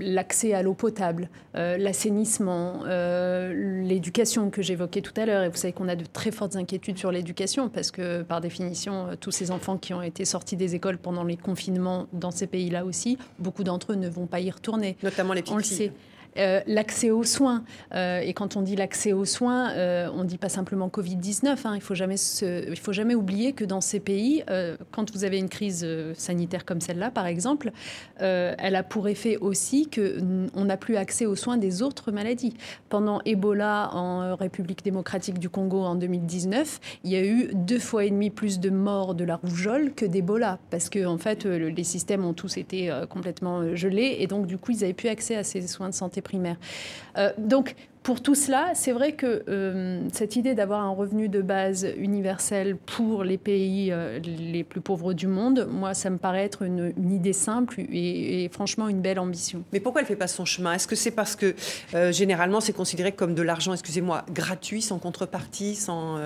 l'accès 0.00 0.54
à 0.54 0.62
l'eau 0.62 0.74
potable, 0.74 1.28
euh, 1.56 1.76
l'assainissement, 1.76 2.84
l'éducation 2.84 4.50
que 4.50 4.62
j'évoquais 4.62 5.00
tout 5.00 5.14
à 5.16 5.26
l'heure, 5.26 5.42
et 5.42 5.48
vous 5.48 5.56
savez 5.56 5.72
qu'on 5.72 5.88
a 5.88 5.96
de 5.96 6.04
très 6.04 6.30
fortes 6.30 6.56
inquiétudes 6.56 6.98
sur 6.98 7.10
l'éducation, 7.10 7.68
parce 7.68 7.90
que 7.90 8.22
par 8.22 8.40
définition, 8.40 9.08
tous 9.20 9.30
ces 9.30 9.50
enfants 9.50 9.76
qui 9.76 9.94
ont 9.94 10.02
été 10.02 10.24
sortis 10.24 10.56
des 10.56 10.74
écoles 10.74 10.98
pendant 10.98 11.24
les 11.24 11.36
confinements 11.36 12.06
dans 12.12 12.30
ces 12.30 12.46
pays-là 12.46 12.84
aussi, 12.84 13.18
beaucoup 13.38 13.64
d'entre 13.64 13.92
eux 13.92 13.96
ne 13.96 14.08
vont 14.08 14.26
pas 14.26 14.40
y 14.40 14.50
retourner. 14.50 14.96
Notamment 15.02 15.32
les 15.32 15.42
petits. 15.42 15.90
Euh, 16.38 16.60
l'accès 16.66 17.10
aux 17.10 17.24
soins. 17.24 17.62
Euh, 17.94 18.20
et 18.20 18.32
quand 18.32 18.56
on 18.56 18.62
dit 18.62 18.74
l'accès 18.74 19.12
aux 19.12 19.26
soins, 19.26 19.70
euh, 19.72 20.08
on 20.14 20.22
ne 20.22 20.28
dit 20.28 20.38
pas 20.38 20.48
simplement 20.48 20.88
Covid-19. 20.88 21.46
Hein. 21.46 21.72
il 21.72 21.74
ne 21.76 21.80
faut, 21.80 21.94
jamais 21.94 22.16
faut 22.16 22.92
jamais 22.92 23.14
oublier 23.14 23.52
que 23.52 23.64
dans 23.64 23.80
ces 23.80 24.00
pays, 24.00 24.42
quand 24.90 25.12
vous 25.12 25.24
avez 25.24 25.38
une 25.38 25.48
crise 25.48 25.86
sanitaire 26.14 26.64
comme 26.64 26.80
celle-là, 26.80 27.10
par 27.10 27.26
exemple, 27.26 27.70
elle 28.18 28.76
a 28.76 28.82
pour 28.82 29.08
effet 29.08 29.36
aussi 29.36 29.88
qu'on 29.88 30.64
n'a 30.64 30.76
plus 30.76 30.96
accès 30.96 31.26
aux 31.26 31.36
soins 31.36 31.56
des 31.56 31.82
autres 31.82 32.12
maladies. 32.12 32.54
Pendant 32.88 33.20
Ebola 33.24 33.90
en 33.92 34.36
République 34.36 34.84
démocratique 34.84 35.38
du 35.38 35.48
Congo 35.48 35.82
en 35.82 35.94
2019, 35.94 36.80
il 37.04 37.10
y 37.10 37.16
a 37.16 37.24
eu 37.24 37.50
deux 37.54 37.78
fois 37.78 38.04
et 38.04 38.10
demi 38.10 38.30
plus 38.30 38.60
de 38.60 38.70
morts 38.70 39.14
de 39.14 39.24
la 39.24 39.36
rougeole 39.36 39.92
que 39.94 40.06
d'Ebola, 40.06 40.58
parce 40.70 40.88
que 40.88 41.04
en 41.04 41.18
fait, 41.18 41.44
les 41.44 41.84
systèmes 41.84 42.24
ont 42.24 42.34
tous 42.34 42.56
été 42.56 42.90
complètement 43.10 43.74
gelés, 43.74 44.16
et 44.20 44.26
donc 44.26 44.46
du 44.46 44.58
coup, 44.58 44.72
ils 44.72 44.80
n'avaient 44.80 44.92
plus 44.92 45.08
accès 45.08 45.36
à 45.36 45.44
ces 45.44 45.66
soins 45.66 45.88
de 45.88 45.94
santé 45.94 46.21
primaire. 46.22 46.56
donc, 47.38 47.74
pour 48.02 48.20
tout 48.20 48.34
cela, 48.34 48.72
c'est 48.74 48.90
vrai 48.90 49.12
que 49.12 49.44
euh, 49.48 50.00
cette 50.12 50.34
idée 50.34 50.54
d'avoir 50.54 50.80
un 50.80 50.90
revenu 50.90 51.28
de 51.28 51.40
base 51.40 51.86
universel 51.96 52.76
pour 52.76 53.22
les 53.22 53.38
pays 53.38 53.92
euh, 53.92 54.18
les 54.18 54.64
plus 54.64 54.80
pauvres 54.80 55.12
du 55.12 55.28
monde, 55.28 55.68
moi, 55.70 55.94
ça 55.94 56.10
me 56.10 56.18
paraît 56.18 56.44
être 56.44 56.62
une, 56.62 56.92
idée 57.12 57.32
simple 57.32 57.80
et, 57.80 58.48
franchement 58.52 58.88
une 58.88 59.00
belle 59.00 59.20
ambition. 59.20 59.62
Mais 59.72 59.78
pourquoi 59.78 60.00
elle 60.00 60.06
ne 60.06 60.08
fait 60.08 60.16
pas 60.16 60.26
son 60.26 60.44
chemin? 60.44 60.72
Est-ce 60.72 60.88
que 60.88 60.96
c'est 60.96 61.10
parce 61.12 61.36
que 61.36 61.54
euh, 61.94 62.10
généralement 62.10 62.60
c'est 62.60 62.72
considéré 62.72 63.12
comme 63.12 63.34
de 63.34 63.42
l'argent, 63.42 63.72
excusez-moi, 63.72 64.24
gratuit, 64.32 64.82
sans 64.82 64.98
contrepartie, 64.98 65.76
sans... 65.76 66.16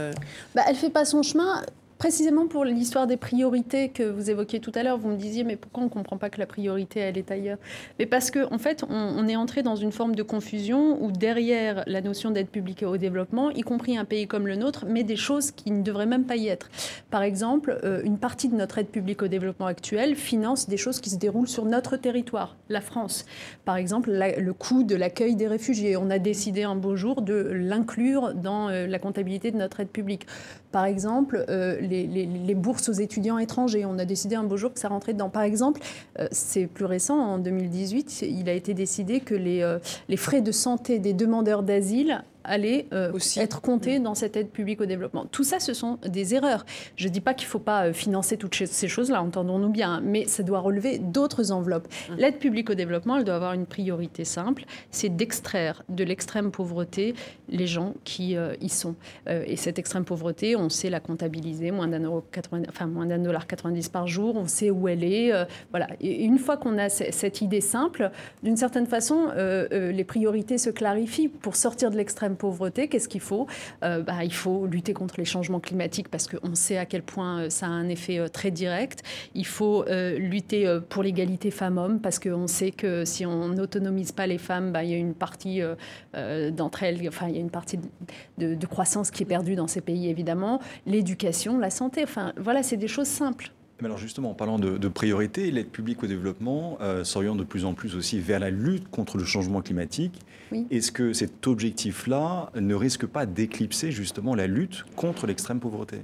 Bah, 0.54 0.62
elle 0.66 0.74
ne 0.74 0.78
fait 0.78 0.90
pas 0.90 1.04
son 1.04 1.22
chemin 1.22 1.62
Précisément 1.98 2.46
pour 2.46 2.66
l'histoire 2.66 3.06
des 3.06 3.16
priorités 3.16 3.88
que 3.88 4.02
vous 4.02 4.30
évoquiez 4.30 4.60
tout 4.60 4.72
à 4.74 4.82
l'heure, 4.82 4.98
vous 4.98 5.08
me 5.08 5.16
disiez, 5.16 5.44
mais 5.44 5.56
pourquoi 5.56 5.82
on 5.82 5.86
ne 5.86 5.90
comprend 5.90 6.18
pas 6.18 6.28
que 6.28 6.38
la 6.38 6.46
priorité, 6.46 7.00
elle 7.00 7.16
est 7.16 7.30
ailleurs? 7.30 7.56
Mais 7.98 8.04
parce 8.04 8.30
qu'en 8.30 8.52
en 8.52 8.58
fait, 8.58 8.84
on, 8.90 9.26
est 9.26 9.36
entré 9.36 9.62
dans 9.62 9.76
une 9.76 9.92
forme 9.92 10.14
de 10.14 10.22
confusion 10.22 11.02
où 11.02 11.10
derrière 11.10 11.84
la 11.86 12.02
notion 12.02 12.30
d'aide 12.30 12.48
publique 12.48 12.82
au 12.82 12.98
développement, 12.98 13.50
y 13.50 13.62
compris 13.62 13.96
un 13.96 14.04
pays 14.04 14.26
comme 14.26 14.46
le 14.46 14.56
nôtre, 14.56 14.84
met 14.84 15.04
des 15.04 15.16
choses 15.16 15.50
qui 15.50 15.70
ne 15.70 15.82
devraient 15.82 16.06
même 16.06 16.24
pas 16.24 16.36
y 16.36 16.48
être. 16.48 16.68
Par 17.10 17.22
exemple, 17.22 17.80
euh, 17.82 18.02
une 18.04 18.18
partie 18.18 18.48
de 18.48 18.56
notre 18.56 18.76
aide 18.76 18.88
publique 18.88 19.22
au 19.22 19.28
développement 19.28 19.66
actuelle 19.66 20.16
finance 20.16 20.68
des 20.68 20.76
choses 20.76 21.00
qui 21.00 21.08
se 21.08 21.16
déroulent 21.16 21.48
sur 21.48 21.64
notre 21.64 21.96
territoire, 21.96 22.56
la 22.68 22.82
France. 22.82 23.24
Par 23.64 23.76
exemple, 23.76 24.10
le 24.10 24.52
coût 24.52 24.82
de 24.82 24.96
l'accueil 24.96 25.34
des 25.34 25.48
réfugiés. 25.48 25.96
On 25.96 26.10
a 26.10 26.18
décidé 26.18 26.64
un 26.64 26.76
beau 26.76 26.94
jour 26.94 27.22
de 27.22 27.50
l'inclure 27.52 28.34
dans 28.34 28.68
euh, 28.68 28.86
la 28.86 28.98
comptabilité 28.98 29.50
de 29.50 29.56
notre 29.56 29.80
aide 29.80 29.88
publique. 29.88 30.26
Par 30.76 30.84
exemple, 30.84 31.42
euh, 31.48 31.80
les, 31.80 32.54
bourses 32.54 32.90
aux 32.90 32.92
étudiants 32.92 33.38
étrangers. 33.38 33.86
On 33.86 33.98
a 33.98 34.04
décidé 34.04 34.36
un 34.36 34.44
beau 34.44 34.58
jour 34.58 34.74
que 34.74 34.78
ça 34.78 34.88
rentrait 34.88 35.14
dedans. 35.14 35.30
Par 35.30 35.40
exemple, 35.40 35.80
euh, 36.18 36.28
c'est 36.32 36.66
plus 36.66 36.84
récent, 36.84 37.16
en 37.16 37.38
2018, 37.38 38.26
il 38.28 38.46
a 38.50 38.52
été 38.52 38.74
décidé 38.74 39.20
que 39.20 39.34
euh, 39.34 39.78
les 40.10 40.16
frais 40.18 40.42
de 40.42 40.52
santé 40.52 40.98
des 40.98 41.14
demandeurs 41.14 41.62
d'asile 41.62 42.24
aller 42.46 42.88
euh, 42.92 43.12
être 43.36 43.60
compté 43.60 43.98
dans 43.98 44.14
cette 44.14 44.36
aide 44.36 44.50
publique 44.50 44.80
au 44.80 44.86
développement. 44.86 45.26
Tout 45.26 45.44
ça, 45.44 45.60
ce 45.60 45.74
sont 45.74 45.98
des 46.06 46.34
erreurs. 46.34 46.64
Je 46.96 47.08
ne 47.08 47.12
dis 47.12 47.20
pas 47.20 47.34
qu'il 47.34 47.46
ne 47.46 47.50
faut 47.50 47.58
pas 47.58 47.86
euh, 47.86 47.92
financer 47.92 48.36
toutes 48.36 48.54
ces 48.54 48.88
choses-là, 48.88 49.22
entendons-nous 49.22 49.68
bien, 49.68 50.00
mais 50.02 50.26
ça 50.26 50.42
doit 50.42 50.60
relever 50.60 50.98
d'autres 50.98 51.52
enveloppes. 51.52 51.88
Hum. 52.10 52.16
L'aide 52.16 52.38
publique 52.38 52.70
au 52.70 52.74
développement, 52.74 53.16
elle 53.16 53.24
doit 53.24 53.34
avoir 53.34 53.52
une 53.52 53.66
priorité 53.66 54.24
simple, 54.24 54.64
c'est 54.90 55.14
d'extraire 55.14 55.82
de 55.88 56.04
l'extrême 56.04 56.50
pauvreté 56.50 57.14
les 57.48 57.66
gens 57.66 57.94
qui 58.04 58.36
euh, 58.36 58.54
y 58.60 58.68
sont. 58.68 58.94
et 59.26 59.56
cette 59.56 59.78
extrême 59.78 60.04
pauvreté, 60.04 60.56
on 60.56 60.68
sait 60.68 60.90
la 60.90 61.00
comptabiliser, 61.00 61.70
moins 61.70 61.88
d'un 61.88 62.00
euro 62.00 62.24
90, 62.32 62.68
enfin 62.68 62.86
moins 62.86 63.06
d'un 63.06 63.18
dollar 63.18 63.46
90 63.46 63.88
par 63.88 64.06
jour, 64.06 64.36
on 64.36 64.46
sait 64.46 64.70
où 64.70 64.88
elle 64.88 65.04
est. 65.04 65.32
voilà. 65.70 65.88
Et 66.00 66.24
une 66.24 66.38
fois 66.38 66.56
qu'on 66.56 66.78
a 66.78 66.88
cette 66.88 67.40
idée 67.40 67.60
simple, 67.60 68.10
d'une 68.42 68.56
certaine 68.56 68.86
façon, 68.86 69.28
les 69.70 70.04
priorités 70.04 70.58
se 70.58 70.70
clarifient 70.70 71.28
pour 71.28 71.56
sortir 71.56 71.90
de 71.90 71.96
l'extrême 71.96 72.35
pauvreté, 72.36 72.88
qu'est-ce 72.88 73.08
qu'il 73.08 73.20
faut? 73.20 73.46
Euh, 73.82 74.02
bah, 74.02 74.24
Il 74.24 74.32
faut 74.32 74.66
lutter 74.66 74.92
contre 74.92 75.14
les 75.18 75.24
changements 75.24 75.60
climatiques 75.60 76.08
parce 76.08 76.28
qu'on 76.28 76.54
sait 76.54 76.78
à 76.78 76.86
quel 76.86 77.02
point 77.02 77.40
euh, 77.40 77.50
ça 77.50 77.66
a 77.66 77.70
un 77.70 77.88
effet 77.88 78.18
euh, 78.18 78.28
très 78.28 78.50
direct. 78.50 79.02
Il 79.34 79.46
faut 79.46 79.84
lutter 79.86 80.80
pour 80.88 81.02
l'égalité 81.02 81.50
femmes-hommes 81.50 82.00
parce 82.00 82.18
qu'on 82.18 82.46
sait 82.46 82.70
que 82.70 83.04
si 83.04 83.24
on 83.24 83.48
n'autonomise 83.48 84.12
pas 84.12 84.26
les 84.26 84.38
femmes, 84.38 84.72
bah, 84.72 84.84
il 84.84 84.90
y 84.90 84.94
a 84.94 84.96
une 84.96 85.14
partie 85.14 85.60
d'entre 86.52 86.82
elles, 86.82 87.06
enfin 87.08 87.28
il 87.28 87.34
y 87.34 87.38
a 87.38 87.40
une 87.40 87.50
partie 87.50 87.78
de, 88.38 88.66
croissance 88.66 89.10
qui 89.10 89.22
est 89.22 89.26
perdue 89.26 89.54
dans 89.54 89.68
ces 89.68 89.80
pays 89.80 90.08
évidemment. 90.08 90.60
L'éducation, 90.86 91.58
la 91.58 91.70
santé, 91.70 92.02
enfin 92.02 92.32
voilà, 92.36 92.62
c'est 92.62 92.76
des 92.76 92.88
choses 92.88 93.08
simples. 93.08 93.50
Mais 93.80 93.86
alors 93.86 93.98
justement, 93.98 94.30
en 94.30 94.34
parlant 94.34 94.58
de, 94.58 94.88
priorité, 94.88 95.50
l'aide 95.50 95.68
publique 95.68 96.02
au 96.02 96.06
développement 96.06 96.78
euh, 96.80 97.04
s'oriente 97.04 97.36
de 97.36 97.44
plus 97.44 97.66
en 97.66 97.74
plus 97.74 97.94
aussi 97.94 98.20
vers 98.20 98.40
la 98.40 98.50
lutte 98.50 98.88
contre 98.90 99.18
le 99.18 99.24
changement 99.24 99.60
climatique. 99.60 100.20
Est-ce 100.70 100.92
que 100.92 101.12
cet 101.12 101.46
objectif-là 101.46 102.50
ne 102.54 102.74
risque 102.74 103.04
pas 103.04 103.26
d'éclipser 103.26 103.90
justement 103.90 104.34
la 104.34 104.46
lutte 104.46 104.84
contre 104.94 105.26
l'extrême 105.26 105.60
pauvreté? 105.60 105.98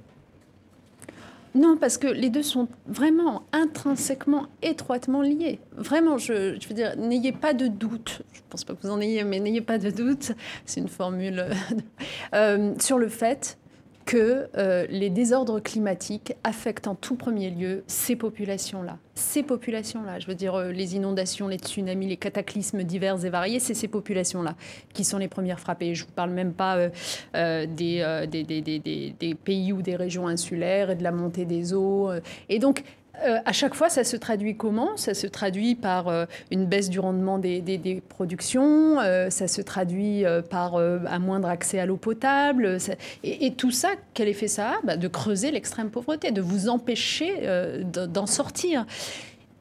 Non, 1.54 1.76
parce 1.76 1.98
que 1.98 2.06
les 2.06 2.30
deux 2.30 2.42
sont 2.42 2.66
vraiment 2.86 3.42
intrinsèquement, 3.52 4.46
étroitement 4.62 5.20
liés. 5.20 5.58
Vraiment, 5.76 6.16
je, 6.16 6.56
je 6.58 6.68
veux 6.68 6.74
dire, 6.74 6.96
n'ayez 6.96 7.32
pas 7.32 7.52
de 7.52 7.66
doute. 7.66 8.22
Je 8.32 8.38
ne 8.38 8.44
pense 8.48 8.64
pas 8.64 8.74
que 8.74 8.80
vous 8.82 8.90
en 8.90 9.00
ayez, 9.00 9.22
mais 9.24 9.38
n'ayez 9.38 9.60
pas 9.60 9.76
de 9.78 9.90
doute. 9.90 10.32
C'est 10.64 10.80
une 10.80 10.88
formule 10.88 11.44
euh, 12.34 12.74
sur 12.80 12.98
le 12.98 13.08
fait 13.08 13.58
que 14.04 14.48
euh, 14.56 14.86
les 14.88 15.10
désordres 15.10 15.60
climatiques 15.60 16.34
affectent 16.44 16.86
en 16.86 16.94
tout 16.94 17.14
premier 17.14 17.50
lieu 17.50 17.84
ces 17.86 18.16
populations-là. 18.16 18.98
Ces 19.14 19.42
populations-là, 19.42 20.18
je 20.18 20.26
veux 20.26 20.34
dire 20.34 20.54
euh, 20.54 20.72
les 20.72 20.96
inondations, 20.96 21.48
les 21.48 21.58
tsunamis, 21.58 22.08
les 22.08 22.16
cataclysmes 22.16 22.82
divers 22.82 23.24
et 23.24 23.30
variés, 23.30 23.60
c'est 23.60 23.74
ces 23.74 23.88
populations-là 23.88 24.56
qui 24.92 25.04
sont 25.04 25.18
les 25.18 25.28
premières 25.28 25.60
frappées. 25.60 25.94
Je 25.94 26.02
ne 26.02 26.06
vous 26.06 26.14
parle 26.14 26.30
même 26.30 26.52
pas 26.52 26.88
euh, 27.34 27.66
des, 27.66 28.26
des, 28.28 29.34
pays 29.34 29.72
ou 29.72 29.82
des 29.82 29.96
régions 29.96 30.26
insulaires 30.26 30.90
et 30.90 30.96
de 30.96 31.02
la 31.02 31.12
montée 31.12 31.44
des 31.44 31.74
eaux. 31.74 32.10
Et 32.48 32.58
donc, 32.58 32.82
euh, 33.24 33.38
à 33.44 33.52
chaque 33.52 33.74
fois, 33.74 33.88
ça 33.88 34.04
se 34.04 34.16
traduit 34.16 34.56
comment? 34.56 34.96
Ça 34.96 35.14
se 35.14 35.26
traduit 35.26 35.74
par 35.74 36.08
euh, 36.08 36.24
une 36.50 36.66
baisse 36.66 36.88
du 36.88 36.98
rendement 36.98 37.38
des, 37.38 38.02
productions, 38.08 39.00
euh, 39.00 39.30
ça 39.30 39.48
se 39.48 39.60
traduit 39.60 40.24
par 40.50 40.76
un 40.76 41.18
moindre 41.18 41.48
accès 41.48 41.78
à 41.78 41.86
l'eau 41.86 41.96
potable. 41.96 42.78
et, 43.22 43.52
tout 43.52 43.70
ça, 43.70 43.90
quel 44.14 44.28
effet 44.28 44.48
ça 44.48 44.70
a? 44.70 44.74
Bah, 44.84 44.96
De 44.96 45.08
creuser 45.08 45.50
l'extrême 45.50 45.90
pauvreté, 45.90 46.30
de 46.30 46.40
vous 46.40 46.68
empêcher 46.68 47.46
d'en 47.84 48.26
sortir. 48.26 48.86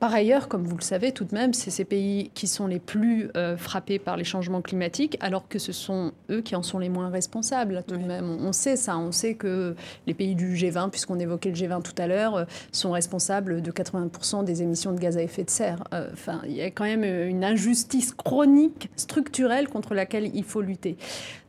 Par 0.01 0.15
ailleurs, 0.15 0.47
comme 0.47 0.63
vous 0.63 0.77
le 0.77 0.81
savez 0.81 1.11
tout 1.11 1.25
de 1.25 1.35
même, 1.35 1.53
c'est 1.53 1.69
ces 1.69 1.85
pays 1.85 2.31
qui 2.33 2.47
sont 2.47 2.65
les 2.65 2.79
plus 2.79 3.29
euh, 3.37 3.55
frappés 3.55 3.99
par 3.99 4.17
les 4.17 4.23
changements 4.23 4.63
climatiques, 4.63 5.15
alors 5.19 5.47
que 5.47 5.59
ce 5.59 5.71
sont 5.71 6.11
eux 6.31 6.41
qui 6.41 6.55
en 6.55 6.63
sont 6.63 6.79
les 6.79 6.89
moins 6.89 7.11
responsables. 7.11 7.83
Tout 7.87 7.97
de 7.97 8.05
même, 8.05 8.25
on 8.27 8.51
sait 8.51 8.77
ça. 8.77 8.97
On 8.97 9.11
sait 9.11 9.35
que 9.35 9.75
les 10.07 10.15
pays 10.15 10.33
du 10.33 10.55
G20, 10.55 10.89
puisqu'on 10.89 11.19
évoquait 11.19 11.49
le 11.49 11.55
G20 11.55 11.83
tout 11.83 11.93
à 11.99 12.07
l'heure, 12.07 12.35
euh, 12.35 12.45
sont 12.71 12.89
responsables 12.89 13.61
de 13.61 13.71
80% 13.71 14.43
des 14.43 14.63
émissions 14.63 14.91
de 14.91 14.99
gaz 14.99 15.17
à 15.17 15.21
effet 15.21 15.43
de 15.43 15.51
serre. 15.51 15.83
Euh, 15.93 16.09
enfin, 16.11 16.41
il 16.47 16.53
y 16.53 16.63
a 16.63 16.71
quand 16.71 16.85
même 16.85 17.03
une 17.03 17.43
injustice 17.43 18.11
chronique, 18.11 18.89
structurelle 18.95 19.69
contre 19.69 19.93
laquelle 19.93 20.31
il 20.33 20.43
faut 20.43 20.61
lutter. 20.61 20.97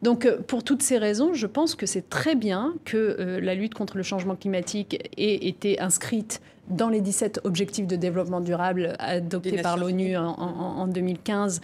Donc, 0.03 0.31
pour 0.47 0.63
toutes 0.63 0.83
ces 0.83 0.99
raisons, 0.99 1.33
je 1.33 1.47
pense 1.47 1.75
que 1.75 1.87
c'est 1.87 2.11
très 2.11 2.35
bien 2.35 2.75
que 2.85 3.39
la 3.41 3.55
lutte 3.55 3.73
contre 3.73 3.97
le 3.97 4.03
changement 4.03 4.37
climatique 4.37 5.09
ait 5.17 5.49
été 5.49 5.81
inscrite 5.81 6.43
dans 6.69 6.89
les 6.89 7.01
17 7.01 7.41
objectifs 7.45 7.87
de 7.87 7.97
développement 7.97 8.41
durable 8.41 8.95
adoptés 8.99 9.61
par 9.63 9.77
l'ONU 9.77 10.17
en, 10.17 10.87
2015, 10.87 11.61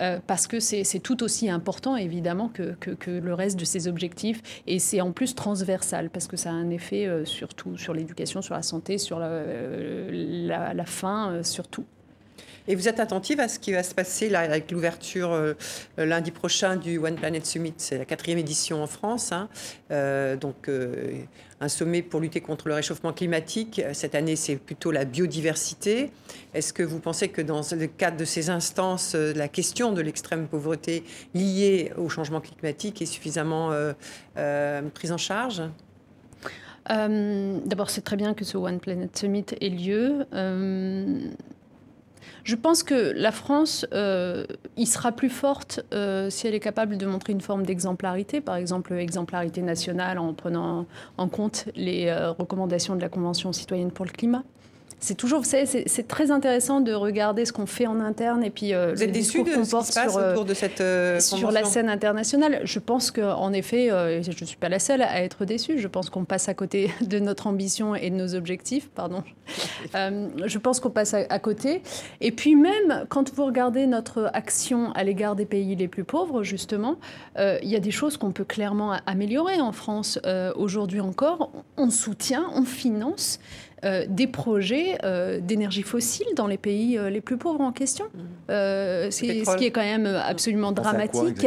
euh, 0.00 0.18
parce 0.26 0.46
que 0.46 0.60
c'est 0.60 1.00
tout 1.00 1.22
aussi 1.22 1.48
important, 1.48 1.96
évidemment, 1.96 2.48
que, 2.48 2.74
que, 2.78 3.10
le 3.10 3.34
reste 3.34 3.58
de 3.58 3.64
ces 3.64 3.88
objectifs. 3.88 4.62
Et 4.66 4.78
c'est 4.78 5.00
en 5.00 5.12
plus 5.12 5.34
transversal, 5.34 6.10
parce 6.10 6.26
que 6.26 6.36
ça 6.36 6.50
a 6.50 6.52
un 6.52 6.70
effet 6.70 7.06
euh, 7.06 7.24
surtout 7.24 7.76
sur 7.76 7.94
l'éducation, 7.94 8.42
sur 8.42 8.54
la 8.54 8.62
santé, 8.62 8.98
sur 8.98 9.18
la, 9.18 9.26
euh, 9.26 10.08
la, 10.12 10.74
la 10.74 10.84
faim, 10.84 11.40
surtout. 11.42 11.84
Et 12.68 12.76
vous 12.76 12.88
êtes 12.88 13.00
attentive 13.00 13.40
à 13.40 13.48
ce 13.48 13.58
qui 13.58 13.72
va 13.72 13.82
se 13.82 13.94
passer 13.94 14.28
là, 14.28 14.40
avec 14.40 14.70
l'ouverture 14.70 15.32
euh, 15.32 15.54
lundi 15.96 16.30
prochain 16.30 16.76
du 16.76 16.98
One 16.98 17.16
Planet 17.16 17.44
Summit? 17.44 17.74
C'est 17.76 17.98
la 17.98 18.04
quatrième 18.04 18.38
édition 18.38 18.82
en 18.82 18.86
France. 18.86 19.32
Hein. 19.32 19.48
Euh, 19.90 20.36
donc, 20.36 20.68
euh, 20.68 21.12
un 21.60 21.68
sommet 21.68 22.02
pour 22.02 22.20
lutter 22.20 22.40
contre 22.40 22.68
le 22.68 22.74
réchauffement 22.74 23.12
climatique. 23.12 23.80
Cette 23.92 24.14
année, 24.14 24.36
c'est 24.36 24.56
plutôt 24.56 24.92
la 24.92 25.04
biodiversité. 25.04 26.10
Est-ce 26.54 26.72
que 26.72 26.82
vous 26.82 27.00
pensez 27.00 27.28
que 27.28 27.42
dans 27.42 27.62
le 27.72 27.86
cadre 27.86 28.16
de 28.16 28.24
ces 28.24 28.50
instances, 28.50 29.14
la 29.14 29.48
question 29.48 29.92
de 29.92 30.00
l'extrême 30.00 30.48
pauvreté 30.48 31.04
liée 31.34 31.92
au 31.96 32.08
changement 32.08 32.40
climatique 32.40 33.00
est 33.00 33.06
suffisamment 33.06 33.70
prise 34.34 35.12
en 35.12 35.18
charge? 35.18 35.62
D'abord, 36.88 37.90
c'est 37.90 38.02
très 38.02 38.16
bien 38.16 38.34
que 38.34 38.44
ce 38.44 38.56
One 38.56 38.80
Planet 38.80 39.16
Summit 39.16 39.46
ait 39.60 39.68
lieu. 39.68 40.26
Je 42.44 42.56
pense 42.56 42.82
que 42.82 43.12
la 43.16 43.32
France 43.32 43.86
euh, 43.92 44.44
y 44.76 44.86
sera 44.86 45.12
plus 45.12 45.30
forte 45.30 45.80
euh, 45.92 46.30
si 46.30 46.46
elle 46.46 46.54
est 46.54 46.60
capable 46.60 46.96
de 46.96 47.06
montrer 47.06 47.32
une 47.32 47.40
forme 47.40 47.64
d'exemplarité, 47.64 48.40
par 48.40 48.56
exemple 48.56 48.92
exemplarité 48.94 49.62
nationale 49.62 50.18
en 50.18 50.32
prenant 50.34 50.86
en 51.18 51.28
compte 51.28 51.68
les 51.74 52.06
euh, 52.06 52.32
recommandations 52.32 52.96
de 52.96 53.00
la 53.00 53.08
Convention 53.08 53.52
citoyenne 53.52 53.90
pour 53.90 54.04
le 54.04 54.10
climat 54.10 54.44
c'est 55.02 55.16
toujours, 55.16 55.44
c'est 55.44 56.06
très 56.06 56.30
intéressant 56.30 56.80
de 56.80 56.92
regarder 56.92 57.44
ce 57.44 57.52
qu'on 57.52 57.66
fait 57.66 57.88
en 57.88 57.98
interne 57.98 58.44
et 58.44 58.50
puis 58.50 58.72
euh, 58.72 58.92
vous 58.94 59.02
êtes 59.02 59.10
déçu 59.10 59.42
de 59.42 59.50
ce 59.50 59.76
qui 59.76 59.84
se 59.84 59.94
passe 59.94 60.16
autour 60.16 60.44
de 60.44 60.54
cette 60.54 60.80
euh, 60.80 61.18
sur 61.18 61.50
la 61.50 61.64
scène 61.64 61.88
internationale. 61.88 62.60
Je 62.62 62.78
pense 62.78 63.10
qu'en 63.10 63.52
effet, 63.52 63.90
euh, 63.90 64.22
je 64.22 64.30
ne 64.30 64.46
suis 64.46 64.56
pas 64.56 64.68
la 64.68 64.78
seule 64.78 65.02
à 65.02 65.24
être 65.24 65.44
déçue. 65.44 65.80
Je 65.80 65.88
pense 65.88 66.08
qu'on 66.08 66.24
passe 66.24 66.48
à 66.48 66.54
côté 66.54 66.92
de 67.00 67.18
notre 67.18 67.48
ambition 67.48 67.96
et 67.96 68.10
de 68.10 68.14
nos 68.14 68.36
objectifs. 68.36 68.90
Pardon. 68.90 69.24
je 69.92 70.58
pense 70.58 70.78
qu'on 70.78 70.90
passe 70.90 71.14
à, 71.14 71.38
côté. 71.40 71.82
Et 72.20 72.30
puis 72.30 72.54
même 72.54 73.04
quand 73.08 73.34
vous 73.34 73.44
regardez 73.44 73.88
notre 73.88 74.30
action 74.34 74.92
à 74.92 75.02
l'égard 75.02 75.34
des 75.34 75.46
pays 75.46 75.74
les 75.74 75.88
plus 75.88 76.04
pauvres, 76.04 76.44
justement, 76.44 76.96
il 77.36 77.68
y 77.68 77.74
a 77.74 77.80
des 77.80 77.90
choses 77.90 78.16
qu'on 78.16 78.30
peut 78.30 78.44
clairement 78.44 78.96
améliorer 79.06 79.60
en 79.60 79.72
France. 79.72 80.20
Aujourd'hui 80.54 81.00
encore, 81.00 81.50
on 81.76 81.90
soutient, 81.90 82.46
on 82.54 82.62
finance 82.62 83.40
euh, 83.84 84.04
des 84.08 84.26
projets 84.26 84.42
projet 84.42 84.98
d'énergie 85.40 85.82
fossile 85.82 86.26
dans 86.34 86.48
les 86.48 86.58
pays 86.58 86.98
les 87.10 87.20
plus 87.20 87.36
pauvres 87.36 87.60
en 87.60 87.70
question. 87.70 88.06
Mmh. 88.06 88.50
c'est 89.10 89.44
ce 89.44 89.56
qui 89.56 89.66
est 89.66 89.70
quand 89.70 89.82
même 89.82 90.06
absolument 90.06 90.72
dramatique. 90.72 91.46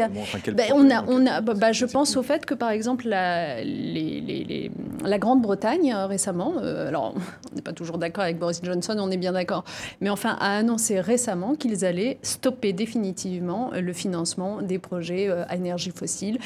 Ben, 0.54 0.72
on 0.74 0.90
a, 0.90 1.04
on 1.08 1.26
a, 1.26 1.42
bah, 1.42 1.74
je 1.74 1.86
pense 1.86 2.16
au 2.16 2.24
fait 2.24 2.46
que 2.46 2.54
par 2.54 2.70
exemple 2.70 3.08
la, 3.08 3.64
la 3.64 5.18
Grande-Bretagne 5.20 5.94
récemment, 5.94 6.54
alors 6.58 7.16
on 7.52 7.56
n'est 7.56 7.62
pas 7.62 7.74
toujours 7.74 7.98
d'accord 7.98 8.24
avec 8.24 8.40
Boris 8.40 8.62
Johnson, 8.64 8.96
on 8.98 9.12
est 9.12 9.18
bien 9.18 9.34
d'accord, 9.34 9.66
mais 10.00 10.10
enfin 10.10 10.38
a 10.40 10.58
annoncé 10.58 11.02
récemment 11.02 11.56
qu'ils 11.56 11.84
allaient 11.84 12.18
stopper 12.22 12.72
définitivement 12.72 13.72
le 13.74 13.94
financement 13.94 14.62
des 14.62 14.80
projets 14.80 15.30
à 15.30 15.56
énergie 15.56 15.92
fossile 15.94 16.38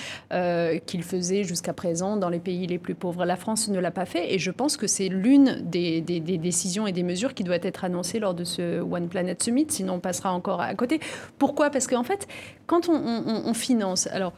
qu'ils 0.87 1.03
faisaient 1.03 1.43
jusqu'à 1.43 1.73
présent 1.73 2.17
dans 2.17 2.29
les 2.29 2.39
pays 2.39 2.65
les 2.65 2.79
plus 2.79 2.95
pauvres. 2.95 3.25
La 3.25 3.35
France 3.35 3.67
ne 3.69 3.79
l'a 3.79 3.91
pas 3.91 4.05
fait 4.05 4.33
et 4.33 4.39
je 4.39 4.51
pense 4.51 4.77
que 4.77 4.87
c'est 4.87 5.09
l'une 5.09 5.61
des, 5.63 5.78
décisions 6.01 6.87
et 6.87 6.91
des 6.91 7.03
mesures 7.03 7.33
qui 7.33 7.43
doit 7.43 7.57
être 7.61 7.83
annoncée 7.83 8.19
lors 8.19 8.33
de 8.33 8.43
ce 8.43 8.81
One 8.81 9.07
Planet 9.07 9.41
Summit, 9.41 9.67
sinon 9.69 9.95
on 9.95 9.99
passera 9.99 10.31
encore 10.33 10.61
à 10.61 10.73
côté. 10.75 10.99
Pourquoi? 11.37 11.69
Parce 11.69 11.87
qu'en 11.87 12.03
fait, 12.03 12.27
quand 12.67 12.89
on, 12.89 13.53
finance, 13.53 14.07
alors 14.07 14.33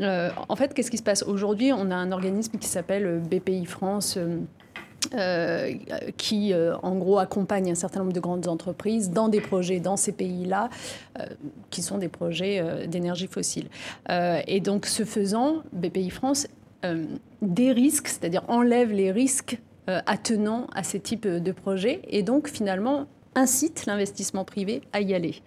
euh, 0.00 0.30
en 0.48 0.56
fait, 0.56 0.74
qu'est-ce 0.74 0.90
qui 0.90 0.98
se 0.98 1.02
passe? 1.02 1.22
Aujourd'hui, 1.22 1.72
on 1.72 1.90
a 1.90 1.94
un 1.94 2.12
organisme 2.12 2.58
qui 2.58 2.68
s'appelle 2.68 3.20
BPI 3.20 3.66
France. 3.66 4.16
Euh, 4.16 4.38
euh, 5.14 5.74
qui, 6.16 6.54
en 6.54 6.96
gros, 6.96 7.18
accompagne 7.18 7.70
un 7.70 7.74
certain 7.74 8.00
nombre 8.00 8.14
de 8.14 8.20
grandes 8.20 8.48
entreprises 8.48 9.10
dans 9.10 9.28
des 9.28 9.42
projets 9.42 9.78
dans 9.78 9.98
ces 9.98 10.12
pays-là, 10.12 10.70
qui 11.68 11.82
sont 11.82 11.98
des 11.98 12.08
projets 12.08 12.86
d'énergie 12.88 13.26
fossile. 13.26 13.68
et 14.08 14.60
donc, 14.60 14.86
ce 14.86 15.04
faisant, 15.04 15.56
BPI 15.72 16.08
France 16.08 16.48
des 17.42 17.72
risques, 17.72 18.08
c'est-à-dire 18.08 18.44
enlève 18.48 18.92
les 18.92 19.12
risques 19.12 19.58
attenants 19.86 20.66
à 20.74 20.82
ces 20.82 21.00
types 21.00 21.26
de 21.26 21.52
projets, 21.52 22.00
et 22.08 22.22
donc, 22.22 22.48
finalement, 22.48 23.06
incite 23.34 23.86
l'investissement 23.86 24.44
privé 24.44 24.82
à 24.92 25.00
y 25.00 25.14
aller 25.14 25.42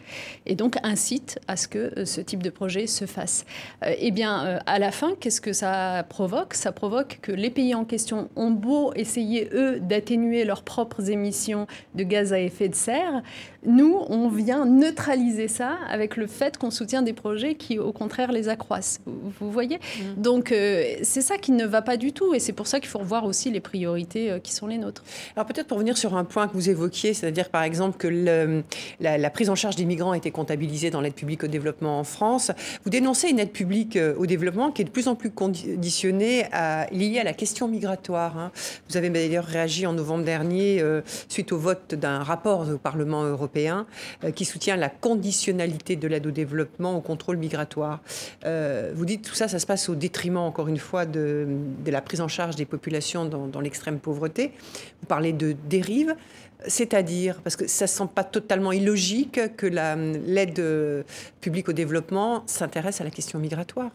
et 0.46 0.56
donc 0.56 0.78
incite 0.84 1.40
à 1.48 1.56
ce 1.56 1.68
que 1.68 1.94
euh, 1.98 2.06
ce 2.06 2.22
type 2.22 2.44
de 2.44 2.50
projet 2.50 2.88
se 2.88 3.06
fasse. 3.06 3.46
Euh, 3.86 3.94
eh 3.98 4.12
bien, 4.12 4.46
euh, 4.46 4.60
à 4.66 4.80
la 4.80 4.92
fin, 4.92 5.14
qu'est-ce 5.20 5.42
que 5.42 5.54
ça 5.54 6.06
provoque? 6.08 6.54
Ça 6.54 6.72
provoque 6.72 7.20
que 7.22 7.32
les 7.32 7.50
pays 7.50 7.76
en 7.76 7.86
question 7.86 8.30
ont 8.36 8.52
beau 8.52 8.94
essayer, 8.96 9.50
eux, 9.54 9.80
d'atténuer 9.80 10.44
leurs 10.44 10.64
propres 10.64 11.10
émissions 11.10 11.68
de 11.96 12.04
gaz 12.04 12.34
à 12.34 12.40
effet 12.40 12.70
de 12.70 12.76
serre, 12.76 13.22
nous, 13.66 13.98
on 14.08 14.30
vient 14.30 14.66
neutraliser 14.66 15.48
ça 15.48 15.78
avec 15.90 16.16
le 16.16 16.28
fait 16.28 16.58
qu'on 16.58 16.72
soutient 16.72 17.02
des 17.02 17.14
projets 17.14 17.56
qui, 17.56 17.80
au 17.80 17.92
contraire, 17.92 18.32
les 18.32 18.48
accroissent. 18.50 19.02
Vous, 19.06 19.52
voyez? 19.52 19.78
Mmh. 19.78 20.22
Donc, 20.22 20.48
c'est 20.50 21.22
ça 21.22 21.38
qui 21.38 21.52
ne 21.52 21.66
va 21.66 21.82
pas 21.82 21.98
du 21.98 22.14
tout 22.14 22.34
et 22.34 22.40
c'est 22.40 22.54
pour 22.54 22.68
ça 22.68 22.80
qu'il 22.80 22.88
faut 22.88 23.00
revoir 23.00 23.26
aussi 23.26 23.52
les 23.52 23.60
priorités 23.60 24.40
qui 24.42 24.54
sont 24.54 24.68
les 24.68 24.78
nôtres. 24.78 25.04
Alors, 25.36 25.46
peut-être 25.46 25.68
pour 25.68 25.80
venir 25.80 25.98
sur 25.98 26.16
un 26.16 26.24
point 26.24 26.48
que 26.48 26.54
vous 26.54 26.70
évoquiez, 26.70 27.14
c'est-à-dire, 27.14 27.50
par 27.50 27.64
exemple, 27.64 27.77
exemple 27.78 27.98
que 27.98 28.64
la, 29.00 29.30
prise 29.30 29.50
en 29.50 29.56
charge 29.56 29.76
des 29.76 29.86
migrants 29.86 30.14
été 30.14 30.32
comptabilisée 30.32 30.90
dans 30.90 31.02
l'aide 31.02 31.14
publique 31.14 31.44
au 31.44 31.48
développement 31.48 32.00
en 32.00 32.04
France. 32.04 32.52
Vous 32.84 32.90
dénoncez 32.90 33.30
une 33.30 33.40
aide 33.40 33.52
publique 33.52 33.96
euh, 33.96 34.16
au 34.18 34.26
développement 34.26 34.72
qui 34.72 34.82
est 34.82 34.86
de 34.86 34.90
plus 34.90 35.08
en 35.08 35.16
plus 35.16 35.32
conditionnée 35.32 36.46
à, 36.52 36.88
liée 36.92 37.20
à 37.20 37.24
la 37.24 37.34
question 37.34 37.68
migratoire. 37.68 38.38
Hein. 38.38 38.52
Vous 38.90 38.98
avez 38.98 39.10
d'ailleurs 39.10 39.46
réagi 39.46 39.86
en 39.86 39.94
novembre 39.94 40.24
dernier 40.24 40.82
euh, 40.82 41.02
suite 41.30 41.52
au 41.52 41.58
vote 41.58 41.94
d'un 41.96 42.24
rapport 42.24 42.68
au 42.68 42.78
Parlement 42.78 43.24
européen 43.24 43.86
euh, 44.24 44.32
qui 44.32 44.46
soutient 44.46 44.76
la 44.76 44.90
conditionnalité 44.90 45.96
de 45.96 46.08
l'aide 46.08 46.26
au 46.26 46.32
développement 46.32 46.96
au 46.96 47.02
contrôle 47.02 47.38
migratoire. 47.38 48.02
vous 48.44 49.06
dites 49.06 49.24
tout 49.24 49.36
ça, 49.36 49.48
ça 49.48 49.60
se 49.60 49.66
passe 49.66 49.90
au 49.90 49.96
détriment, 49.96 50.38
encore 50.38 50.68
une 50.68 50.78
fois, 50.78 51.06
de, 51.06 51.48
la 51.86 52.02
prise 52.02 52.22
en 52.22 52.28
charge 52.28 52.56
des 52.56 52.66
populations 52.66 53.26
dans, 53.26 53.48
dans 53.48 53.60
l'extrême 53.60 54.00
pauvreté. 54.00 54.52
Vous 55.02 55.08
parlez 55.08 55.34
de 55.34 55.56
dérive. 55.70 56.16
C'est-à-dire, 56.66 57.40
parce 57.44 57.56
que 57.56 57.66
ça 57.68 57.86
ne 57.86 57.89
semble 57.89 58.11
pas 58.11 58.24
totalement 58.24 58.72
illogique 58.72 59.39
que 59.55 59.68
l'aide 59.68 61.05
publique 61.41 61.70
au 61.70 61.74
développement 61.74 62.43
s'intéresse 62.47 63.01
à 63.01 63.03
la 63.03 63.11
question 63.11 63.39
migratoire. 63.39 63.91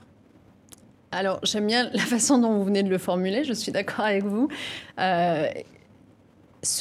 Alors, 1.13 1.41
j'aime 1.43 1.67
bien 1.67 1.91
la 1.93 2.01
façon 2.01 2.39
dont 2.39 2.55
vous 2.55 2.65
venez 2.65 2.83
de 2.83 2.89
le 2.89 2.99
formuler, 2.99 3.45
je 3.45 3.53
suis 3.53 3.71
d'accord 3.71 4.07
avec 4.07 4.25
vous. 4.25 4.49
Euh, 4.99 5.47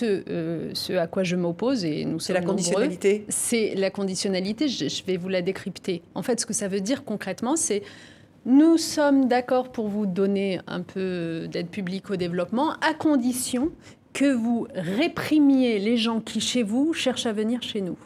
euh, 0.03 0.71
ce, 0.73 0.93
à 0.93 1.07
quoi 1.07 1.23
je 1.23 1.35
m'oppose, 1.35 1.83
et 1.85 2.05
nous 2.05 2.19
C'est 2.19 2.33
la 2.33 2.41
conditionnalité 2.41 3.25
C'est 3.29 3.73
la 3.75 3.89
conditionnalité, 3.89 4.67
je 4.67 5.03
vais 5.05 5.17
vous 5.17 5.27
la 5.29 5.41
décrypter. 5.41 6.01
En 6.15 6.21
fait, 6.21 6.39
ce 6.39 6.45
que 6.45 6.53
ça 6.53 6.67
veut 6.67 6.81
dire 6.81 7.03
concrètement, 7.03 7.55
c'est 7.55 7.81
nous 8.45 8.77
sommes 8.77 9.27
d'accord 9.27 9.71
pour 9.71 9.87
vous 9.87 10.05
donner 10.05 10.59
un 10.67 10.81
peu 10.81 11.47
d'aide 11.51 11.67
publique 11.67 12.09
au 12.09 12.15
développement, 12.15 12.73
à 12.81 12.93
condition 12.93 13.71
que 14.14 14.34
vous 14.34 14.68
réprimiez 14.74 15.80
les 15.80 15.97
gens 15.97 16.20
qui, 16.20 16.41
chez 16.41 16.64
vous, 16.64 16.93
cherchent 16.93 17.26
à 17.26 17.34
venir 17.34 17.62
chez 17.62 17.82
nous. 17.82 17.97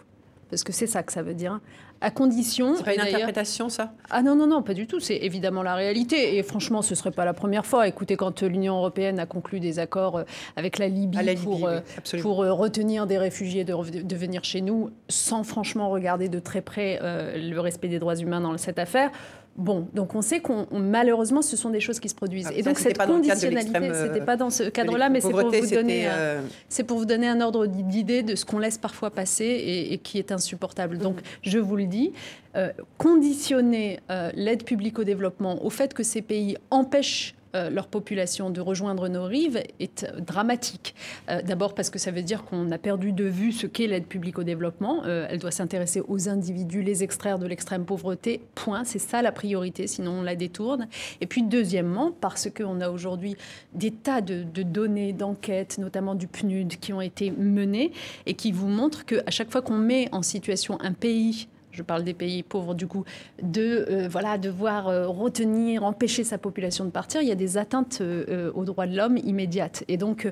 Parce 0.50 0.64
que 0.64 0.72
c'est 0.72 0.88
ça 0.88 1.04
que 1.04 1.12
ça 1.12 1.24
veut 1.24 1.34
dire. 1.34 1.60
À 2.02 2.12
condition. 2.12 2.76
C'est 2.76 2.84
pas 2.84 2.94
une 2.94 3.02
interprétation, 3.02 3.70
ça? 3.70 3.94
Ah 4.10 4.22
non, 4.22 4.36
non, 4.36 4.48
non, 4.48 4.62
pas 4.62 4.74
du 4.74 4.86
tout. 4.86 5.00
C'est 5.00 5.16
évidemment 5.18 5.64
la 5.64 5.76
réalité. 5.76 6.38
Et 6.38 6.44
franchement, 6.44 6.82
ce 6.82 6.92
ne 6.92 6.96
serait 6.96 7.12
pas 7.12 7.26
la 7.26 7.34
première 7.34 7.66
fois. 7.66 7.88
Écoutez, 7.88 8.16
quand 8.16 8.44
l'Union 8.44 8.78
européenne 8.78 9.20
a 9.20 9.26
conclu 9.26 9.60
des 9.60 9.80
accords 9.80 10.18
euh, 10.18 10.24
avec 10.56 10.78
la 10.78 10.88
Libye, 10.88 11.36
pour, 11.44 11.68
euh, 11.68 11.80
pour 12.22 12.44
euh, 12.44 12.54
retenir 12.54 13.08
des 13.08 13.18
réfugiés 13.18 13.64
de, 13.64 14.02
de, 14.02 14.16
venir 14.16 14.44
chez 14.44 14.62
nous, 14.62 14.92
sans 15.10 15.44
franchement 15.44 15.90
regarder 15.90 16.30
de 16.30 16.40
très 16.40 16.62
près 16.62 17.00
le 17.02 17.60
respect 17.60 17.88
des 17.88 18.00
droits 18.00 18.16
humains 18.16 18.42
dans 18.42 18.58
cette 18.58 18.80
affaire, 18.80 19.12
Bon, 19.56 19.88
donc 19.94 20.16
on 20.16 20.22
sait 20.22 20.42
qu'on 20.42 20.68
malheureusement 20.72 21.42
ce 21.42 21.56
sont 21.56 21.70
des 21.70 21.80
choses 21.80 22.02
qui 22.02 22.10
se 22.10 22.16
produisent. 22.16 22.48
Ah, 22.50 22.54
et 22.54 22.62
donc 22.62 22.78
cette 22.78 22.98
conditionnalité, 22.98 23.90
c'était 23.94 24.26
pas 24.26 24.36
dans 24.36 24.50
ce 24.50 24.64
cadre-là, 24.64 25.08
mais 25.08 25.22
c'est 25.22 25.30
pour 25.30 25.50
vous 25.50 25.70
donner, 25.70 26.08
euh, 26.10 26.42
c'est 26.68 26.84
pour 26.84 26.98
vous 26.98 27.06
donner 27.06 27.30
un 27.30 27.40
ordre 27.40 27.66
d'idée 27.66 28.22
de 28.22 28.36
ce 28.36 28.44
qu'on 28.44 28.60
laisse 28.60 28.78
parfois 28.78 29.12
passer 29.12 29.88
et, 29.92 29.98
qui 30.00 30.20
est 30.20 30.34
insupportable. 30.34 30.98
Donc 30.98 31.18
mm. 31.18 31.24
je 31.44 31.60
vous 31.60 31.78
le 31.78 31.86
dis, 31.86 32.12
euh, 32.58 32.70
conditionner 32.98 34.02
euh, 34.12 34.30
l'aide 34.36 34.66
publique 34.66 35.00
au 35.00 35.06
développement 35.06 35.64
au 35.64 35.70
fait 35.70 35.94
que 35.94 36.04
ces 36.04 36.22
pays 36.22 36.58
empêchent 36.70 37.34
euh, 37.56 37.70
leur 37.70 37.88
population 37.88 38.50
de 38.50 38.62
rejoindre 38.62 39.08
nos 39.08 39.26
rives 39.26 39.62
est 39.80 40.06
dramatique. 40.20 40.94
Euh, 41.30 41.42
d'abord 41.42 41.74
parce 41.74 41.90
que 41.90 42.00
ça 42.00 42.12
veut 42.12 42.22
dire 42.22 42.44
qu'on 42.44 42.72
a 42.72 42.78
perdu 42.78 43.12
de 43.12 43.26
vue 43.26 43.52
ce 43.52 43.66
qu'est 43.66 43.88
l'aide 43.88 44.06
publique 44.06 44.38
au 44.38 44.44
développement. 44.44 45.04
Euh, 45.06 45.28
elle 45.30 45.40
doit 45.40 45.52
s'intéresser 45.52 46.02
aux 46.08 46.28
individus, 46.30 46.82
les 46.82 47.04
extraire 47.04 47.40
de 47.40 47.48
l'extrême 47.48 47.86
pauvreté. 47.86 48.42
Point. 48.56 48.84
C'est 48.84 49.00
ça 49.00 49.22
la 49.22 49.32
priorité, 49.32 49.88
sinon 49.88 50.20
on 50.20 50.22
la 50.24 50.36
détourne. 50.36 50.88
Et 51.22 51.28
puis 51.28 51.44
deuxièmement, 51.44 52.12
parce 52.12 52.50
qu'on 52.50 52.82
a 52.82 52.90
aujourd'hui 52.90 53.38
des 53.74 53.92
tas 53.92 54.22
de, 54.22 54.44
de 54.44 54.64
données, 54.64 55.14
d'enquêtes, 55.14 55.78
notamment 55.78 56.16
du 56.16 56.28
PNUD, 56.28 56.78
qui 56.80 56.94
ont 56.94 57.02
été 57.02 57.32
menées 57.32 57.92
et 58.26 58.34
qui 58.34 58.52
vous 58.52 58.68
montrent 58.68 59.06
qu'à 59.06 59.32
chaque 59.32 59.52
fois 59.52 59.62
qu'on 59.62 59.78
met 59.78 60.10
en 60.12 60.22
situation 60.22 60.78
un 60.82 60.94
pays 60.94 61.48
je 61.76 61.84
parle 61.84 62.04
des 62.04 62.14
pays 62.14 62.42
pauvres 62.42 62.74
du 62.74 62.88
coup, 62.88 63.04
de 63.42 63.86
euh, 63.90 64.08
voilà 64.10 64.38
devoir 64.38 64.88
euh, 64.88 65.08
retenir, 65.08 65.84
empêcher 65.84 66.24
sa 66.24 66.38
population 66.38 66.86
de 66.86 66.90
partir, 66.90 67.22
il 67.22 67.28
y 67.28 67.32
a 67.32 67.36
des 67.36 67.58
atteintes 67.58 68.00
euh, 68.02 68.52
aux 68.54 68.64
droits 68.64 68.88
de 68.88 68.96
l'homme 68.96 69.18
immédiates. 69.18 69.84
Et 69.88 69.98
donc 69.98 70.32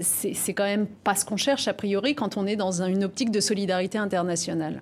c'est 0.00 0.52
quand 0.52 0.64
même 0.64 0.86
pas 0.86 1.14
ce 1.14 1.24
qu'on 1.24 1.36
cherche 1.36 1.68
a 1.68 1.74
priori 1.74 2.14
quand 2.14 2.36
on 2.36 2.46
est 2.46 2.56
dans 2.56 2.82
une 2.82 3.04
optique 3.04 3.30
de 3.30 3.40
solidarité 3.40 3.98
internationale. 3.98 4.80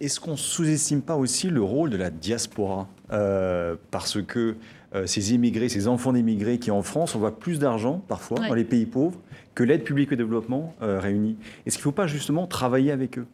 Est-ce 0.00 0.20
qu'on 0.20 0.36
sous-estime 0.36 1.02
pas 1.02 1.16
aussi 1.16 1.48
le 1.48 1.62
rôle 1.62 1.90
de 1.90 1.96
la 1.96 2.10
diaspora 2.10 2.88
parce 3.08 4.20
que 4.22 4.56
ces 5.04 5.34
immigrés, 5.34 5.68
ces 5.68 5.88
enfants 5.88 6.12
d'immigrés 6.12 6.58
qui 6.58 6.70
en 6.70 6.82
France 6.82 7.14
envoient 7.14 7.38
plus 7.38 7.58
d'argent 7.58 8.02
parfois 8.08 8.38
dans 8.48 8.54
les 8.54 8.64
pays 8.64 8.86
pauvres 8.86 9.18
que 9.54 9.62
l'aide 9.62 9.84
publique 9.84 10.12
au 10.12 10.16
développement 10.16 10.74
réunie? 10.80 11.36
Est-ce 11.66 11.76
qu'il 11.76 11.82
ne 11.82 11.84
faut 11.84 11.92
pas 11.92 12.06
justement 12.06 12.46
travailler 12.46 12.90
avec 12.90 13.18
eux? 13.18 13.26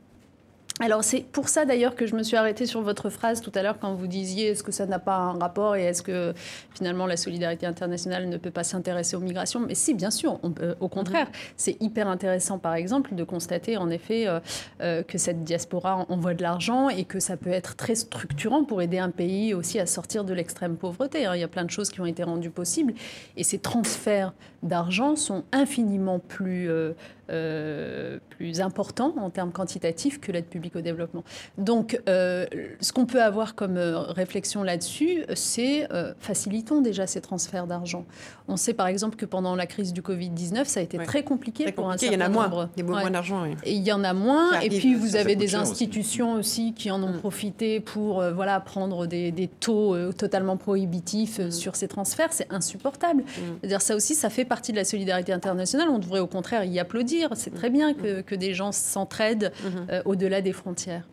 Alors 0.81 1.05
c'est 1.05 1.21
pour 1.21 1.49
ça 1.49 1.65
d'ailleurs 1.65 1.95
que 1.95 2.07
je 2.07 2.17
me 2.17 2.23
suis 2.23 2.37
arrêtée 2.37 2.67
sur 2.67 2.81
votre 2.81 3.11
phrase 3.11 3.41
tout 3.41 3.53
à 3.55 3.63
l'heure 3.63 3.79
quand 3.79 3.95
vous 3.95 4.07
disiez 4.07 4.49
est-ce 4.49 4.63
que 4.63 4.73
ça 4.73 4.87
n'a 4.87 4.99
pas 4.99 5.17
un 5.17 5.39
rapport 5.39 5.77
et 5.77 5.85
est-ce 5.85 6.03
que 6.03 6.33
finalement 6.75 7.07
la 7.07 7.17
solidarité 7.17 7.67
internationale 7.67 8.29
ne 8.29 8.37
peut 8.39 8.51
pas 8.51 8.65
s'intéresser 8.65 9.17
aux 9.17 9.21
migrations? 9.21 9.61
Mais 9.61 9.75
si, 9.75 9.95
bien 9.95 10.11
sûr, 10.11 10.41
au 10.81 10.89
contraire. 10.89 11.27
Mhm. 11.27 11.33
C'est 11.57 11.83
hyper 11.83 12.09
intéressant 12.09 12.59
par 12.59 12.75
exemple 12.75 13.15
de 13.15 13.25
constater 13.25 13.77
en 13.77 13.91
effet 13.91 14.27
euh, 14.27 14.41
euh, 14.81 15.03
que 15.03 15.19
cette 15.19 15.45
diaspora 15.45 16.07
envoie 16.09 16.35
de 16.35 16.43
l'argent 16.43 16.89
et 16.89 17.05
que 17.05 17.21
ça 17.21 17.37
peut 17.37 17.51
être 17.51 17.77
très 17.77 17.95
structurant 17.95 18.65
pour 18.65 18.81
aider 18.83 18.99
un 18.99 19.11
pays 19.11 19.55
aussi 19.55 19.79
à 19.79 19.87
sortir 19.87 20.25
de 20.25 20.33
l'extrême 20.33 20.77
pauvreté. 20.77 21.27
Hein. 21.27 21.37
Il 21.37 21.41
y 21.41 21.45
a 21.45 21.49
plein 21.49 21.65
de 21.65 21.71
choses 21.71 21.91
qui 21.91 22.01
ont 22.01 22.07
été 22.07 22.23
rendues 22.23 22.51
possibles 22.51 22.95
et 23.37 23.45
ces 23.45 23.59
transferts 23.59 24.33
d'argent 24.63 25.17
sont 25.17 25.45
infiniment 25.53 26.19
plus, 26.19 26.71
euh, 26.71 26.93
plus 27.29 28.61
importants 28.61 29.15
en 29.19 29.31
termes 29.31 29.53
quantitatifs 29.53 30.21
que 30.21 30.33
l'aide 30.33 30.47
publique 30.47 30.77
au 30.77 30.81
développement. 30.81 31.25
Donc, 31.59 32.01
euh, 32.09 32.47
ce 32.81 32.93
qu'on 32.93 33.07
peut 33.07 33.23
avoir 33.23 33.55
comme 33.55 33.77
euh, 33.77 33.99
réflexion 34.01 34.63
là-dessus, 34.63 35.25
c'est 35.35 35.89
facilitons 36.19 36.81
déjà 36.81 37.07
ces 37.07 37.21
transferts 37.21 37.67
d'argent. 37.67 38.05
On 38.49 38.57
sait 38.57 38.75
par 38.75 38.87
exemple 38.87 39.17
que 39.17 39.25
pendant 39.25 39.57
la 39.57 39.67
crise 39.67 39.93
du 39.93 40.03
Covid-19, 40.03 40.65
ça 40.65 40.81
a 40.81 40.83
été 40.83 40.99
très, 40.99 41.23
compliqué 41.23 41.71
pour 41.73 41.91
un 41.91 41.97
certain 41.97 42.29
nombre. 42.29 42.69
Il 42.77 42.81
y 42.81 42.85
en 42.85 42.87
a 42.87 42.91
moins, 42.91 43.01
moins 43.01 43.11
d'argent. 43.11 43.45
Et 43.65 43.75
il 43.75 43.83
y 43.83 43.93
en 43.93 44.05
a 44.05 44.13
moins. 44.13 44.61
Et 44.61 44.69
puis, 44.69 44.95
vous 44.95 45.17
avez 45.17 45.37
des 45.37 45.55
institutions 45.55 46.35
aussi. 46.35 46.75
qui 46.75 46.91
en 46.91 47.03
ont 47.03 47.15
mm. 47.15 47.19
profité 47.19 47.81
pour 47.81 48.23
voilà, 48.33 48.61
prendre 48.61 49.07
des, 49.07 49.31
des 49.31 49.49
taux 49.49 50.13
totalement 50.13 50.57
prohibitifs 50.57 51.39
mm. 51.39 51.51
sur 51.51 51.77
ces 51.77 51.89
transferts. 51.89 52.33
C'est 52.33 52.53
insupportable. 52.53 53.23
Mm. 53.63 53.67
dire 53.67 53.81
ça 53.81 53.95
aussi, 53.95 54.15
ça 54.15 54.31
fait 54.31 54.45
partie 54.45 54.73
de 54.73 54.77
la 54.77 54.85
solidarité 54.85 55.33
internationale. 55.33 55.89
On 55.89 55.99
devrait 55.99 56.21
au 56.21 56.27
contraire 56.27 56.65
y 56.65 56.79
applaudir. 56.79 57.12
C'est 57.35 57.55
très 57.55 57.71
bien 57.71 57.95
que, 57.95 58.21
que 58.21 58.35
des 58.35 58.55
gens 58.55 58.73
s'entraident 58.73 59.53
euh, 59.91 60.03
au-delà 60.05 60.41
des 60.41 60.53
frontières. 60.53 61.07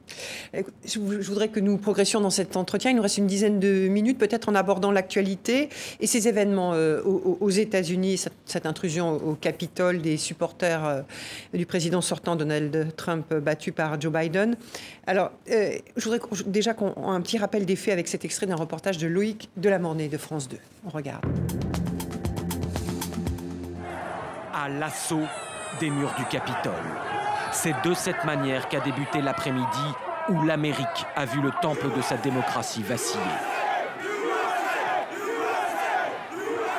Je 0.54 1.00
voudrais 1.00 1.50
que 1.50 1.60
nous 1.60 1.78
progressions 1.78 2.22
dans 2.22 2.30
cet 2.30 2.56
entretien. 2.56 2.91
Il 2.91 2.95
nous 2.95 3.02
reste 3.02 3.18
une 3.18 3.28
dizaine 3.28 3.60
de 3.60 3.88
minutes, 3.88 4.18
peut-être 4.18 4.50
en 4.50 4.56
abordant 4.56 4.91
l'actualité 4.91 5.70
et 6.00 6.08
ces 6.08 6.28
événements 6.28 6.74
euh, 6.74 7.02
aux, 7.04 7.50
États-Unis, 7.50 8.24
cette, 8.45 8.66
intrusion 8.66 9.16
au 9.16 9.36
Capitole 9.36 10.02
des 10.02 10.18
supporters 10.18 10.86
euh, 10.86 11.02
du 11.54 11.66
président 11.66 12.02
sortant 12.02 12.36
Donald 12.36 12.95
Trump 12.95 13.34
battu 13.34 13.72
par 13.72 14.00
Joe 14.00 14.12
Biden. 14.12 14.56
Alors, 15.08 15.32
je 15.47 16.04
voudrais 16.04 16.20
déjà 16.45 16.74
qu'on 16.74 16.89
ait 16.89 17.16
un 17.16 17.22
petit 17.22 17.38
rappel 17.38 17.66
des 17.66 17.76
faits 17.76 17.93
avec 17.93 18.08
cet 18.08 18.26
extrait 18.26 18.45
d'un 18.45 18.56
reportage 18.56 18.97
de 18.97 19.08
Loïc 19.08 19.50
Delamornay 19.58 20.08
de 20.08 20.18
France 20.18 20.47
2. 20.47 20.58
On 20.86 20.89
regarde. 20.89 21.26
À 24.54 24.70
l'assaut 24.70 25.26
des 25.80 25.90
murs 25.90 26.14
du 26.18 26.26
Capitole. 26.26 26.74
C'est 27.52 27.76
de 27.84 27.94
cette 27.94 28.24
manière 28.26 28.70
qu'a 28.70 28.80
débuté 28.80 29.22
l'après-midi 29.22 29.94
où 30.30 30.44
l'Amérique 30.44 31.06
a 31.16 31.26
vu 31.26 31.42
le 31.42 31.52
temple 31.62 31.88
de 31.96 32.02
sa 32.02 32.18
démocratie 32.18 32.84
vaciller. 32.84 33.24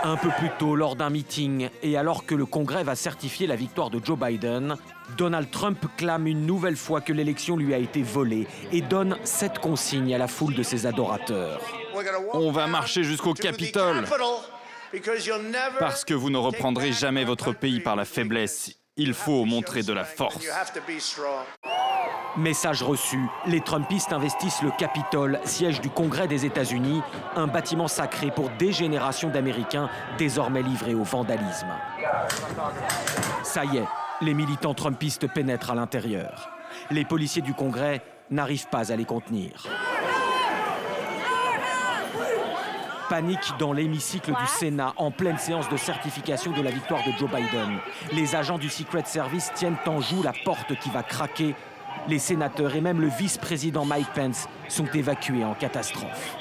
Un 0.03 0.17
peu 0.17 0.31
plus 0.39 0.49
tôt, 0.59 0.77
lors 0.77 0.97
d'un 0.97 1.11
meeting, 1.11 1.69
et 1.83 1.99
alors 1.99 2.25
que 2.25 2.35
le 2.35 2.47
Congrès 2.47 2.85
va 2.85 2.95
certifier 2.95 3.47
la 3.47 3.57
victoire 3.57 3.91
de 3.91 4.01
Joe 4.03 4.19
Biden, 4.19 4.77
Donald 5.19 5.51
Trump 5.51 5.79
clame 5.99 6.27
une 6.27 6.47
nouvelle 6.47 6.77
fois 6.77 7.03
que 7.03 7.13
l'élection 7.13 7.57
lui 7.57 7.75
a 7.75 7.79
été 7.79 8.03
volée 8.03 8.47
et 8.73 8.81
donne 8.81 9.19
cette 9.25 9.59
consigne 9.59 10.15
à 10.15 10.19
la 10.19 10.27
foule 10.27 10.55
de 10.55 10.63
ses 10.63 10.87
adorateurs. 10.87 11.61
On 12.33 12.51
va 12.51 12.67
marcher 12.67 13.03
jusqu'au 13.03 13.35
Capitole 13.35 14.05
parce 15.79 16.05
que 16.05 16.15
vous 16.15 16.31
ne 16.31 16.39
reprendrez 16.39 16.93
jamais 16.93 17.25
votre 17.25 17.53
pays 17.53 17.81
par 17.81 17.95
la 17.95 18.07
faiblesse. 18.07 18.80
Il 18.97 19.15
faut 19.15 19.45
montrer 19.45 19.83
de 19.83 19.93
la 19.93 20.05
force. 20.05 20.45
Message 22.37 22.83
reçu, 22.83 23.19
les 23.47 23.61
Trumpistes 23.61 24.13
investissent 24.13 24.63
le 24.63 24.71
Capitole, 24.71 25.41
siège 25.45 25.81
du 25.81 25.89
Congrès 25.91 26.29
des 26.29 26.45
États-Unis, 26.45 27.01
un 27.37 27.47
bâtiment 27.47 27.89
sacré 27.89 28.31
pour 28.31 28.51
des 28.51 28.73
générations 28.73 29.31
d'Américains 29.31 29.89
désormais 30.19 30.63
livrés 30.63 30.95
au 30.95 31.03
vandalisme. 31.03 31.69
Ça 33.43 33.65
y 33.65 33.79
est, 33.79 33.89
les 34.21 34.35
militants 34.35 34.75
Trumpistes 34.75 35.33
pénètrent 35.33 35.71
à 35.71 35.75
l'intérieur. 35.75 36.51
Les 36.91 37.05
policiers 37.05 37.43
du 37.43 37.55
Congrès 37.55 38.03
n'arrivent 38.31 38.69
pas 38.69 38.93
à 38.93 38.97
les 38.97 39.05
contenir. 39.05 39.67
Panique 43.11 43.55
dans 43.59 43.73
l'hémicycle 43.73 44.31
du 44.31 44.47
Sénat 44.47 44.95
en 44.97 45.11
pleine 45.11 45.37
séance 45.37 45.69
de 45.69 45.77
certification 45.77 46.53
de 46.53 46.63
la 46.63 46.71
victoire 46.71 47.03
de 47.05 47.11
Joe 47.19 47.29
Biden. 47.29 47.81
Les 48.13 48.37
agents 48.37 48.57
du 48.57 48.69
Secret 48.69 49.03
Service 49.05 49.51
tiennent 49.57 49.77
en 49.87 50.01
joue 50.01 50.23
la 50.23 50.33
porte 50.45 50.79
qui 50.79 50.91
va 50.91 51.03
craquer. 51.03 51.57
Les 52.07 52.21
sénateurs 52.21 52.77
et 52.77 52.81
même 52.81 53.01
le 53.01 53.09
vice-président 53.09 53.85
Mike 53.85 54.13
Pence 54.15 54.49
sont 54.69 54.87
évacués 54.95 55.45
en 55.45 55.55
catastrophe. 55.55 56.37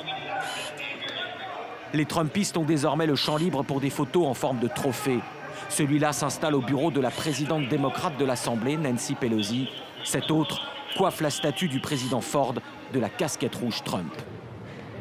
Les 1.95 2.05
Trumpistes 2.05 2.55
ont 2.55 2.65
désormais 2.65 3.07
le 3.07 3.15
champ 3.15 3.37
libre 3.37 3.63
pour 3.63 3.81
des 3.81 3.89
photos 3.89 4.27
en 4.27 4.35
forme 4.35 4.59
de 4.59 4.67
trophée. 4.67 5.21
Celui-là 5.69 6.13
s'installe 6.13 6.53
au 6.53 6.61
bureau 6.61 6.91
de 6.91 7.01
la 7.01 7.09
présidente 7.09 7.67
démocrate 7.67 8.17
de 8.19 8.25
l'Assemblée, 8.25 8.77
Nancy 8.77 9.15
Pelosi. 9.15 9.69
Cet 10.03 10.29
autre 10.29 10.61
coiffe 10.95 11.21
la 11.21 11.31
statue 11.31 11.67
du 11.67 11.79
président 11.79 12.21
Ford 12.21 12.53
de 12.93 12.99
la 12.99 13.09
casquette 13.09 13.55
rouge 13.55 13.81
Trump. 13.83 14.13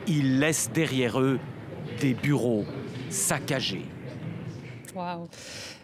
Ils 0.06 0.38
laissent 0.38 0.70
derrière 0.72 1.20
eux 1.20 1.38
des 2.00 2.14
bureaux 2.14 2.64
saccagés. 3.10 3.84
Wow. 4.94 5.28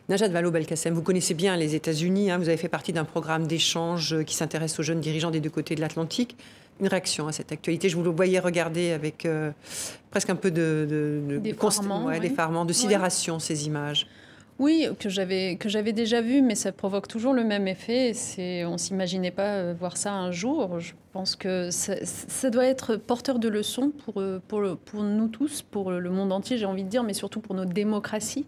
Najat 0.08 0.28
Vallaud-Belkacem, 0.28 0.92
vous 0.92 1.02
connaissez 1.02 1.34
bien 1.34 1.56
les 1.56 1.74
États-Unis, 1.74 2.30
hein. 2.30 2.38
vous 2.38 2.48
avez 2.48 2.58
fait 2.58 2.68
partie 2.68 2.92
d'un 2.92 3.04
programme 3.04 3.46
d'échange 3.46 4.22
qui 4.24 4.34
s'intéresse 4.34 4.78
aux 4.78 4.82
jeunes 4.82 5.00
dirigeants 5.00 5.30
des 5.30 5.40
deux 5.40 5.50
côtés 5.50 5.74
de 5.74 5.80
l'Atlantique. 5.80 6.36
Une 6.80 6.88
réaction 6.88 7.28
à 7.28 7.32
cette 7.32 7.52
actualité 7.52 7.88
Je 7.88 7.96
vous 7.96 8.02
le 8.02 8.10
voyais 8.10 8.38
regarder 8.40 8.90
avec 8.90 9.24
euh, 9.24 9.52
presque 10.10 10.28
un 10.28 10.34
peu 10.34 10.50
de, 10.50 10.86
de, 10.90 11.38
de 12.64 12.72
sidération, 12.72 13.38
ces 13.38 13.66
images. 13.66 14.06
Oui, 14.60 14.86
que 15.00 15.08
j'avais 15.08 15.92
déjà 15.92 16.20
vu, 16.20 16.40
mais 16.40 16.54
ça 16.54 16.70
provoque 16.70 17.08
toujours 17.08 17.32
le 17.32 17.42
même 17.42 17.66
effet. 17.66 18.12
C'est 18.14 18.64
on 18.64 18.78
s'imaginait 18.78 19.32
pas 19.32 19.54
euh, 19.54 19.74
voir 19.76 19.96
ça 19.96 20.12
un 20.12 20.30
jour. 20.30 20.78
Je 20.78 20.92
pense 21.12 21.34
que 21.34 21.70
ça, 21.70 22.50
doit 22.50 22.64
être 22.64 22.94
porteur 22.94 23.40
de 23.40 23.48
leçons 23.48 23.92
euh, 24.16 24.38
pour 24.46 25.02
nous 25.02 25.28
tous, 25.28 25.62
pour 25.62 25.90
le 25.90 26.10
monde 26.10 26.32
entier, 26.32 26.56
j'ai 26.56 26.66
envie 26.66 26.84
de 26.84 26.88
dire, 26.88 27.02
mais 27.02 27.14
surtout 27.14 27.40
pour 27.40 27.56
nos 27.56 27.64
démocraties. 27.64 28.46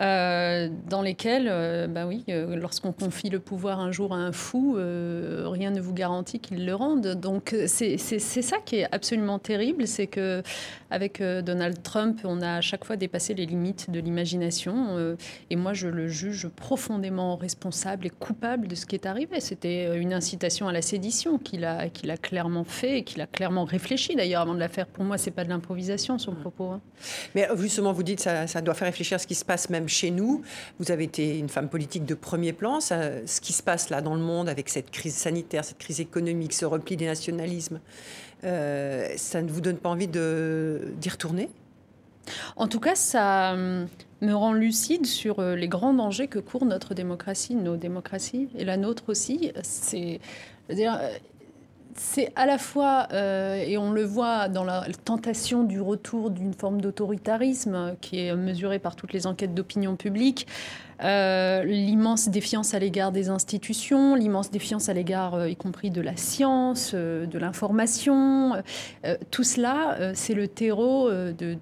Euh, 0.00 0.68
dans 0.88 1.02
lesquels, 1.02 1.48
euh, 1.50 1.86
bah 1.86 2.06
oui, 2.06 2.24
euh, 2.30 2.56
lorsqu'on 2.56 2.92
confie 2.92 3.28
le 3.28 3.40
pouvoir 3.40 3.78
un 3.78 3.92
jour 3.92 4.14
à 4.14 4.16
un 4.16 4.32
fou, 4.32 4.74
rien 4.74 5.70
ne 5.70 5.80
vous 5.80 5.92
garantit 5.92 6.38
qu'il 6.38 6.64
le 6.64 6.74
rende. 6.74 7.06
Donc 7.20 7.54
c'est 7.66 7.98
ça 7.98 8.56
qui 8.64 8.76
est 8.76 8.88
absolument 8.92 9.38
terrible, 9.38 9.86
c'est 9.86 10.06
que 10.06 10.42
avec 10.90 11.22
Donald 11.22 11.82
Trump, 11.82 12.20
on 12.24 12.40
a 12.42 12.56
à 12.56 12.60
chaque 12.60 12.84
fois 12.84 12.96
dépassé 12.96 13.34
les 13.34 13.46
limites 13.46 13.90
de 13.90 14.00
l'imagination. 14.00 15.16
et 15.50 15.56
moi, 15.56 15.72
je 15.72 15.88
le 15.88 16.08
juge 16.08 16.48
profondément 16.48 17.36
responsable 17.36 18.06
et 18.06 18.10
coupable 18.10 18.68
de 18.68 18.74
ce 18.74 18.86
qui 18.86 18.94
est 18.94 19.06
arrivé. 19.06 19.40
C'était 19.40 19.96
une 19.98 20.12
incitation 20.12 20.68
à 20.68 20.72
la 20.72 20.82
sédition 20.82 21.38
qu'il 21.38 21.64
a, 21.64 21.88
qu'il 21.88 22.10
a 22.10 22.16
clairement 22.16 22.64
fait 22.64 22.98
et 22.98 23.04
qu'il 23.04 23.20
a 23.20 23.26
clairement 23.26 23.64
réfléchi 23.64 24.14
d'ailleurs 24.14 24.42
avant 24.42 24.54
de 24.54 24.60
la 24.60 24.68
faire. 24.68 24.86
Pour 24.86 25.04
moi, 25.04 25.18
c'est 25.18 25.30
pas 25.30 25.44
de 25.44 25.48
l'improvisation 25.48 26.18
son 26.18 26.34
propos. 26.34 26.70
Hein. 26.70 26.80
Mais 27.34 27.48
justement, 27.56 27.92
vous 27.92 28.02
dites 28.02 28.20
ça, 28.20 28.46
ça 28.46 28.60
doit 28.60 28.74
faire 28.74 28.86
réfléchir 28.86 29.16
à 29.16 29.18
ce 29.18 29.26
qui 29.26 29.34
se 29.34 29.44
passe 29.44 29.70
même 29.70 29.81
chez 29.88 30.10
nous. 30.10 30.42
Vous 30.78 30.90
avez 30.90 31.04
été 31.04 31.38
une 31.38 31.48
femme 31.48 31.68
politique 31.68 32.04
de 32.04 32.14
premier 32.14 32.52
plan. 32.52 32.80
ce 32.80 33.40
qui 33.40 33.52
se 33.52 33.62
passe 33.62 33.90
là 33.90 34.00
dans 34.00 34.14
le 34.14 34.20
monde 34.20 34.48
avec 34.48 34.68
cette 34.68 34.90
crise 34.90 35.14
sanitaire, 35.14 35.64
cette 35.64 35.78
crise 35.78 36.00
économique, 36.00 36.52
ce 36.52 36.64
repli 36.64 36.96
des 36.96 37.06
nationalismes, 37.06 37.80
euh, 38.44 39.08
ça 39.16 39.42
ne 39.42 39.48
vous 39.48 39.60
donne 39.60 39.76
pas 39.76 39.90
envie 39.90 40.08
d'y 40.08 41.08
retourner? 41.10 41.48
En 42.56 42.68
tout 42.68 42.80
cas, 42.80 42.94
ça 42.94 43.52
hum, 43.54 43.86
me 44.20 44.32
rend 44.32 44.52
lucide 44.52 45.06
sur 45.06 45.40
euh, 45.40 45.56
les 45.56 45.68
grands 45.68 45.94
dangers 45.94 46.28
que 46.28 46.38
court 46.38 46.64
notre 46.64 46.94
démocratie, 46.94 47.54
nos 47.54 47.76
démocraties, 47.76 48.48
et 48.56 48.64
la 48.64 48.76
nôtre 48.76 49.04
aussi. 49.08 49.52
C'est, 49.62 50.20
c'est 51.96 52.32
à 52.36 52.46
la 52.46 52.58
fois, 52.58 53.08
euh, 53.12 53.54
et 53.56 53.76
on 53.78 53.92
le 53.92 54.04
voit 54.04 54.48
dans 54.48 54.64
la 54.64 54.84
tentation 55.04 55.64
du 55.64 55.80
retour 55.80 56.30
d'une 56.30 56.54
forme 56.54 56.80
d'autoritarisme 56.80 57.96
qui 58.00 58.20
est 58.20 58.34
mesurée 58.34 58.78
par 58.78 58.96
toutes 58.96 59.12
les 59.12 59.26
enquêtes 59.26 59.54
d'opinion 59.54 59.96
publique, 59.96 60.46
euh, 61.02 61.64
l'immense 61.64 62.28
défiance 62.28 62.74
à 62.74 62.78
l'égard 62.78 63.12
des 63.12 63.28
institutions, 63.28 64.14
l'immense 64.14 64.50
défiance 64.50 64.88
à 64.88 64.92
l'égard, 64.92 65.34
euh, 65.34 65.48
y 65.48 65.56
compris 65.56 65.90
de 65.90 66.00
la 66.00 66.16
science, 66.16 66.94
de 66.94 67.38
l'information. 67.38 68.54
tout 69.30 69.44
cela, 69.44 70.14
c'est 70.14 70.34
le 70.34 70.48
terreau 70.48 71.10
de 71.10 71.54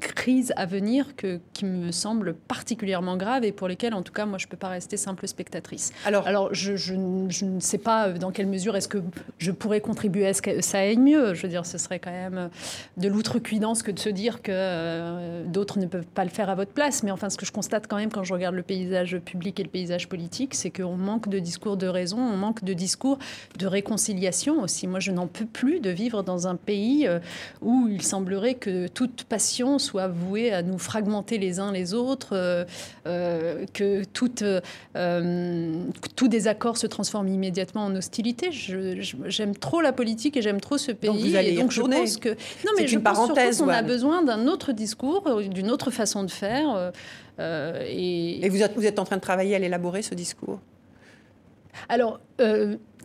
crises 0.00 0.52
à 0.56 0.66
venir 0.66 1.16
que, 1.16 1.40
qui 1.52 1.64
me 1.64 1.90
semblent 1.92 2.34
particulièrement 2.34 3.16
graves 3.16 3.44
et 3.44 3.52
pour 3.52 3.68
lesquelles, 3.68 3.94
en 3.94 4.02
tout 4.02 4.12
cas, 4.12 4.26
moi, 4.26 4.38
je 4.38 4.46
ne 4.46 4.50
peux 4.50 4.56
pas 4.56 4.68
rester 4.68 4.96
simple 4.96 5.26
spectatrice. 5.26 5.92
Alors, 6.04 6.26
Alors 6.26 6.54
je, 6.54 6.76
je, 6.76 6.94
ne 6.94 7.60
sais 7.60 7.78
pas 7.78 8.10
dans 8.10 8.30
quelle 8.30 8.46
mesure 8.46 8.76
est-ce 8.76 8.88
que 8.88 8.98
je 9.38 9.50
pourrais 9.50 9.80
contribuer 9.80 10.26
à 10.26 10.34
ce 10.34 10.42
que 10.42 10.60
ça 10.60 10.78
aille 10.78 10.96
mieux. 10.96 11.34
Je 11.34 11.42
veux 11.42 11.48
dire, 11.48 11.66
ce 11.66 11.78
serait 11.78 11.98
quand 11.98 12.10
même 12.10 12.50
de 12.96 13.08
l'outrecuidance 13.08 13.82
que 13.82 13.90
de 13.90 13.98
se 13.98 14.08
dire 14.08 14.42
que 14.42 14.52
euh, 14.54 15.44
d'autres 15.44 15.78
ne 15.78 15.86
peuvent 15.86 16.06
pas 16.06 16.24
le 16.24 16.30
faire 16.30 16.48
à 16.48 16.54
votre 16.54 16.72
place. 16.72 17.02
Mais 17.02 17.10
enfin, 17.10 17.30
ce 17.30 17.36
que 17.36 17.46
je 17.46 17.52
constate 17.52 17.86
quand 17.86 17.96
même 17.96 18.10
quand 18.10 18.24
je 18.24 18.32
regarde 18.32 18.54
le 18.54 18.62
paysage 18.62 19.18
public 19.18 19.58
et 19.58 19.64
le 19.64 19.70
paysage 19.70 20.08
politique, 20.08 20.54
c'est 20.54 20.70
qu'on 20.70 20.96
manque 20.96 21.28
de 21.28 21.38
discours 21.38 21.76
de 21.76 21.86
raison, 21.86 22.18
on 22.18 22.36
manque 22.36 22.62
de 22.62 22.72
discours 22.72 23.18
de 23.58 23.66
réconciliation 23.66 24.62
aussi. 24.62 24.86
Moi, 24.86 25.00
je 25.00 25.10
n'en 25.10 25.26
peux 25.26 25.46
plus 25.46 25.80
de 25.80 25.90
vivre 25.90 26.22
dans 26.22 26.46
un 26.46 26.56
pays 26.56 27.06
euh, 27.06 27.18
où 27.62 27.88
il 27.88 28.02
semblerait 28.02 28.54
que 28.54 28.86
tout 28.88 29.07
toute 29.08 29.26
passion 29.26 29.78
soit 29.78 30.08
vouée 30.08 30.52
à 30.52 30.62
nous 30.62 30.78
fragmenter 30.78 31.38
les 31.38 31.60
uns 31.60 31.72
les 31.72 31.94
autres, 31.94 32.30
euh, 32.32 32.64
euh, 33.06 33.64
que 33.72 34.04
toute, 34.04 34.42
euh, 34.42 35.84
tout 36.16 36.28
désaccord 36.28 36.76
se 36.76 36.86
transforme 36.86 37.28
immédiatement 37.28 37.84
en 37.84 37.96
hostilité. 37.96 38.50
J'aime 38.52 39.56
trop 39.56 39.80
la 39.80 39.92
politique 39.92 40.36
et 40.36 40.42
j'aime 40.42 40.60
trop 40.60 40.78
ce 40.78 40.92
pays. 40.92 41.10
Donc 41.10 41.18
vous 41.18 41.36
allez 41.36 41.56
donc 41.56 41.70
je 41.70 41.82
pense 41.82 42.16
que 42.16 42.30
non 42.30 42.72
mais 42.76 42.86
je 42.86 42.94
une 42.94 43.02
pense 43.02 43.18
parenthèse, 43.18 43.58
qu'on 43.58 43.68
a 43.68 43.82
besoin 43.82 44.22
d'un 44.22 44.46
autre 44.46 44.72
discours, 44.72 45.40
d'une 45.42 45.70
autre 45.70 45.90
façon 45.90 46.24
de 46.24 46.30
faire. 46.30 46.92
et, 47.40 48.44
et 48.44 48.48
vous, 48.48 48.62
êtes, 48.62 48.74
vous 48.74 48.86
êtes 48.86 48.98
en 48.98 49.04
train 49.04 49.16
de 49.16 49.22
travailler 49.22 49.56
à 49.56 49.58
l'élaborer 49.58 50.02
ce 50.02 50.14
discours? 50.14 50.60
Alors, 51.88 52.20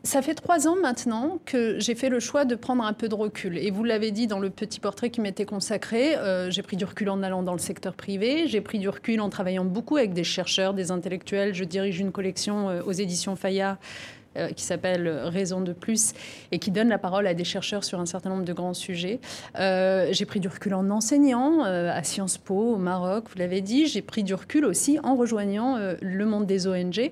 ça 0.05 0.21
fait 0.21 0.35
trois 0.35 0.67
ans 0.67 0.75
maintenant 0.75 1.39
que 1.45 1.79
j'ai 1.79 1.95
fait 1.95 2.09
le 2.09 2.19
choix 2.19 2.43
de 2.43 2.55
prendre 2.55 2.83
un 2.83 2.91
peu 2.91 3.07
de 3.07 3.15
recul. 3.15 3.57
Et 3.57 3.71
vous 3.71 3.85
l'avez 3.85 4.11
dit 4.11 4.27
dans 4.27 4.39
le 4.39 4.49
petit 4.49 4.81
portrait 4.81 5.09
qui 5.09 5.21
m'était 5.21 5.45
consacré, 5.45 6.15
euh, 6.17 6.51
j'ai 6.51 6.61
pris 6.61 6.75
du 6.75 6.83
recul 6.83 7.09
en 7.09 7.23
allant 7.23 7.41
dans 7.41 7.53
le 7.53 7.59
secteur 7.59 7.93
privé, 7.93 8.47
j'ai 8.47 8.59
pris 8.59 8.79
du 8.79 8.89
recul 8.89 9.21
en 9.21 9.29
travaillant 9.29 9.63
beaucoup 9.63 9.95
avec 9.95 10.13
des 10.13 10.25
chercheurs, 10.25 10.73
des 10.73 10.91
intellectuels. 10.91 11.55
Je 11.55 11.63
dirige 11.63 11.99
une 11.99 12.11
collection 12.11 12.69
euh, 12.69 12.81
aux 12.83 12.91
éditions 12.91 13.37
Fayard 13.37 13.77
euh, 14.37 14.49
qui 14.49 14.63
s'appelle 14.63 15.07
Raison 15.07 15.61
de 15.61 15.73
plus 15.73 16.13
et 16.51 16.59
qui 16.59 16.71
donne 16.71 16.89
la 16.89 16.97
parole 16.97 17.27
à 17.27 17.33
des 17.33 17.43
chercheurs 17.43 17.83
sur 17.83 17.99
un 17.99 18.05
certain 18.05 18.29
nombre 18.29 18.45
de 18.45 18.53
grands 18.53 18.73
sujets. 18.73 19.19
Euh, 19.59 20.07
j'ai 20.11 20.25
pris 20.25 20.39
du 20.39 20.47
recul 20.47 20.73
en 20.73 20.89
enseignant 20.89 21.65
euh, 21.65 21.91
à 21.91 22.03
Sciences 22.03 22.37
Po 22.37 22.73
au 22.73 22.77
Maroc, 22.77 23.25
vous 23.29 23.37
l'avez 23.37 23.61
dit. 23.61 23.85
J'ai 23.85 24.01
pris 24.01 24.23
du 24.23 24.33
recul 24.33 24.65
aussi 24.65 24.97
en 25.03 25.15
rejoignant 25.15 25.77
le 26.01 26.25
monde 26.25 26.45
des 26.45 26.67
ONG. 26.67 27.11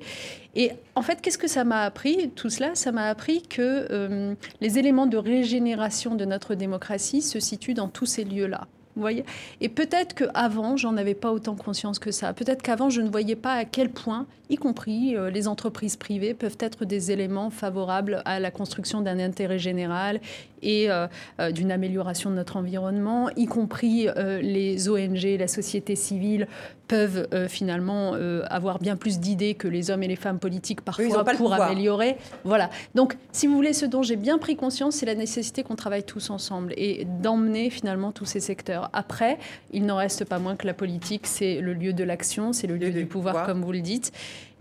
Et 0.56 0.72
en 0.96 1.02
fait, 1.02 1.22
qu'est-ce 1.22 1.38
que 1.38 1.48
ça 1.48 1.64
m'a 1.64 1.84
appris? 1.84 2.32
Tout 2.36 2.50
cela, 2.50 2.76
ça 2.76 2.92
m'a 2.92 3.06
appris 3.06 3.44
que 3.44 4.36
les 4.60 4.80
éléments 4.80 5.06
de 5.06 5.18
régénération 5.18 6.16
de 6.16 6.26
notre 6.26 6.56
démocratie 6.56 7.22
se 7.22 7.40
situent 7.40 7.74
dans 7.74 7.88
tous 7.88 8.06
ces 8.06 8.24
lieux-là. 8.24 8.68
Vous 8.96 9.02
voyez? 9.02 9.24
Et 9.62 9.70
peut-être 9.70 10.14
qu'avant, 10.14 10.76
j'en 10.76 10.98
avais 10.98 11.14
pas 11.14 11.32
autant 11.32 11.56
conscience 11.56 12.00
que 12.00 12.12
ça. 12.12 12.34
Peut-être 12.34 12.62
qu'avant, 12.62 12.90
je 12.90 13.02
ne 13.02 13.10
voyais 13.10 13.36
pas 13.36 13.54
à 13.54 13.66
quel 13.66 13.90
point, 13.90 14.26
y 14.50 14.58
compris 14.58 15.16
euh, 15.16 15.30
les 15.30 15.48
entreprises 15.48 15.96
privées, 15.96 16.34
peuvent 16.34 16.58
être 16.60 16.84
des 16.84 17.12
éléments 17.12 17.50
favorables 17.50 18.22
à 18.26 18.40
la 18.40 18.52
construction 18.52 19.02
d'un 19.02 19.20
intérêt 19.20 19.60
général 19.60 20.20
et 20.62 20.92
euh, 20.92 21.08
euh, 21.40 21.52
d'une 21.52 21.72
amélioration 21.72 22.30
de 22.30 22.36
notre 22.36 22.58
environnement, 22.58 23.30
y 23.36 23.46
compris 23.46 24.08
les 24.16 24.90
ONG, 24.90 25.24
la 25.40 25.48
société 25.48 25.96
civile 25.96 26.48
peuvent 26.88 27.28
finalement 27.48 28.14
avoir 28.50 28.80
bien 28.80 28.98
plus 28.98 29.20
d'idées 29.20 29.54
que 29.54 29.68
les 29.68 29.90
hommes 29.92 30.04
et 30.04 30.08
les 30.08 30.18
femmes 30.18 30.40
politiques 30.40 30.82
parfois 30.82 31.24
pour 31.24 31.54
améliorer. 31.54 32.18
Voilà. 32.44 32.70
Donc, 32.96 33.18
si 33.32 33.48
vous 33.48 33.56
voulez, 33.56 33.74
ce 33.74 33.86
dont 33.86 34.04
j'ai 34.04 34.18
bien 34.18 34.38
pris 34.38 34.56
conscience, 34.56 34.96
c'est 34.96 35.06
la 35.06 35.16
nécessité 35.16 35.64
qu'on 35.64 35.76
travaille 35.76 36.04
tous 36.04 36.30
ensemble 36.30 36.74
et 36.76 37.06
d'emmener 37.06 37.70
finalement 37.70 38.12
tous 38.12 38.26
ces 38.26 38.42
secteurs. 38.42 38.81
Après, 38.94 39.38
il 39.72 39.86
n'en 39.86 39.98
reste 39.98 40.26
pas 40.26 40.40
moins 40.40 40.56
que 40.56 40.68
la 40.68 40.74
politique, 40.74 41.28
c'est 41.28 41.62
le 41.62 41.74
lieu 41.74 41.94
de 41.94 42.04
l'action, 42.04 42.54
c'est 42.54 42.68
le 42.68 42.78
lieu 42.78 42.92
du 42.92 43.06
pouvoir, 43.06 43.46
comme 43.46 43.62
vous 43.62 43.72
le 43.72 43.82
dites. 43.82 44.12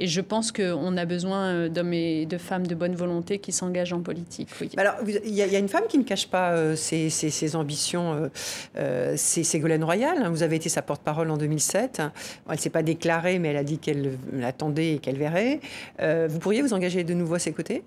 Et 0.01 0.07
je 0.07 0.23
pense 0.23 0.51
qu'on 0.51 0.97
a 0.97 1.05
besoin 1.05 1.49
euh, 1.49 1.69
d'hommes 1.69 1.93
et 1.93 2.25
de 2.25 2.39
femmes 2.39 2.67
de 2.67 2.75
bonne 2.75 2.95
volonté 2.95 3.39
qui 3.39 3.53
s'engagent 3.53 3.93
en 3.93 4.01
politique. 4.01 4.49
Alors, 4.79 4.95
il 5.07 5.35
y, 5.35 5.43
a 5.43 5.59
une 5.59 5.69
femme 5.69 5.85
qui 5.91 5.99
ne 5.99 6.05
cache 6.05 6.27
pas 6.27 6.53
euh, 6.53 6.75
ses, 6.75 7.55
ambitions, 7.55 8.31
euh, 8.79 9.15
c'est 9.17 9.45
Ségolène 9.45 9.85
Royal. 9.85 10.23
Hein. 10.23 10.31
Vous 10.31 10.43
avez 10.43 10.57
été 10.57 10.71
sa 10.71 10.81
porte-parole 10.81 11.31
en 11.31 11.37
2007. 11.37 12.01
Elle 12.01 12.53
ne 12.55 12.59
s'est 12.59 12.71
pas 12.71 12.83
déclarée, 12.83 13.39
mais 13.39 13.49
elle 13.49 13.59
a 13.59 13.65
dit 13.65 13.77
qu'elle 13.77 14.17
l'attendait 14.33 14.95
et 14.95 14.99
qu'elle 15.01 15.19
verrait. 15.19 15.61
vous 16.01 16.39
pourriez 16.39 16.63
vous 16.63 16.73
engager 16.73 17.05
de 17.05 17.13
nouveau 17.13 17.35
à 17.35 17.39
ses 17.39 17.53
côtés? 17.53 17.83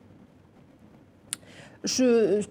Je, 1.83 2.41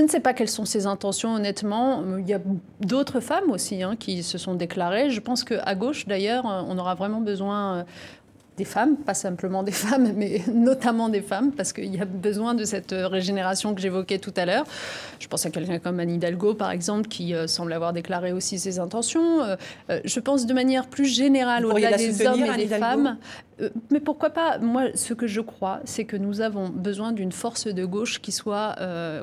ne 0.00 0.08
sais 0.08 0.20
pas 0.20 0.34
quelles 0.34 0.48
sont 0.48 0.64
ses 0.64 0.86
intentions, 0.86 1.34
honnêtement. 1.34 2.02
Il 2.18 2.28
y 2.28 2.34
a 2.34 2.40
d'autres 2.80 3.20
femmes 3.20 3.50
aussi 3.50 3.82
hein, 3.82 3.96
qui 3.98 4.22
se 4.22 4.38
sont 4.38 4.54
déclarées. 4.54 5.10
Je 5.10 5.20
pense 5.20 5.44
qu'à 5.44 5.74
gauche, 5.74 6.06
d'ailleurs, 6.06 6.44
on 6.44 6.76
aura 6.78 6.94
vraiment 6.94 7.20
besoin 7.20 7.86
des 8.56 8.64
femmes, 8.64 8.96
pas 8.96 9.14
simplement 9.14 9.62
des 9.62 9.72
femmes, 9.86 10.12
mais 10.14 10.42
notamment 10.52 11.08
des 11.08 11.22
femmes, 11.22 11.52
parce 11.52 11.72
qu'il 11.72 11.94
y 11.94 12.00
a 12.00 12.04
besoin 12.04 12.54
de 12.54 12.64
cette 12.64 12.94
régénération 12.94 13.74
que 13.74 13.80
j'évoquais 13.80 14.18
tout 14.18 14.34
à 14.36 14.44
l'heure. 14.44 14.64
Je 15.20 15.28
pense 15.28 15.46
à 15.46 15.50
quelqu'un 15.50 15.78
comme 15.78 16.00
Anne 16.00 16.10
Hidalgo, 16.10 16.54
par 16.54 16.70
exemple, 16.70 17.08
qui 17.08 17.34
euh, 17.34 17.46
semble 17.46 17.72
avoir 17.72 17.92
déclaré 17.92 18.32
aussi 18.32 18.58
ses 18.58 18.78
intentions. 18.78 19.42
Euh, 19.42 19.56
euh, 19.90 20.00
je 20.04 20.20
pense 20.20 20.46
de 20.46 20.54
manière 20.54 20.86
plus 20.86 21.06
générale 21.06 21.64
au-delà 21.66 21.96
des 21.96 22.26
hommes 22.26 22.44
et 22.44 22.66
des 22.66 22.76
femmes. 22.76 23.18
mais 23.90 24.00
pourquoi 24.00 24.30
pas? 24.30 24.58
Moi, 24.58 24.88
ce 24.94 25.14
que 25.14 25.26
je 25.26 25.40
crois, 25.40 25.80
c'est 25.84 26.04
que 26.04 26.16
nous 26.16 26.40
avons 26.40 26.68
besoin 26.68 27.12
d'une 27.12 27.32
force 27.32 27.66
de 27.66 27.84
gauche 27.84 28.20
qui 28.20 28.32
soit 28.32 28.76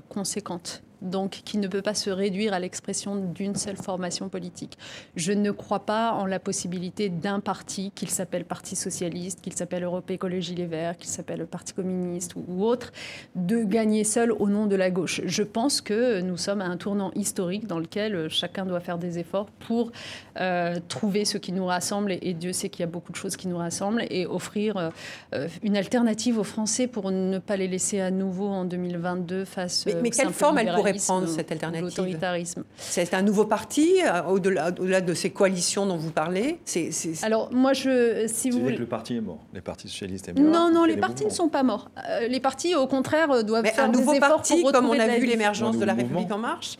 conséquente 0.09 0.81
donc 1.01 1.41
qui 1.45 1.57
ne 1.57 1.67
peut 1.67 1.81
pas 1.81 1.93
se 1.93 2.09
réduire 2.09 2.53
à 2.53 2.59
l'expression 2.59 3.15
d'une 3.15 3.55
seule 3.55 3.77
formation 3.77 4.29
politique. 4.29 4.77
Je 5.15 5.31
ne 5.31 5.51
crois 5.51 5.85
pas 5.85 6.13
en 6.13 6.25
la 6.25 6.39
possibilité 6.39 7.09
d'un 7.09 7.39
parti, 7.39 7.91
qu'il 7.95 8.09
s'appelle 8.09 8.45
Parti 8.45 8.75
socialiste, 8.75 9.41
qu'il 9.41 9.53
s'appelle 9.53 9.83
Europe 9.83 10.09
Écologie 10.11 10.55
Les 10.55 10.65
Verts, 10.65 10.97
qu'il 10.97 11.09
s'appelle 11.09 11.45
Parti 11.45 11.73
communiste 11.73 12.33
ou, 12.35 12.63
autre, 12.63 12.91
de 13.35 13.63
gagner 13.63 14.03
seul 14.03 14.31
au 14.31 14.49
nom 14.49 14.65
de 14.65 14.75
la 14.75 14.89
gauche. 14.89 15.21
Je 15.25 15.43
pense 15.43 15.81
que 15.81 16.21
nous 16.21 16.37
sommes 16.37 16.61
à 16.61 16.65
un 16.65 16.77
tournant 16.77 17.11
historique 17.15 17.67
dans 17.67 17.79
lequel 17.79 18.29
chacun 18.29 18.65
doit 18.65 18.79
faire 18.79 18.97
des 18.97 19.19
efforts 19.19 19.47
pour 19.67 19.91
euh, 20.39 20.79
trouver 20.87 21.25
ce 21.25 21.37
qui 21.37 21.51
nous 21.51 21.65
rassemble, 21.65 22.13
et, 22.21 22.33
Dieu 22.33 22.53
sait 22.53 22.69
qu'il 22.69 22.81
y 22.81 22.83
a 22.83 22.91
beaucoup 22.91 23.11
de 23.11 23.17
choses 23.17 23.35
qui 23.35 23.47
nous 23.47 23.57
rassemblent, 23.57 24.05
et 24.09 24.25
offrir 24.25 24.91
euh, 25.33 25.47
une 25.63 25.75
alternative 25.75 26.39
aux 26.39 26.43
Français 26.43 26.87
pour 26.87 27.11
ne 27.11 27.39
pas 27.39 27.57
les 27.57 27.67
laisser 27.67 27.99
à 27.99 28.11
nouveau 28.11 28.47
en 28.47 28.65
2022 28.65 29.45
face 29.45 29.85
mais, 29.85 29.95
mais 30.01 30.09
quelle 30.09 30.29
forme 30.29 30.57
elle 30.59 30.73
pourrait 30.73 30.88
prendre 30.93 31.27
cette 31.27 31.51
alternative 31.51 31.85
L'autoritarisme. 31.85 32.63
C'est 32.77 33.13
un 33.13 33.21
nouveau 33.21 33.45
parti, 33.45 34.01
euh, 34.03 34.23
au-delà 34.23 34.69
au 34.69 35.01
de 35.01 35.13
ces 35.13 35.29
coalitions 35.29 35.85
dont 35.85 35.97
vous 35.97 36.11
parlez 36.11 36.59
c'est, 36.65 36.91
Alors, 37.23 37.51
moi, 37.53 37.73
je, 37.73 38.25
si 38.27 38.49
vous 38.49 38.59
voulez... 38.59 38.75
que 38.75 38.81
le 38.81 38.87
parti 38.87 39.15
est 39.15 39.21
mort, 39.21 39.39
les 39.53 39.61
partis 39.61 39.87
socialistes 39.87 40.29
est 40.29 40.39
mort. 40.39 40.51
Non, 40.51 40.71
non, 40.73 40.85
les 40.85 40.97
partis 40.97 41.25
ne 41.25 41.29
sont 41.29 41.49
pas 41.49 41.63
morts. 41.63 41.89
Euh, 42.09 42.27
les 42.27 42.39
partis, 42.39 42.75
au 42.75 42.87
contraire, 42.87 43.43
doivent 43.43 43.65
faire 43.65 43.85
un 43.85 43.87
nouveau 43.89 44.11
des 44.11 44.17
efforts 44.17 44.37
parti, 44.37 44.61
pour 44.61 44.71
comme 44.71 44.89
on 44.89 44.99
a 44.99 45.07
vu 45.17 45.25
l'émergence 45.25 45.77
de 45.77 45.85
la 45.85 45.93
République 45.93 46.31
en 46.31 46.37
marche 46.37 46.77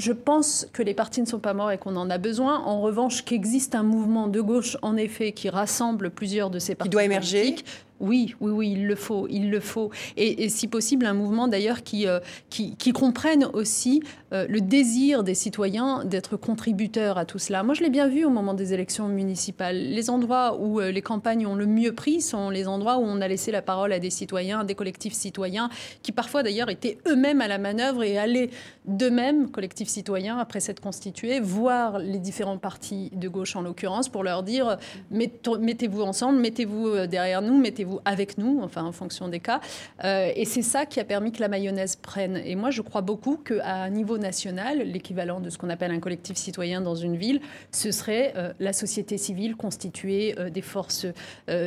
je 0.00 0.12
pense 0.12 0.66
que 0.72 0.82
les 0.82 0.94
partis 0.94 1.20
ne 1.20 1.26
sont 1.26 1.38
pas 1.38 1.54
morts 1.54 1.70
et 1.70 1.78
qu'on 1.78 1.96
en 1.96 2.10
a 2.10 2.18
besoin. 2.18 2.60
En 2.60 2.80
revanche, 2.80 3.22
qu'existe 3.22 3.74
un 3.74 3.82
mouvement 3.82 4.28
de 4.28 4.40
gauche, 4.40 4.76
en 4.82 4.96
effet, 4.96 5.32
qui 5.32 5.48
rassemble 5.50 6.10
plusieurs 6.10 6.50
de 6.50 6.58
ces 6.58 6.74
partis. 6.74 6.88
Qui 6.88 6.92
doit 6.92 7.04
émerger. 7.04 7.56
Oui, 8.00 8.34
oui, 8.40 8.50
oui, 8.50 8.72
il 8.72 8.86
le 8.86 8.94
faut, 8.94 9.26
il 9.28 9.50
le 9.50 9.60
faut. 9.60 9.90
Et, 10.16 10.48
si 10.48 10.68
possible, 10.68 11.04
un 11.04 11.12
mouvement 11.12 11.48
d'ailleurs 11.48 11.82
qui, 11.82 12.06
euh, 12.06 12.18
qui, 12.48 12.92
comprenne 12.92 13.44
aussi 13.52 14.02
euh, 14.32 14.46
le 14.48 14.62
désir 14.62 15.22
des 15.22 15.34
citoyens 15.34 16.04
d'être 16.06 16.38
contributeurs 16.38 17.18
à 17.18 17.26
tout 17.26 17.38
cela. 17.38 17.62
Moi, 17.62 17.74
je 17.74 17.82
l'ai 17.82 17.90
bien 17.90 18.08
vu 18.08 18.24
au 18.24 18.30
moment 18.30 18.54
des 18.54 18.72
élections 18.72 19.06
municipales. 19.06 19.76
Les 19.76 20.08
endroits 20.08 20.58
où 20.58 20.80
euh, 20.80 20.90
les 20.90 21.02
campagnes 21.02 21.46
ont 21.46 21.54
le 21.54 21.66
mieux 21.66 21.92
pris 21.92 22.22
sont 22.22 22.48
les 22.48 22.66
endroits 22.66 22.96
où 22.96 23.02
on 23.02 23.20
a 23.20 23.28
laissé 23.28 23.52
la 23.52 23.60
parole 23.60 23.92
à 23.92 23.98
des 23.98 24.10
citoyens, 24.10 24.64
des 24.64 24.74
collectifs 24.74 25.12
citoyens, 25.12 25.68
qui 26.02 26.12
parfois 26.12 26.42
d'ailleurs 26.42 26.70
étaient 26.70 26.96
eux-mêmes 27.06 27.42
à 27.42 27.48
la 27.48 27.58
manœuvre 27.58 28.02
et 28.02 28.16
allaient 28.16 28.50
d'eux-mêmes, 28.86 29.50
collectifs 29.50 29.88
citoyens, 29.88 30.38
après 30.38 30.60
s'être 30.60 30.80
constitués, 30.80 31.38
voir 31.38 31.98
les 31.98 32.18
différents 32.18 32.58
partis 32.58 33.10
de 33.12 33.28
gauche 33.28 33.56
en 33.56 33.60
l'occurrence, 33.60 34.08
pour 34.08 34.24
leur 34.24 34.42
dire 34.42 34.78
mettez-vous 35.10 36.00
ensemble, 36.00 36.40
mettez-vous 36.40 37.06
derrière 37.06 37.42
nous, 37.42 37.58
mettez-vous 37.58 37.89
avec 38.04 38.38
nous, 38.38 38.60
enfin 38.62 38.84
en 38.84 38.92
fonction 38.92 39.28
des 39.28 39.40
cas. 39.40 39.60
Euh, 40.04 40.30
et 40.34 40.44
c'est 40.44 40.62
ça 40.62 40.86
qui 40.86 41.00
a 41.00 41.04
permis 41.04 41.32
que 41.32 41.40
la 41.40 41.48
mayonnaise 41.48 41.96
prenne. 41.96 42.36
Et 42.44 42.54
moi, 42.56 42.70
je 42.70 42.82
crois 42.82 43.00
beaucoup 43.00 43.36
qu'à 43.36 43.82
un 43.82 43.90
niveau 43.90 44.18
national, 44.18 44.78
l'équivalent 44.78 45.40
de 45.40 45.50
ce 45.50 45.58
qu'on 45.58 45.70
appelle 45.70 45.90
un 45.90 46.00
collectif 46.00 46.36
citoyen 46.36 46.80
dans 46.80 46.94
une 46.94 47.16
ville, 47.16 47.40
ce 47.72 47.90
serait 47.90 48.32
euh, 48.36 48.52
la 48.60 48.72
société 48.72 49.18
civile 49.18 49.56
constituée 49.56 50.34
euh, 50.38 50.50
des 50.50 50.62
forces 50.62 51.06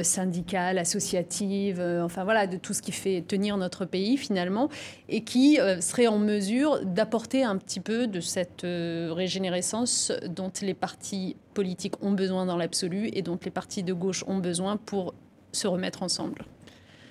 syndicales, 0.02 0.78
associatives, 0.78 1.82
enfin 2.02 2.24
voilà, 2.24 2.48
de 2.48 2.58
tout 2.58 2.74
ce 2.74 2.82
qui 2.82 2.92
fait 2.92 3.22
tenir 3.22 3.58
notre 3.58 3.86
pays 3.86 4.18
finalement, 4.18 4.70
et 5.10 5.24
qui 5.24 5.58
serait 5.80 6.08
en 6.08 6.20
mesure 6.20 6.86
d'apporter 6.86 7.44
un 7.44 7.58
petit 7.58 7.80
peu 7.80 8.08
de 8.08 8.20
cette 8.20 8.64
régénérescence 8.64 10.12
dont 10.28 10.52
les 10.62 10.74
partis 10.74 11.36
politiques 11.54 12.04
ont 12.04 12.12
besoin 12.12 12.46
dans 12.46 12.58
l'absolu 12.58 13.10
et 13.14 13.22
dont 13.22 13.40
les 13.44 13.52
partis 13.52 13.84
de 13.84 13.94
gauche 13.94 14.24
ont 14.28 14.38
besoin 14.38 14.78
pour 14.78 15.14
se 15.54 15.68
remettre 15.68 16.04
ensemble. 16.04 16.44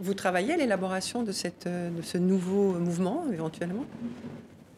Vous 0.01 0.15
travaillez 0.15 0.53
à 0.53 0.57
l'élaboration 0.57 1.23
de, 1.23 1.33
cette, 1.33 1.67
de 1.67 2.03
ce 2.03 2.19
nouveau 2.19 2.73
mouvement, 2.73 3.25
éventuellement? 3.33 3.87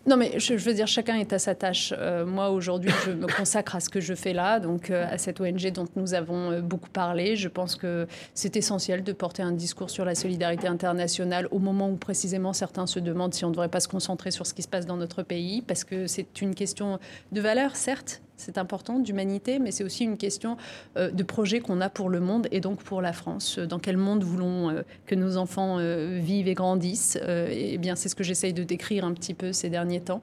Non, 0.07 0.19
mais 0.19 0.39
je, 0.39 0.53
veux 0.55 0.75
dire, 0.75 0.87
chacun 0.87 1.17
est 1.17 1.33
à 1.33 1.39
sa 1.39 1.55
tâche. 1.55 1.95
Euh, 1.97 2.27
moi, 2.27 2.51
aujourd'hui, 2.51 2.91
je 3.07 3.13
me 3.13 3.27
consacre 3.27 3.77
à 3.77 3.81
ce 3.81 3.89
que 3.89 4.01
je 4.01 4.15
fais 4.15 4.35
là, 4.35 4.61
donc 4.61 4.91
euh, 4.91 5.07
à 5.11 5.17
cette 5.17 5.41
ONG 5.41 5.73
dont 5.73 5.87
nous 5.97 6.13
avons 6.13 6.51
euh, 6.51 6.61
beaucoup 6.61 6.91
parlé. 6.91 7.37
Je 7.37 7.49
pense 7.49 7.75
que 7.75 8.07
c'est 8.35 8.55
essentiel 8.57 9.03
de 9.03 9.13
porter 9.15 9.43
un 9.43 9.53
discours 9.53 9.89
sur 9.89 10.05
la 10.05 10.15
solidarité 10.15 10.69
internationale 10.69 11.49
au 11.51 11.59
moment 11.59 11.89
où 11.89 11.97
précisément 11.97 12.53
certains 12.53 12.87
se 12.87 13.01
demandent 13.01 13.33
si 13.33 13.47
on 13.47 13.49
ne 13.49 13.55
devrait 13.55 13.71
pas 13.71 13.81
se 13.81 13.89
concentrer 13.89 14.31
sur 14.31 14.47
ce 14.47 14.53
qui 14.53 14.61
se 14.61 14.69
passe 14.69 14.85
dans 14.85 14.99
notre 14.99 15.23
pays, 15.23 15.63
parce 15.63 15.85
que 15.85 16.07
c'est 16.07 16.43
une 16.43 16.55
question 16.55 16.99
de 17.33 17.41
valeur, 17.41 17.75
certes, 17.75 18.21
c'est 18.37 18.59
important, 18.59 18.99
d'humanité, 18.99 19.59
mais 19.59 19.71
c'est 19.71 19.85
aussi 19.85 20.05
une 20.05 20.17
question 20.17 20.57
euh, 20.97 21.11
de 21.11 21.23
projet 21.23 21.61
qu'on 21.61 21.81
a 21.81 21.89
pour 21.89 22.09
le 22.09 22.21
monde 22.21 22.49
et 22.51 22.61
donc 22.61 22.83
pour 22.83 23.01
la 23.01 23.13
France. 23.13 23.59
Dans 23.59 23.79
quel 23.79 23.97
monde 23.97 24.25
voulons 24.25 24.71
euh, 24.71 24.83
que 25.07 25.15
nos 25.15 25.37
enfants 25.37 25.77
euh, 25.79 26.19
vivent 26.21 26.49
et 26.49 26.55
grandissent 26.55 27.19
Eh 27.27 27.79
bien, 27.79 27.95
c'est 27.95 28.09
ce 28.09 28.15
que 28.15 28.25
j'essaye 28.25 28.53
de 28.53 28.65
décrire 28.65 29.05
un 29.05 29.13
petit 29.13 29.35
peu 29.35 29.53
ces 29.53 29.71
derniers 29.71 30.01
temps. 30.01 30.21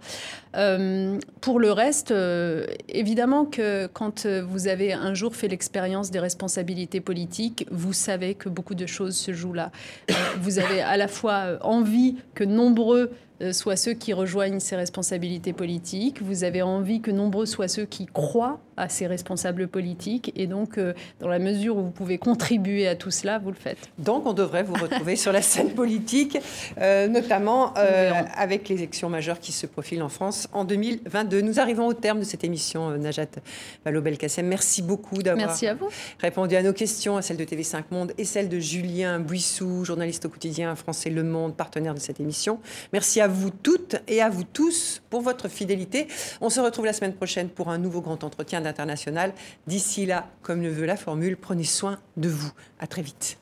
pour 1.42 1.60
le 1.60 1.72
reste, 1.72 2.14
évidemment 2.90 3.46
que 3.46 3.88
quand 3.88 4.26
vous 4.26 4.68
avez 4.68 4.94
un 4.94 5.14
jour 5.14 5.36
fait 5.36 5.48
l'expérience 5.48 6.12
des 6.12 6.20
responsabilités 6.20 7.02
politiques, 7.02 7.66
vous 7.72 7.94
savez 7.94 8.36
que 8.36 8.50
beaucoup 8.50 8.76
de 8.76 8.86
choses 8.86 9.16
se 9.16 9.34
jouent 9.34 9.54
là. 9.54 9.72
vous 10.42 10.60
avez 10.60 10.82
à 10.82 10.98
la 10.98 11.08
fois 11.08 11.60
envie 11.62 12.18
que 12.36 12.44
nombreux 12.44 13.12
soient 13.52 13.76
ceux 13.76 13.94
qui 13.94 14.14
rejoignent 14.14 14.60
ces 14.60 14.76
responsabilités 14.76 15.54
politiques. 15.54 16.22
Vous 16.22 16.44
avez 16.44 16.62
envie 16.62 17.02
que 17.02 17.12
nombreux 17.12 17.46
soient 17.46 17.68
ceux 17.68 17.86
qui 17.86 18.06
croient 18.06 18.60
à 18.78 18.90
ces 18.90 19.08
responsables 19.08 19.68
politiques. 19.68 20.32
Et 20.36 20.48
donc, 20.48 20.80
dans 21.20 21.28
la 21.28 21.40
mesure 21.40 21.78
où 21.78 21.84
vous 21.84 21.92
pouvez 21.92 22.18
contribuer 22.18 22.88
à 22.88 22.96
tout 22.96 23.12
cela, 23.12 23.40
vous 23.40 23.50
le 23.50 23.56
faites. 23.56 23.90
Donc, 24.00 24.26
on 24.26 24.34
devrait 24.34 24.64
vous 24.64 24.74
retrouver 24.74 25.16
sur 25.16 25.32
la 25.32 25.42
scène 25.42 25.72
politique, 25.72 26.38
notamment 26.78 27.74
avec 28.36 28.70
les 28.70 28.76
élections 28.76 29.10
majeures 29.10 29.40
qui 29.40 29.52
se 29.52 29.66
profilent 29.66 30.04
en 30.04 30.10
France 30.10 30.48
en 30.54 30.66
2022. 30.66 31.42
Nous 31.42 31.60
arrivons 31.60 31.88
au 31.88 31.94
terme 31.94 32.20
de 32.20 32.26
cette 32.26 32.44
émission, 32.44 32.92
Najat 32.98 33.26
Vallaud-Belkacem. 33.86 34.46
Merci 34.46 34.82
beaucoup 34.82 35.22
d'avoir 35.22 35.56
répondu 36.20 36.56
à 36.56 36.64
nos 36.64 36.74
questions, 36.74 37.18
à 37.18 37.22
celles 37.22 37.38
de 37.38 37.46
TV5 37.46 37.84
Monde 37.92 38.14
et 38.18 38.26
celles 38.26 38.50
de 38.50 38.60
Julien 38.60 39.20
Buissou, 39.20 39.86
journaliste 39.86 40.26
au 40.26 40.30
quotidien 40.30 40.76
français 40.76 41.10
Le 41.10 41.24
Monde, 41.24 41.56
partenaire 41.56 41.94
de 41.94 42.00
cette 42.00 42.20
émission. 42.20 42.60
Merci 42.94 43.22
à 43.22 43.28
vous 43.32 43.50
toutes 43.50 43.96
et 44.08 44.22
à 44.22 44.30
vous 44.30 44.44
tous 44.44 45.02
pour 45.10 45.22
votre 45.22 45.48
fidélité. 45.48 46.08
On 46.42 46.50
se 46.50 46.60
retrouve 46.60 46.86
la 46.86 46.94
semaine 46.94 47.14
prochaine 47.14 47.50
pour 47.50 47.70
un 47.70 47.78
nouveau 47.78 48.02
grand 48.02 48.24
entretien 48.24 48.62
d'international. 48.62 49.34
D'ici 49.68 50.06
là, 50.06 50.28
comme 50.42 50.62
le 50.62 50.70
veut 50.70 50.86
la 50.86 50.98
formule, 50.98 51.38
prenez 51.38 51.64
soin 51.64 52.00
de 52.18 52.30
vous. 52.30 52.52
À 52.80 52.88
très 52.88 53.02
vite. 53.02 53.38